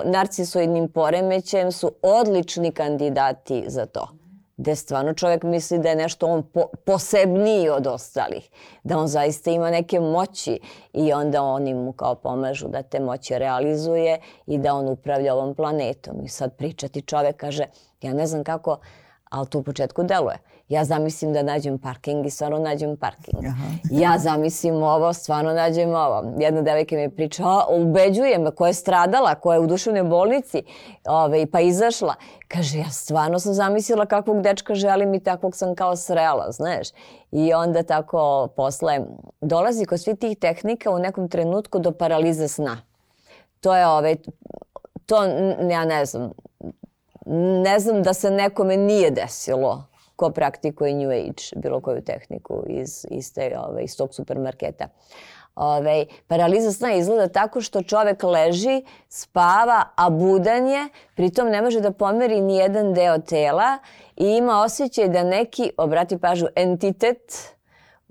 narcisoidnim 0.05 0.89
poremećem 0.89 1.71
su 1.71 1.91
odlični 2.01 2.71
kandidati 2.71 3.63
za 3.67 3.85
to 3.85 4.21
gde 4.61 4.75
stvarno 4.75 5.13
čovjek 5.13 5.43
misli 5.43 5.79
da 5.79 5.89
je 5.89 5.95
nešto 5.95 6.27
on 6.27 6.43
po, 6.43 6.67
posebniji 6.85 7.69
od 7.69 7.87
ostalih, 7.87 8.49
da 8.83 8.97
on 8.97 9.07
zaista 9.07 9.51
ima 9.51 9.71
neke 9.71 9.99
moći 9.99 10.59
i 10.93 11.13
onda 11.13 11.43
oni 11.43 11.73
mu 11.73 11.93
kao 11.93 12.15
pomažu 12.15 12.67
da 12.67 12.81
te 12.81 12.99
moći 12.99 13.39
realizuje 13.39 14.19
i 14.47 14.57
da 14.57 14.73
on 14.73 14.89
upravlja 14.89 15.33
ovom 15.33 15.55
planetom. 15.55 16.25
I 16.25 16.27
sad 16.27 16.55
pričati 16.57 17.01
čovjek 17.01 17.37
kaže, 17.37 17.65
ja 18.01 18.13
ne 18.13 18.27
znam 18.27 18.43
kako, 18.43 18.77
ali 19.31 19.47
to 19.47 19.59
u 19.59 19.63
početku 19.63 20.03
deluje. 20.03 20.37
Ja 20.69 20.85
zamislim 20.85 21.33
da 21.33 21.43
nađem 21.43 21.79
parking 21.79 22.25
i 22.25 22.29
stvarno 22.29 22.59
nađem 22.59 22.97
parking. 22.97 23.45
Aha. 23.45 23.67
Ja 23.91 24.17
zamislim 24.17 24.83
ovo, 24.83 25.13
stvarno 25.13 25.53
nađem 25.53 25.89
ovo. 25.89 26.23
Jedna 26.39 26.61
devojka 26.61 26.95
mi 26.95 27.01
je 27.01 27.15
pričala, 27.15 27.65
ubeđuje 27.69 28.39
me 28.39 28.51
koja 28.51 28.67
je 28.67 28.73
stradala, 28.73 29.35
koja 29.35 29.55
je 29.55 29.59
u 29.59 29.67
duševnoj 29.67 30.03
bolnici, 30.03 30.63
ove, 31.07 31.45
pa 31.51 31.59
izašla. 31.59 32.15
Kaže, 32.47 32.77
ja 32.77 32.89
stvarno 32.89 33.39
sam 33.39 33.53
zamislila 33.53 34.05
kakvog 34.05 34.41
dečka 34.41 34.75
želim 34.75 35.13
i 35.13 35.23
takvog 35.23 35.55
sam 35.55 35.75
kao 35.75 35.95
srela, 35.95 36.51
znaš. 36.51 36.87
I 37.31 37.53
onda 37.53 37.83
tako 37.83 38.47
posle 38.55 38.99
dolazi 39.41 39.85
kod 39.85 39.99
svih 39.99 40.17
tih 40.17 40.37
tehnika 40.37 40.91
u 40.91 40.99
nekom 40.99 41.29
trenutku 41.29 41.79
do 41.79 41.91
paralize 41.91 42.47
sna. 42.47 42.77
To 43.61 43.75
je 43.75 43.87
ove, 43.87 44.15
to 45.05 45.23
ja 45.69 45.85
ne 45.85 46.05
znam, 46.05 46.31
ne 47.63 47.79
znam 47.79 48.03
da 48.03 48.13
se 48.13 48.31
nekome 48.31 48.77
nije 48.77 49.11
desilo 49.11 49.91
ko 50.15 50.29
praktikuje 50.29 50.93
New 50.93 51.09
Age, 51.09 51.43
bilo 51.55 51.81
koju 51.81 52.01
tehniku 52.01 52.63
iz, 52.67 53.05
iz, 53.09 53.33
te, 53.33 53.57
ove, 53.59 53.83
iz 53.83 53.97
tog 53.97 54.13
supermarketa. 54.13 54.87
Ove, 55.55 56.05
paraliza 56.27 56.71
sna 56.71 56.93
izgleda 56.93 57.27
tako 57.27 57.61
što 57.61 57.83
čovek 57.83 58.23
leži, 58.23 58.85
spava, 59.09 59.83
a 59.95 60.09
budan 60.09 60.67
je, 60.67 60.89
pritom 61.15 61.49
ne 61.49 61.61
može 61.61 61.81
da 61.81 61.91
pomeri 61.91 62.41
ni 62.41 62.55
jedan 62.55 62.93
deo 62.93 63.17
tela 63.17 63.77
i 64.15 64.25
ima 64.25 64.61
osjećaj 64.61 65.07
da 65.07 65.23
neki, 65.23 65.71
obrati 65.77 66.17
pažu, 66.17 66.47
entitet 66.55 67.55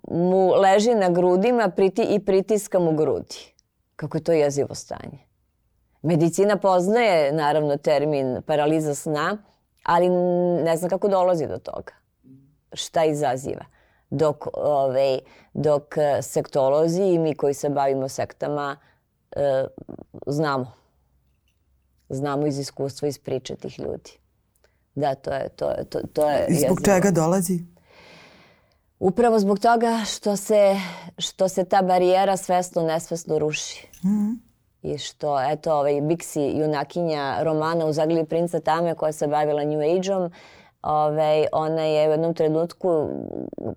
mu 0.08 0.52
leži 0.54 0.94
na 0.94 1.08
grudima 1.08 1.70
priti, 1.70 2.02
i 2.02 2.18
pritiska 2.18 2.78
mu 2.78 2.92
grudi. 2.92 3.54
Kako 3.96 4.16
je 4.16 4.24
to 4.24 4.32
jezivo 4.32 4.74
stanje. 4.74 5.29
Medicina 6.02 6.56
poznaje, 6.56 7.32
naravno, 7.32 7.76
termin 7.76 8.42
paraliza 8.46 8.94
sna, 8.94 9.38
ali 9.82 10.08
ne 10.64 10.76
zna 10.76 10.88
kako 10.88 11.08
dolazi 11.08 11.46
do 11.46 11.58
toga 11.58 12.00
šta 12.72 13.04
izaziva. 13.04 13.64
Dok, 14.10 14.46
ovaj, 14.54 15.18
dok 15.54 15.96
e, 15.96 16.22
sektolozi 16.22 17.02
i 17.02 17.18
mi 17.18 17.34
koji 17.34 17.54
se 17.54 17.68
bavimo 17.68 18.08
sektama 18.08 18.76
e, 19.32 19.64
znamo. 20.26 20.72
Znamo 22.08 22.46
iz 22.46 22.58
iskustva, 22.58 23.08
iz 23.08 23.18
priče 23.18 23.56
tih 23.56 23.78
ljudi. 23.78 24.10
Da, 24.94 25.14
to 25.14 25.30
je... 25.30 25.48
To, 25.48 25.74
to, 25.90 26.00
to 26.12 26.30
je 26.30 26.46
I 26.48 26.54
zbog 26.54 26.78
čega 26.84 27.10
dolazi? 27.10 27.58
Upravo 28.98 29.38
zbog 29.38 29.58
toga 29.58 30.04
što 30.06 30.36
se, 30.36 30.76
što 31.18 31.48
se 31.48 31.64
ta 31.64 31.82
barijera 31.82 32.36
svesno, 32.36 32.82
nesvesno 32.82 33.38
ruši. 33.38 33.88
Mm 34.04 34.08
-hmm. 34.08 34.49
I 34.82 34.98
što, 34.98 35.40
eto, 35.50 35.74
ovaj, 35.74 35.92
Bixi, 35.92 36.60
junakinja 36.60 37.42
romana 37.42 37.86
u 37.86 37.92
Zagljivi 37.92 38.24
princa 38.24 38.60
Tame 38.60 38.94
koja 38.94 39.12
se 39.12 39.26
bavila 39.26 39.64
New 39.64 39.80
Age-om, 39.80 40.30
Ove, 40.82 41.46
ona 41.52 41.82
je 41.82 42.08
u 42.08 42.10
jednom 42.10 42.34
trenutku, 42.34 43.08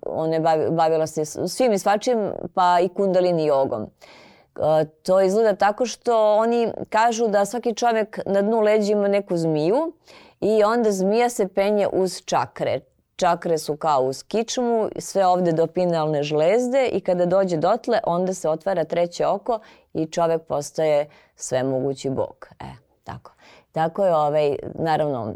ona 0.02 0.34
je 0.34 0.70
bavila 0.70 1.06
se 1.06 1.24
svim 1.24 1.72
i 1.72 1.78
svačim, 1.78 2.32
pa 2.54 2.80
i 2.80 2.88
kundalini 2.88 3.46
jogom. 3.46 3.82
E, 3.82 4.84
to 5.02 5.20
izgleda 5.20 5.56
tako 5.56 5.86
što 5.86 6.36
oni 6.36 6.68
kažu 6.88 7.28
da 7.28 7.44
svaki 7.44 7.74
čovek 7.74 8.18
na 8.26 8.42
dnu 8.42 8.60
leđa 8.60 8.92
ima 8.92 9.08
neku 9.08 9.36
zmiju 9.36 9.92
i 10.40 10.64
onda 10.64 10.92
zmija 10.92 11.28
se 11.28 11.48
penje 11.48 11.88
uz 11.92 12.22
čakre. 12.24 12.80
Čakre 13.16 13.58
su 13.58 13.76
kao 13.76 14.02
uz 14.02 14.22
kičmu, 14.22 14.88
sve 14.98 15.26
ovde 15.26 15.52
do 15.52 15.66
pinalne 15.66 16.22
žlezde 16.22 16.88
i 16.92 17.00
kada 17.00 17.26
dođe 17.26 17.56
dotle, 17.56 17.98
onda 18.06 18.34
se 18.34 18.48
otvara 18.48 18.84
treće 18.84 19.26
oko 19.26 19.58
i 19.92 20.06
čovek 20.06 20.42
postaje 20.42 21.08
svemogući 21.36 22.10
bog. 22.10 22.48
E, 22.60 22.64
tako. 23.04 23.34
Tako 23.72 24.04
je, 24.04 24.14
ovaj, 24.14 24.56
naravno, 24.74 25.34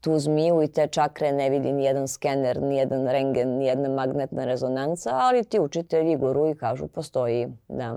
tu 0.00 0.18
zmiju 0.18 0.62
i 0.62 0.68
te 0.68 0.86
čakre 0.86 1.32
ne 1.32 1.50
vidi 1.50 1.72
ni 1.72 1.84
jedan 1.84 2.08
skener, 2.08 2.62
ni 2.62 2.76
jedan 2.76 3.06
rengen, 3.06 3.48
ni 3.48 3.66
jedna 3.66 3.88
magnetna 3.88 4.44
rezonanca, 4.44 5.10
ali 5.12 5.44
ti 5.44 5.60
učitelji 5.60 6.16
guru 6.16 6.48
i 6.48 6.54
kažu 6.54 6.86
postoji. 6.86 7.48
Da. 7.68 7.96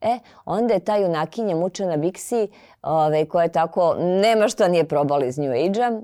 E, 0.00 0.18
onda 0.44 0.74
je 0.74 0.80
ta 0.80 0.96
junakinja 0.96 1.56
mučena 1.56 1.96
Biksi, 1.96 2.48
ovaj, 2.82 3.24
koja 3.24 3.42
je 3.42 3.52
tako, 3.52 3.94
nema 3.98 4.48
šta 4.48 4.68
nije 4.68 4.88
probala 4.88 5.24
iz 5.24 5.38
New 5.38 5.52
Age-a, 5.52 6.00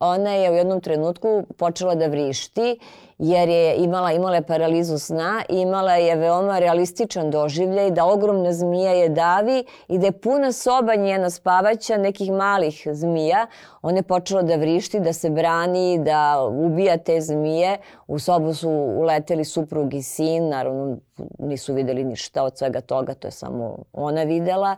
ona 0.00 0.30
je 0.30 0.50
u 0.50 0.54
jednom 0.54 0.80
trenutku 0.80 1.44
počela 1.56 1.94
da 1.94 2.06
vrišti 2.06 2.78
jer 3.18 3.48
je 3.48 3.76
imala, 3.76 4.12
imala 4.12 4.34
je 4.34 4.46
paralizu 4.46 4.98
sna 4.98 5.42
i 5.48 5.60
imala 5.60 5.94
je 5.94 6.16
veoma 6.16 6.58
realističan 6.58 7.30
doživljaj 7.30 7.90
da 7.90 8.04
ogromna 8.04 8.52
zmija 8.52 8.92
je 8.92 9.08
davi 9.08 9.64
i 9.88 9.98
da 9.98 10.06
je 10.06 10.12
puna 10.12 10.52
soba 10.52 10.94
njena 10.94 11.30
spavaća 11.30 11.96
nekih 11.96 12.32
malih 12.32 12.88
zmija. 12.92 13.46
Ona 13.82 13.96
je 13.96 14.02
počela 14.02 14.42
da 14.42 14.56
vrišti, 14.56 15.00
da 15.00 15.12
se 15.12 15.30
brani, 15.30 15.98
da 15.98 16.48
ubija 16.50 16.96
te 16.96 17.20
zmije. 17.20 17.78
U 18.06 18.18
sobu 18.18 18.54
su 18.54 18.70
uleteli 18.70 19.44
suprug 19.44 19.94
i 19.94 20.02
sin, 20.02 20.48
naravno 20.48 20.96
nisu 21.38 21.74
videli 21.74 22.04
ništa 22.04 22.42
od 22.42 22.58
svega 22.58 22.80
toga, 22.80 23.14
to 23.14 23.28
je 23.28 23.32
samo 23.32 23.76
ona 23.92 24.22
videla. 24.22 24.76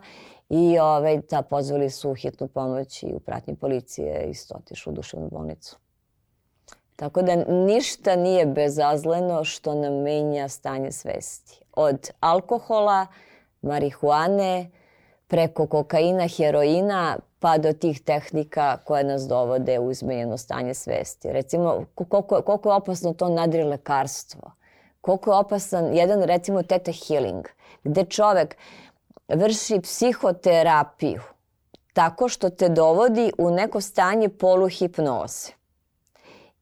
I 0.49 0.79
ovaj, 0.79 1.21
ta 1.21 1.41
pozvali 1.41 1.89
su 1.89 2.13
hitnu 2.13 2.47
pomoć 2.47 3.03
i 3.03 3.13
u 3.13 3.19
pratnji 3.19 3.55
policije 3.55 4.29
isto 4.29 4.55
otišu 4.55 4.89
u 4.89 4.93
duševnu 4.93 5.29
bolnicu. 5.31 5.77
Tako 6.95 7.21
da 7.21 7.35
ništa 7.35 8.15
nije 8.15 8.45
bezazleno 8.45 9.43
što 9.43 9.75
nam 9.75 9.93
menja 9.93 10.47
stanje 10.47 10.91
svesti. 10.91 11.61
Od 11.73 12.09
alkohola, 12.19 13.07
marihuane, 13.61 14.71
preko 15.27 15.67
kokaina, 15.67 16.27
heroina, 16.27 17.17
pa 17.39 17.57
do 17.57 17.73
tih 17.73 18.01
tehnika 18.01 18.77
koje 18.77 19.03
nas 19.03 19.27
dovode 19.27 19.79
u 19.79 19.91
izmenjeno 19.91 20.37
stanje 20.37 20.73
svesti. 20.73 21.31
Recimo, 21.31 21.85
koliko, 21.95 22.41
koliko 22.41 22.69
je 22.69 22.75
opasno 22.75 23.13
to 23.13 23.29
nadri 23.29 23.63
lekarstvo. 23.63 24.51
Koliko 25.01 25.31
je 25.31 25.37
opasan 25.37 25.93
jedan, 25.93 26.23
recimo, 26.23 26.63
teta 26.63 26.91
healing, 26.91 27.45
gde 27.83 28.05
čovek 28.05 28.57
vrši 29.27 29.79
psihoterapiju 29.81 31.21
tako 31.97 32.29
što 32.29 32.49
te 32.49 32.69
dovodi 32.69 33.31
u 33.37 33.51
neko 33.51 33.81
stanje 33.81 34.29
poluhipnoze. 34.29 35.51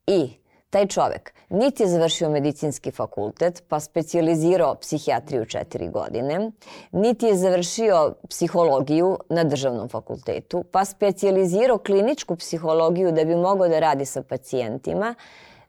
I 0.07 0.30
taj 0.70 0.88
čovek 0.88 1.34
niti 1.49 1.84
je 1.84 1.88
završio 1.88 2.30
medicinski 2.30 2.91
fakultet, 2.91 3.63
pa 3.68 3.80
specializirao 3.80 4.76
psihijatriju 4.76 5.45
četiri 5.45 5.88
godine, 5.88 6.51
niti 6.91 7.26
je 7.26 7.38
završio 7.38 8.13
psihologiju 8.30 9.18
na 9.30 9.43
državnom 9.43 9.89
fakultetu, 9.89 10.63
pa 10.72 10.86
specializirao 10.86 11.78
kliničku 11.78 12.36
psihologiju 12.36 13.11
da 13.11 13.26
bi 13.26 13.36
mogao 13.36 13.68
da 13.68 13.80
radi 13.80 14.05
sa 14.05 14.22
pacijentima, 14.22 15.16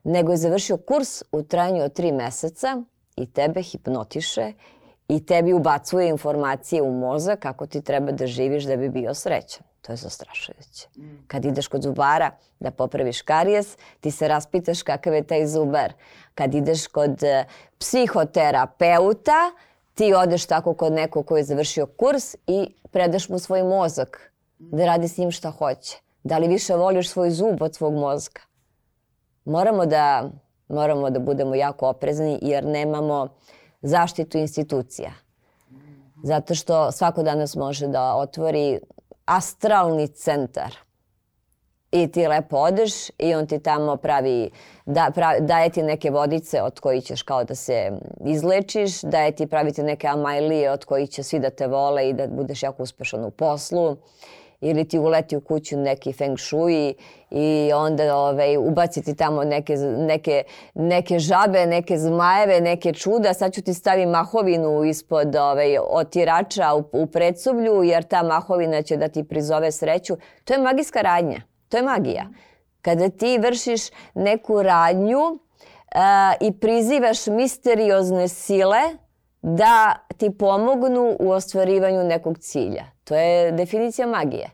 nego 0.04 0.32
je 0.32 0.36
završio 0.36 0.76
kurs 0.76 1.22
u 1.32 1.42
trajanju 1.42 1.82
od 1.84 1.92
tri 1.92 2.12
meseca 2.12 2.82
i 3.16 3.26
tebe 3.32 3.62
hipnotiše 3.62 4.52
i 5.08 5.26
tebi 5.26 5.52
ubacuje 5.52 6.08
informacije 6.08 6.82
u 6.82 6.92
mozak 6.92 7.38
kako 7.38 7.66
ti 7.66 7.82
treba 7.82 8.12
da 8.12 8.26
živiš 8.26 8.64
da 8.64 8.76
bi 8.76 8.88
bio 8.88 9.14
srećan. 9.14 9.66
To 9.82 9.92
je 9.92 9.96
zastrašujuće. 9.96 10.88
Kad 11.26 11.44
ideš 11.44 11.68
kod 11.68 11.82
zubara 11.82 12.30
da 12.60 12.70
popraviš 12.70 13.22
karijes, 13.22 13.76
ti 14.00 14.10
se 14.10 14.28
raspitaš 14.28 14.82
kakav 14.82 15.14
je 15.14 15.22
taj 15.22 15.46
zubar. 15.46 15.92
Kad 16.34 16.54
ideš 16.54 16.86
kod 16.86 17.22
e, 17.22 17.44
psihoterapeuta, 17.78 19.52
ti 19.94 20.14
odeš 20.14 20.46
tako 20.46 20.74
kod 20.74 20.92
nekog 20.92 21.26
koji 21.26 21.40
je 21.40 21.44
završio 21.44 21.86
kurs 21.86 22.34
i 22.46 22.74
predaš 22.90 23.28
mu 23.28 23.38
svoj 23.38 23.62
mozak 23.62 24.32
da 24.58 24.86
radi 24.86 25.08
s 25.08 25.16
njim 25.16 25.30
šta 25.30 25.50
hoće. 25.50 25.98
Da 26.24 26.38
li 26.38 26.48
više 26.48 26.74
voliš 26.74 27.10
svoj 27.10 27.30
zub 27.30 27.62
od 27.62 27.74
svog 27.74 27.94
mozga? 27.94 28.40
Moramo 29.44 29.86
da, 29.86 30.30
moramo 30.68 31.10
da 31.10 31.18
budemo 31.18 31.54
jako 31.54 31.88
oprezni 31.88 32.38
jer 32.42 32.64
nemamo 32.64 33.28
zaštitu 33.82 34.38
institucija. 34.38 35.10
Zato 36.22 36.54
što 36.54 36.92
svako 36.92 37.22
danas 37.22 37.56
može 37.56 37.86
da 37.86 38.14
otvori 38.14 38.80
astralni 39.24 40.08
centar. 40.08 40.76
I 41.92 42.08
ti 42.12 42.26
lepo 42.26 42.56
odeš 42.56 42.92
i 43.18 43.34
on 43.34 43.46
ti 43.46 43.58
tamo 43.58 43.96
pravi, 43.96 44.50
da, 44.86 45.10
pravi, 45.14 45.40
daje 45.40 45.70
ti 45.70 45.82
neke 45.82 46.10
vodice 46.10 46.62
od 46.62 46.80
kojih 46.80 47.04
ćeš 47.04 47.22
kao 47.22 47.44
da 47.44 47.54
se 47.54 47.92
izlečiš, 48.24 49.02
daje 49.02 49.32
ti 49.32 49.46
praviti 49.46 49.82
neke 49.82 50.06
amajlije 50.06 50.70
od 50.70 50.84
kojih 50.84 51.10
će 51.10 51.22
svi 51.22 51.38
da 51.38 51.50
te 51.50 51.66
vole 51.66 52.08
i 52.08 52.12
da 52.12 52.26
budeš 52.26 52.62
jako 52.62 52.82
uspešan 52.82 53.24
u 53.24 53.30
poslu 53.30 53.96
ili 54.68 54.88
ti 54.88 54.98
uleti 54.98 55.36
u 55.36 55.40
kuću 55.40 55.76
neki 55.76 56.12
feng 56.12 56.38
shui 56.38 56.94
i 57.30 57.70
onda 57.74 58.16
ovaj, 58.16 58.56
ubaciti 58.56 59.16
tamo 59.16 59.44
neke, 59.44 59.76
neke, 59.96 60.42
neke 60.74 61.18
žabe, 61.18 61.66
neke 61.66 61.98
zmajeve, 61.98 62.60
neke 62.60 62.92
čuda. 62.92 63.34
Sad 63.34 63.52
ću 63.52 63.62
ti 63.62 63.74
staviti 63.74 64.06
mahovinu 64.06 64.84
ispod 64.84 65.36
ovaj, 65.36 65.78
otirača 65.90 66.74
u, 66.74 66.84
u 66.92 67.06
predsublju 67.06 67.82
jer 67.82 68.02
ta 68.02 68.22
mahovina 68.22 68.82
će 68.82 68.96
da 68.96 69.08
ti 69.08 69.24
prizove 69.24 69.72
sreću. 69.72 70.16
To 70.44 70.54
je 70.54 70.58
magijska 70.58 71.00
radnja. 71.00 71.40
To 71.68 71.76
je 71.76 71.82
magija. 71.82 72.26
Kada 72.82 73.08
ti 73.08 73.38
vršiš 73.38 73.80
neku 74.14 74.62
radnju 74.62 75.18
uh, 75.18 76.48
i 76.48 76.52
prizivaš 76.52 77.26
misteriozne 77.26 78.28
sile 78.28 78.80
da 79.46 79.94
ti 80.16 80.30
pomognu 80.30 81.16
u 81.20 81.30
ostvarivanju 81.30 82.04
nekog 82.04 82.38
cilja. 82.38 82.84
To 83.04 83.14
je 83.14 83.52
definicija 83.52 84.06
magije. 84.06 84.50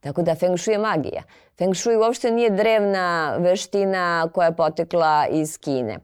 Tako 0.00 0.22
da 0.22 0.34
Feng 0.34 0.58
Shui 0.58 0.74
je 0.74 0.78
magija. 0.78 1.22
Feng 1.58 1.74
Shui 1.74 1.96
uopšte 1.96 2.30
nije 2.30 2.50
drevna 2.50 3.36
veština 3.38 4.28
koja 4.34 4.46
je 4.46 4.56
potekla 4.56 5.26
iz 5.30 5.58
Kine. 5.58 5.98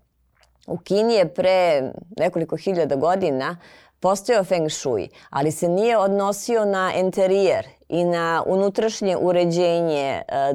U 0.67 0.79
Kini 0.79 1.15
je 1.15 1.35
pre 1.35 1.93
nekoliko 2.19 2.57
hiljada 2.57 2.97
godina 2.97 3.57
postojao 4.01 4.45
Feng 4.45 4.71
Shui, 4.71 5.09
ali 5.31 5.51
se 5.51 5.69
nije 5.69 5.99
odnosio 5.99 6.65
na 6.65 6.93
interijer 6.97 7.67
i 7.89 8.05
na 8.05 8.43
unutrašnje 8.47 9.17
uređenje 9.17 10.23
e, 10.29 10.55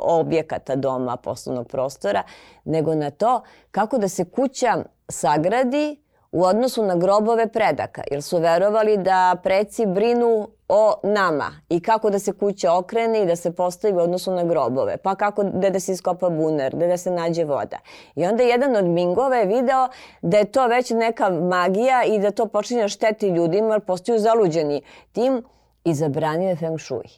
objekata 0.00 0.76
doma, 0.76 1.16
poslovnog 1.16 1.68
prostora, 1.68 2.22
nego 2.64 2.94
na 2.94 3.10
to 3.10 3.42
kako 3.70 3.98
da 3.98 4.08
se 4.08 4.24
kuća 4.24 4.84
sagradi 5.08 6.07
u 6.32 6.44
odnosu 6.44 6.82
na 6.82 6.96
grobove 6.96 7.48
predaka, 7.48 8.02
jer 8.10 8.22
su 8.22 8.38
verovali 8.38 8.96
da 8.96 9.36
preci 9.42 9.86
brinu 9.86 10.48
o 10.68 10.94
nama 11.02 11.50
i 11.68 11.80
kako 11.80 12.10
da 12.10 12.18
se 12.18 12.32
kuća 12.32 12.72
okrene 12.72 13.22
i 13.22 13.26
da 13.26 13.36
se 13.36 13.52
postavi 13.52 13.94
u 13.94 13.98
odnosu 13.98 14.32
na 14.32 14.44
grobove, 14.44 14.96
pa 14.96 15.14
kako 15.14 15.44
da, 15.44 15.70
da 15.70 15.80
se 15.80 15.92
iskopa 15.92 16.30
bunar, 16.30 16.74
da, 16.74 16.86
da 16.86 16.96
se 16.96 17.10
nađe 17.10 17.44
voda. 17.44 17.78
I 18.14 18.26
onda 18.26 18.42
jedan 18.42 18.76
od 18.76 18.84
mingova 18.84 19.36
je 19.36 19.46
video 19.46 19.88
da 20.22 20.38
je 20.38 20.44
to 20.44 20.66
već 20.66 20.90
neka 20.90 21.30
magija 21.30 22.04
i 22.04 22.18
da 22.18 22.30
to 22.30 22.46
počinje 22.46 22.82
da 22.82 22.88
šteti 22.88 23.28
ljudima, 23.28 23.74
jer 23.74 23.80
postaju 23.80 24.18
zaluđeni 24.18 24.82
tim 25.12 25.42
i 25.84 25.94
zabranio 25.94 26.48
je 26.48 26.56
feng 26.56 26.80
shui 26.80 27.08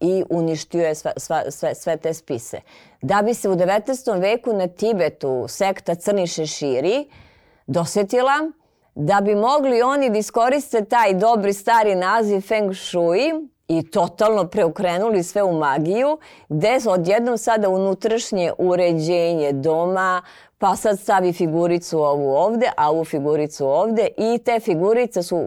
i 0.00 0.24
uništio 0.30 0.86
je 0.86 0.94
sve, 0.94 1.12
sve, 1.16 1.44
sve, 1.50 1.74
sve 1.74 1.96
te 1.96 2.14
spise. 2.14 2.60
Da 3.02 3.22
bi 3.22 3.34
se 3.34 3.48
u 3.48 3.54
19. 3.54 4.20
veku 4.20 4.52
na 4.52 4.66
Tibetu 4.66 5.44
sekta 5.48 5.94
Crni 5.94 6.26
šeširi 6.26 7.06
dosetila 7.72 8.50
da 8.94 9.20
bi 9.20 9.34
mogli 9.34 9.82
oni 9.82 10.10
da 10.10 10.18
iskoriste 10.18 10.84
taj 10.84 11.14
dobri 11.14 11.52
stari 11.52 11.94
naziv 11.94 12.40
Feng 12.40 12.74
Shui 12.74 13.32
i 13.68 13.90
totalno 13.90 14.46
preokrenuli 14.46 15.22
sve 15.22 15.42
u 15.42 15.52
magiju, 15.58 16.18
gde 16.48 16.80
odjednom 16.90 17.38
sada 17.38 17.68
unutrašnje 17.68 18.52
uređenje 18.58 19.52
doma, 19.52 20.22
pa 20.58 20.76
sad 20.76 20.98
stavi 20.98 21.32
figuricu 21.32 21.98
ovu 21.98 22.34
ovde, 22.34 22.66
a 22.76 22.90
ovu 22.90 23.04
figuricu 23.04 23.66
ovde 23.66 24.08
i 24.16 24.38
te 24.38 24.60
figurice 24.60 25.22
su 25.22 25.46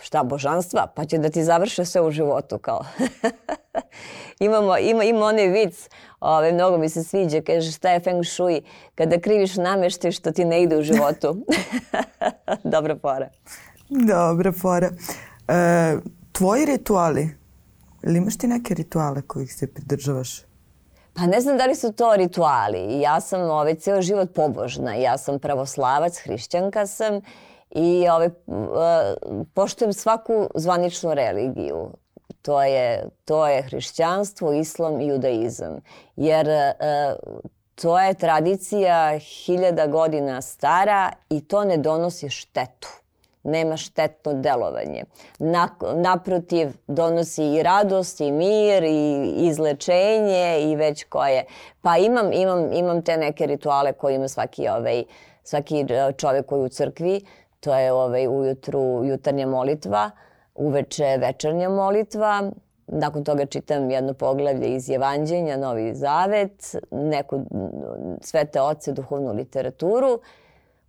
šta 0.00 0.22
božanstva, 0.22 0.86
pa 0.94 1.04
će 1.04 1.18
da 1.18 1.30
ti 1.30 1.44
završe 1.44 1.84
sve 1.84 2.00
u 2.00 2.10
životu 2.10 2.58
kao. 2.58 2.84
Imamo, 4.38 4.78
ima, 4.78 5.04
ima 5.04 5.26
onaj 5.26 5.48
vic, 5.48 5.88
ove, 6.20 6.52
mnogo 6.52 6.78
mi 6.78 6.88
se 6.88 7.04
sviđa, 7.04 7.40
kaže 7.46 7.72
šta 7.72 7.90
je 7.90 8.00
feng 8.00 8.24
shui, 8.24 8.62
kada 8.94 9.20
kriviš 9.20 9.56
nameštaj 9.56 10.12
što 10.12 10.32
ti 10.32 10.44
ne 10.44 10.62
ide 10.62 10.76
u 10.76 10.82
životu. 10.82 11.36
Dobra 12.74 12.96
fora. 12.98 13.28
Dobra 13.88 14.52
fora. 14.52 14.90
E, 15.48 15.96
tvoji 16.32 16.64
rituali, 16.64 17.28
ili 18.02 18.18
imaš 18.18 18.38
ti 18.38 18.46
neke 18.46 18.74
rituale 18.74 19.22
kojih 19.22 19.54
se 19.54 19.66
pridržavaš? 19.66 20.46
Pa 21.14 21.26
ne 21.26 21.40
znam 21.40 21.56
da 21.56 21.66
li 21.66 21.74
su 21.74 21.92
to 21.92 22.16
rituali. 22.16 23.00
Ja 23.00 23.20
sam 23.20 23.40
ovaj, 23.40 23.74
ceo 23.74 24.02
život 24.02 24.34
pobožna. 24.34 24.94
Ja 24.94 25.18
sam 25.18 25.38
pravoslavac, 25.38 26.18
hrišćanka 26.18 26.86
sam 26.86 27.20
i 27.70 28.08
ovaj, 28.08 28.30
poštujem 29.54 29.92
svaku 29.92 30.48
zvaničnu 30.54 31.14
religiju. 31.14 31.90
To 32.42 32.62
je, 32.62 33.08
to 33.24 33.48
je 33.48 33.62
hrišćanstvo, 33.62 34.52
islam 34.52 35.00
i 35.00 35.06
judaizam. 35.06 35.80
Jer 36.16 36.46
to 37.74 38.00
je 38.00 38.14
tradicija 38.14 39.18
hiljada 39.18 39.86
godina 39.86 40.42
stara 40.42 41.12
i 41.30 41.40
to 41.40 41.64
ne 41.64 41.76
donosi 41.76 42.28
štetu. 42.28 42.88
Nema 43.42 43.76
štetno 43.76 44.34
delovanje. 44.34 45.04
Naprotiv, 45.94 46.68
donosi 46.86 47.44
i 47.44 47.62
radost, 47.62 48.20
i 48.20 48.32
mir, 48.32 48.82
i 48.84 49.32
izlečenje, 49.36 50.60
i 50.60 50.76
već 50.76 51.04
koje. 51.04 51.44
Pa 51.82 51.96
imam, 51.96 52.32
imam, 52.32 52.72
imam 52.72 53.02
te 53.02 53.16
neke 53.16 53.46
rituale 53.46 53.92
koje 53.92 54.14
ima 54.14 54.28
svaki, 54.28 54.68
ovaj, 54.68 55.04
svaki 55.42 55.86
čovek 56.16 56.46
koji 56.46 56.62
u 56.62 56.68
crkvi 56.68 57.20
To 57.66 57.74
je 57.74 57.92
ovaj, 57.92 58.28
ujutru 58.28 59.04
jutarnja 59.04 59.46
molitva, 59.46 60.10
uveče 60.54 61.16
večernja 61.20 61.68
molitva, 61.68 62.50
nakon 62.86 63.24
toga 63.24 63.46
čitam 63.46 63.90
jedno 63.90 64.14
poglavlje 64.14 64.74
iz 64.74 64.90
Evanđenja, 64.90 65.56
Novi 65.56 65.94
Zavet, 65.94 66.76
neku 66.90 67.40
svete 68.20 68.60
oce, 68.60 68.92
duhovnu 68.92 69.32
literaturu, 69.32 70.20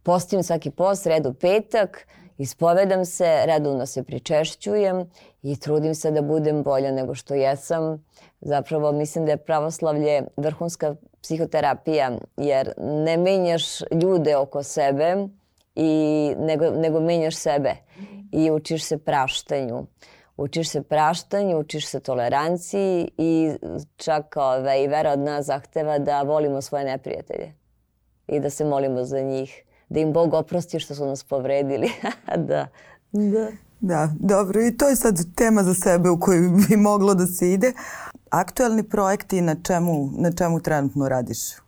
postim 0.04 0.44
svaki 0.44 0.72
post, 0.72 1.06
redu 1.06 1.34
petak, 1.34 2.08
ispovedam 2.38 3.06
se, 3.06 3.42
redovno 3.46 3.86
se 3.86 4.04
pričešćujem 4.04 5.10
i 5.42 5.60
trudim 5.60 5.96
se 5.96 6.12
da 6.12 6.22
budem 6.22 6.64
bolja 6.64 6.92
nego 6.92 7.16
što 7.16 7.34
jesam. 7.34 8.06
Zapravo 8.42 8.92
mislim 8.92 9.26
da 9.26 9.32
je 9.32 9.38
pravoslavlje 9.38 10.24
vrhunska 10.38 10.96
psihoterapija 11.22 12.12
jer 12.38 12.74
ne 12.78 13.18
menjaš 13.18 13.82
ljude 14.02 14.36
oko 14.36 14.64
sebe, 14.64 15.28
i 15.78 16.34
nego, 16.40 16.70
nego 16.72 17.00
menjaš 17.00 17.36
sebe 17.36 17.76
i 18.32 18.52
učiš 18.52 18.84
se 18.84 18.98
praštanju. 18.98 19.86
Učiš 20.38 20.70
se 20.70 20.82
praštanju, 20.82 21.60
učiš 21.60 21.88
se 21.88 22.00
toleranciji 22.00 23.12
i 23.18 23.52
čak 23.98 24.38
ovaj, 24.38 24.88
vera 24.88 25.12
od 25.12 25.20
nas 25.20 25.46
zahteva 25.46 26.00
da 26.00 26.22
volimo 26.22 26.62
svoje 26.62 26.86
neprijatelje 26.86 27.54
i 28.28 28.40
da 28.40 28.50
se 28.50 28.66
molimo 28.66 29.04
za 29.04 29.22
njih. 29.22 29.64
Da 29.90 30.00
im 30.00 30.14
Bog 30.14 30.34
oprosti 30.34 30.80
što 30.80 30.96
su 30.96 31.06
nas 31.06 31.24
povredili. 31.24 31.90
da. 32.50 32.68
Da. 33.12 33.48
Da, 33.80 34.10
dobro. 34.20 34.62
I 34.62 34.78
to 34.78 34.90
je 34.90 34.96
sad 34.96 35.36
tema 35.36 35.64
za 35.64 35.74
sebe 35.74 36.10
u 36.10 36.20
kojoj 36.20 36.50
bi 36.70 36.78
moglo 36.78 37.14
da 37.14 37.26
se 37.26 37.52
ide. 37.52 37.74
Aktuelni 38.30 38.84
projekti 38.84 39.42
na 39.42 39.56
čemu, 39.64 40.10
na 40.18 40.32
čemu 40.32 40.60
trenutno 40.60 41.10
radiš? 41.10 41.67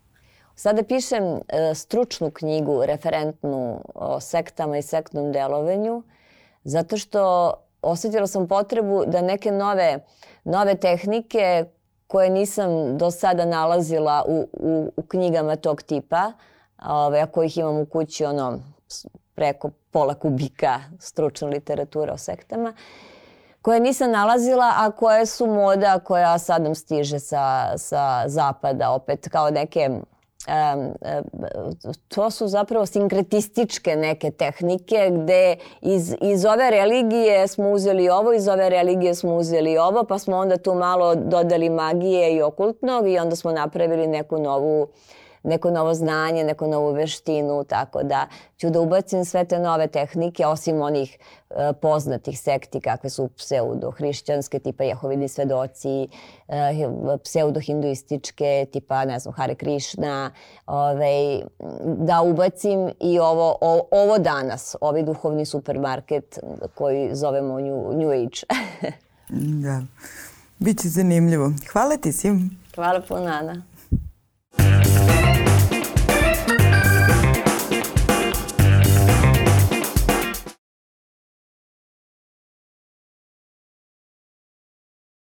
Sada 0.59 0.83
pišem 0.83 1.23
e, 1.23 1.75
stručnu 1.75 2.31
knjigu, 2.31 2.85
referentnu 2.85 3.81
o 3.95 4.19
sektama 4.19 4.77
i 4.77 4.81
sektnom 4.81 5.31
delovanju, 5.31 6.03
zato 6.63 6.97
što 6.97 7.53
osetila 7.81 8.27
sam 8.27 8.47
potrebu 8.47 9.05
da 9.07 9.21
neke 9.21 9.51
nove, 9.51 9.99
nove 10.43 10.75
tehnike 10.75 11.65
koje 12.07 12.29
nisam 12.29 12.97
do 12.97 13.11
sada 13.11 13.45
nalazila 13.45 14.25
u, 14.27 14.47
u, 14.53 14.91
u 14.97 15.01
knjigama 15.01 15.55
tog 15.55 15.81
tipa, 15.81 16.31
ove, 16.85 17.19
a 17.19 17.25
kojih 17.25 17.57
imam 17.57 17.77
u 17.77 17.85
kući 17.85 18.25
ono 18.25 18.59
preko 19.35 19.69
pola 19.91 20.13
kubika 20.13 20.79
stručne 20.99 21.47
literature 21.47 22.11
o 22.11 22.17
sektama, 22.17 22.73
koje 23.61 23.79
nisam 23.79 24.11
nalazila, 24.11 24.73
a 24.75 24.91
koje 24.91 25.25
su 25.25 25.47
moda 25.47 25.99
koja 25.99 26.37
sad 26.37 26.61
nam 26.61 26.75
stiže 26.75 27.19
sa, 27.19 27.77
sa 27.77 28.23
zapada, 28.27 28.91
opet 28.91 29.27
kao 29.31 29.49
neke 29.49 29.89
to 32.07 32.31
su 32.31 32.47
zapravo 32.47 32.85
sinkretističke 32.85 33.95
neke 33.95 34.31
tehnike 34.31 35.11
gde 35.11 35.55
iz, 35.81 36.15
iz 36.21 36.45
ove 36.45 36.71
religije 36.71 37.47
smo 37.47 37.71
uzeli 37.71 38.09
ovo, 38.09 38.33
iz 38.33 38.47
ove 38.47 38.69
religije 38.69 39.15
smo 39.15 39.35
uzeli 39.35 39.77
ovo, 39.77 40.03
pa 40.03 40.19
smo 40.19 40.37
onda 40.37 40.57
tu 40.57 40.73
malo 40.73 41.15
dodali 41.15 41.69
magije 41.69 42.35
i 42.35 42.41
okultnog 42.41 43.07
i 43.07 43.19
onda 43.19 43.35
smo 43.35 43.51
napravili 43.51 44.07
neku 44.07 44.37
novu 44.37 44.81
uh, 44.81 44.89
neko 45.43 45.71
novo 45.71 45.93
znanje, 45.93 46.43
neku 46.43 46.67
novu 46.67 46.91
veštinu, 46.93 47.63
tako 47.63 48.03
da 48.03 48.27
ću 48.57 48.69
da 48.69 48.79
ubacim 48.79 49.25
sve 49.25 49.45
te 49.45 49.59
nove 49.59 49.87
tehnike, 49.87 50.45
osim 50.45 50.81
onih 50.81 51.17
e, 51.49 51.73
poznatih 51.81 52.39
sekti 52.39 52.81
kakve 52.81 53.09
su 53.09 53.29
pseudo-hrišćanske, 53.37 54.59
tipa 54.59 54.83
Jehovini 54.83 55.27
svedoci, 55.27 56.07
e, 56.47 56.73
pseudo-hinduističke, 57.23 58.65
tipa, 58.71 59.05
ne 59.05 59.19
znam, 59.19 59.33
Hare 59.33 59.55
Krishna, 59.55 60.31
ovaj, 60.65 61.41
da 61.83 62.21
ubacim 62.21 62.89
i 62.99 63.19
ovo, 63.19 63.57
o, 63.61 63.87
ovo 63.91 64.17
danas, 64.17 64.75
ovaj 64.81 65.03
duhovni 65.03 65.45
supermarket 65.45 66.39
koji 66.75 67.09
zovemo 67.13 67.59
New, 67.59 67.93
New 67.93 68.11
Age. 68.11 68.41
da. 69.63 69.81
Biće 70.59 70.89
zanimljivo. 70.89 71.51
Hvala 71.71 71.97
ti, 71.97 72.11
Sim. 72.11 72.59
Hvala 72.75 73.01
puno, 73.01 73.25
Ana. 73.25 73.61